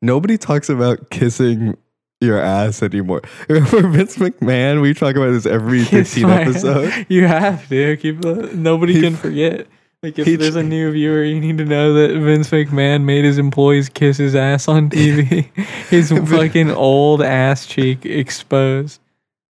Nobody 0.00 0.36
talks 0.38 0.68
about 0.68 1.10
kissing 1.10 1.76
your 2.20 2.38
ass 2.40 2.82
anymore. 2.82 3.22
Remember 3.48 3.88
Vince 3.88 4.16
McMahon? 4.16 4.80
We 4.82 4.94
talk 4.94 5.16
about 5.16 5.30
this 5.32 5.46
every 5.46 5.84
Kiss 5.84 6.14
15 6.14 6.22
my- 6.28 6.42
episodes. 6.42 6.94
You 7.08 7.26
have 7.26 7.68
to 7.68 7.96
keep. 7.96 8.22
Nobody 8.54 8.94
He- 8.94 9.00
can 9.00 9.16
forget. 9.16 9.66
Like 10.04 10.18
if 10.18 10.26
he 10.26 10.34
there's 10.34 10.56
a 10.56 10.64
new 10.64 10.90
viewer, 10.90 11.22
you 11.22 11.38
need 11.38 11.58
to 11.58 11.64
know 11.64 11.94
that 11.94 12.18
Vince 12.18 12.50
McMahon 12.50 13.04
made 13.04 13.24
his 13.24 13.38
employees 13.38 13.88
kiss 13.88 14.16
his 14.16 14.34
ass 14.34 14.66
on 14.66 14.90
TV. 14.90 15.44
his 15.90 16.10
fucking 16.10 16.72
old 16.72 17.22
ass 17.22 17.66
cheek 17.66 18.04
exposed. 18.04 18.98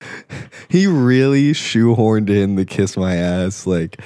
He 0.69 0.87
really 0.87 1.51
shoehorned 1.53 2.31
in 2.31 2.55
the 2.55 2.65
kiss 2.65 2.97
my 2.97 3.17
ass. 3.17 3.67
Like 3.67 4.01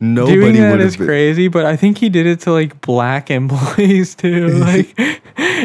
nobody 0.00 0.36
Doing 0.36 0.54
that 0.54 0.80
is 0.80 0.96
been. 0.96 1.06
crazy, 1.06 1.48
but 1.48 1.66
I 1.66 1.76
think 1.76 1.98
he 1.98 2.08
did 2.08 2.24
it 2.26 2.40
to 2.40 2.52
like 2.52 2.80
black 2.80 3.30
employees 3.30 4.14
too. 4.14 4.48
Like, 4.58 4.94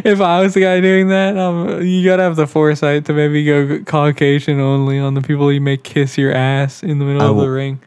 if 0.06 0.20
I 0.20 0.42
was 0.42 0.54
the 0.54 0.60
guy 0.62 0.82
doing 0.82 1.08
that, 1.10 1.38
um, 1.38 1.82
you 1.82 2.04
gotta 2.04 2.24
have 2.24 2.36
the 2.36 2.46
foresight 2.46 3.06
to 3.06 3.14
maybe 3.14 3.46
go 3.46 3.80
Caucasian 3.86 4.60
only 4.60 5.00
on 5.00 5.14
the 5.14 5.22
people 5.22 5.50
you 5.52 5.62
make 5.62 5.84
kiss 5.84 6.18
your 6.18 6.34
ass 6.34 6.84
in 6.84 7.00
the 7.00 7.06
middle 7.06 7.22
I 7.22 7.28
of 7.28 7.38
the 7.38 7.50
ring. 7.50 7.82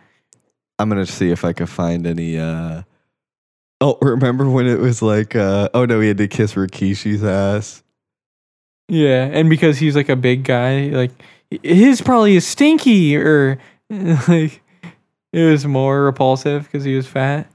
I'm 0.78 0.88
gonna 0.88 1.04
see 1.04 1.30
if 1.30 1.44
I 1.44 1.52
can 1.52 1.66
find 1.66 2.06
any. 2.06 2.38
uh 2.38 2.82
Oh, 3.82 3.98
remember 4.00 4.48
when 4.48 4.66
it 4.66 4.78
was 4.78 5.02
like, 5.02 5.36
uh 5.36 5.68
oh 5.74 5.84
no, 5.84 6.00
he 6.00 6.08
had 6.08 6.16
to 6.18 6.28
kiss 6.28 6.54
Rikishi's 6.54 7.22
ass. 7.22 7.82
Yeah, 8.88 9.24
and 9.26 9.50
because 9.50 9.76
he's 9.78 9.94
like 9.94 10.08
a 10.08 10.16
big 10.16 10.44
guy, 10.44 10.86
like 10.86 11.10
his 11.62 12.00
probably 12.00 12.36
is 12.36 12.46
stinky 12.46 13.16
or 13.16 13.58
like 14.28 14.62
it 15.32 15.50
was 15.50 15.66
more 15.66 16.02
repulsive 16.02 16.64
because 16.64 16.84
he 16.84 16.96
was 16.96 17.06
fat. 17.06 17.50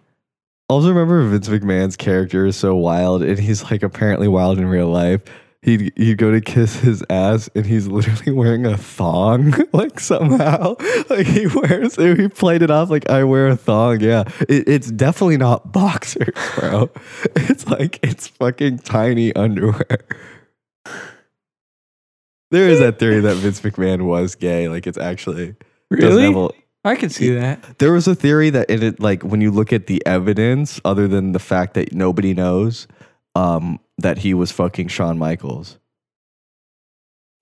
Also, 0.70 0.88
remember 0.88 1.28
Vince 1.28 1.50
McMahon's 1.50 1.98
character 1.98 2.46
is 2.46 2.56
so 2.56 2.76
wild, 2.76 3.24
and 3.24 3.38
he's 3.38 3.64
like 3.64 3.84
apparently 3.84 4.30
wild 4.30 4.58
in 4.58 4.66
real 4.68 4.88
life. 4.88 5.22
He'd, 5.64 5.92
he'd 5.98 6.18
go 6.18 6.32
to 6.32 6.40
kiss 6.40 6.78
his 6.78 7.04
ass, 7.10 7.50
and 7.56 7.66
he's 7.66 7.88
literally 7.88 8.32
wearing 8.38 8.66
a 8.66 8.78
thong, 8.78 9.54
like 9.74 10.00
somehow. 10.00 10.76
Like 11.10 11.28
he 11.28 11.48
wears, 11.48 11.98
he 11.98 12.30
played 12.30 12.62
it 12.62 12.72
off 12.72 12.90
like 12.90 13.10
I 13.10 13.26
wear 13.26 13.50
a 13.50 13.58
thong. 13.58 14.00
Yeah, 14.00 14.24
it, 14.48 14.68
it's 14.68 14.90
definitely 14.92 15.38
not 15.38 15.74
boxers, 15.74 16.34
bro. 16.56 16.90
It's 17.36 17.68
like 17.68 18.00
it's 18.02 18.28
fucking 18.28 18.80
tiny 18.80 19.36
underwear. 19.36 20.00
There 22.52 22.68
is 22.70 22.80
that 22.80 23.00
theory 23.00 23.22
that 23.22 23.36
Vince 23.38 23.62
McMahon 23.62 24.04
was 24.06 24.36
gay. 24.36 24.68
Like 24.70 24.86
it's 24.86 24.98
actually 24.98 25.56
Really? 25.90 26.26
a- 26.34 26.50
I 26.84 26.96
could 26.96 27.12
see 27.12 27.30
that. 27.36 27.78
there 27.78 27.94
was 27.94 28.08
a 28.08 28.16
theory 28.16 28.50
that 28.50 28.70
it, 28.70 28.82
it 28.84 29.00
like 29.00 29.22
when 29.24 29.40
you 29.40 29.52
look 29.52 29.72
at 29.72 29.88
the 29.88 30.06
evidence, 30.06 30.82
other 30.84 31.08
than 31.08 31.32
the 31.32 31.40
fact 31.40 31.76
that 31.76 31.94
nobody 31.94 32.34
knows, 32.34 32.88
um, 33.36 33.80
that 34.00 34.18
he 34.18 34.34
was 34.34 34.52
fucking 34.52 34.88
Shawn 34.88 35.18
Michaels. 35.20 35.78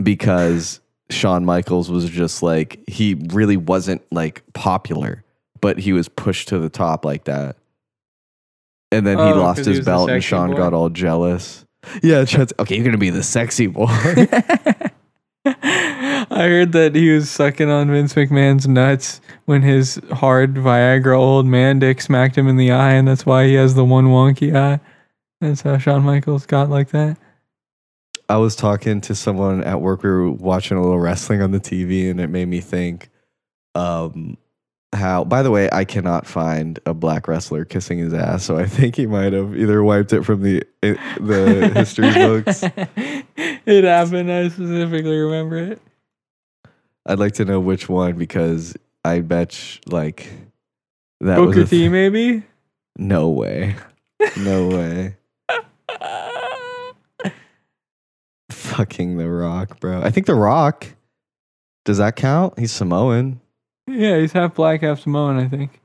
Because 0.02 0.80
Shawn 1.10 1.44
Michaels 1.46 1.90
was 1.90 2.10
just 2.10 2.42
like 2.44 2.82
he 2.88 3.16
really 3.32 3.58
wasn't 3.58 4.02
like 4.12 4.44
popular, 4.54 5.24
but 5.62 5.78
he 5.80 5.92
was 5.94 6.08
pushed 6.08 6.50
to 6.50 6.60
the 6.60 6.70
top 6.70 7.04
like 7.04 7.26
that. 7.26 7.58
And 8.92 9.06
then 9.06 9.18
he 9.18 9.24
Oh, 9.24 9.40
lost 9.40 9.66
he 9.66 9.70
his 9.72 9.80
the 9.80 9.86
belt 9.86 10.10
and 10.10 10.24
Shawn 10.24 10.52
boy? 10.52 10.58
got 10.58 10.74
all 10.74 10.90
jealous. 10.90 11.66
Yeah, 12.04 12.26
Shawn's, 12.26 12.52
okay, 12.60 12.76
you're 12.76 12.84
gonna 12.86 12.98
be 12.98 13.10
the 13.10 13.24
sexy 13.24 13.68
boy. 13.68 13.88
I 16.40 16.44
heard 16.44 16.72
that 16.72 16.96
he 16.96 17.10
was 17.10 17.30
sucking 17.30 17.70
on 17.70 17.92
Vince 17.92 18.14
McMahon's 18.14 18.66
nuts 18.66 19.20
when 19.44 19.62
his 19.62 20.00
hard 20.10 20.54
Viagra 20.54 21.18
old 21.18 21.46
man 21.46 21.80
dick 21.80 22.00
smacked 22.00 22.38
him 22.38 22.48
in 22.48 22.56
the 22.56 22.72
eye, 22.72 22.94
and 22.94 23.06
that's 23.06 23.26
why 23.26 23.46
he 23.48 23.56
has 23.56 23.76
the 23.76 23.84
one 23.84 24.06
wonky 24.06 24.56
eye. 24.56 24.80
That's 25.42 25.64
how 25.64 25.78
Shawn 25.78 26.04
Michaels 26.04 26.46
got 26.46 26.70
like 26.70 26.92
that. 26.92 27.18
I 28.30 28.38
was 28.38 28.56
talking 28.56 29.02
to 29.02 29.16
someone 29.16 29.66
at 29.66 29.82
work. 29.82 30.02
We 30.02 30.10
were 30.12 30.32
watching 30.32 30.78
a 30.78 30.82
little 30.82 30.98
wrestling 30.98 31.42
on 31.42 31.52
the 31.52 31.60
TV, 31.60 32.10
and 32.10 32.22
it 32.22 32.30
made 32.30 32.48
me 32.48 32.62
think 32.62 33.10
um, 33.76 34.38
how. 34.94 35.26
By 35.26 35.44
the 35.44 35.52
way, 35.52 35.68
I 35.74 35.84
cannot 35.84 36.26
find 36.26 36.80
a 36.86 36.94
black 36.94 37.28
wrestler 37.28 37.66
kissing 37.66 38.00
his 38.00 38.14
ass, 38.14 38.46
so 38.46 38.58
I 38.58 38.66
think 38.66 38.96
he 38.96 39.08
might 39.08 39.34
have 39.34 39.58
either 39.58 39.84
wiped 39.84 40.14
it 40.14 40.24
from 40.24 40.42
the 40.42 40.64
it, 40.82 40.98
the 41.20 41.70
history 41.76 42.14
books. 42.14 42.64
it 42.64 43.84
happened. 43.84 44.32
I 44.32 44.48
specifically 44.48 45.18
remember 45.18 45.58
it. 45.58 45.82
I'd 47.06 47.20
like 47.20 47.34
to 47.36 47.46
know 47.46 47.60
which 47.60 47.90
one 47.90 48.18
because 48.18 48.76
I 49.04 49.22
bet 49.22 49.80
like 49.88 50.28
that 51.22 51.40
was 51.40 51.50
Booker 51.56 51.62
a 51.62 51.66
T, 51.66 51.78
th- 51.80 51.92
maybe. 51.92 52.44
no 52.98 53.30
way, 53.30 53.76
no 54.38 54.68
way. 54.70 55.16
Fucking 58.52 59.18
The 59.18 59.30
Rock, 59.30 59.80
bro. 59.80 60.02
I 60.02 60.10
think 60.12 60.26
The 60.26 60.36
Rock. 60.36 60.88
Does 61.86 61.98
that 61.98 62.16
count? 62.16 62.58
He's 62.60 62.72
Samoan. 62.72 63.40
yeah, 63.88 64.18
he's 64.20 64.32
half 64.32 64.56
black, 64.56 64.82
half 64.82 65.00
Samoan. 65.02 65.38
I 65.40 65.48
think. 65.48 65.80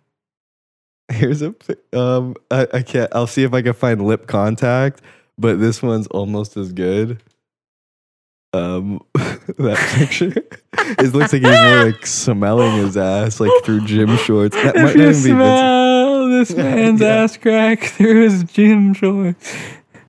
Here's 1.13 1.43
a 1.43 1.55
um. 1.93 2.35
I, 2.51 2.67
I 2.73 2.83
can't. 2.83 3.15
I'll 3.15 3.27
see 3.27 3.43
if 3.45 3.53
I 3.55 3.63
can 3.63 3.73
find 3.75 4.03
lip 4.05 4.27
contact, 4.27 5.01
but 5.39 5.61
this 5.61 5.83
one's 5.83 6.07
almost 6.09 6.57
as 6.57 6.73
good. 6.73 7.23
Um, 8.55 9.01
that 9.15 9.79
picture. 9.99 10.33
it 10.79 11.13
looks 11.15 11.33
like 11.33 11.43
he's 11.43 11.51
more 11.51 11.85
like 11.87 12.07
smelling 12.07 12.73
his 12.77 12.97
ass 12.97 13.41
like 13.41 13.51
through 13.65 13.85
gym 13.87 14.17
shorts. 14.19 14.55
That 14.57 14.77
if 14.77 14.83
might 14.83 14.95
you 14.97 15.03
even 15.03 15.13
be 15.15 15.21
smell 15.31 16.29
this 16.29 16.51
man's 16.57 17.01
Yeah. 17.01 17.23
ass 17.23 17.37
crack 17.37 17.83
through 17.85 18.23
his 18.25 18.45
gym 18.45 18.95
shorts. 18.95 19.55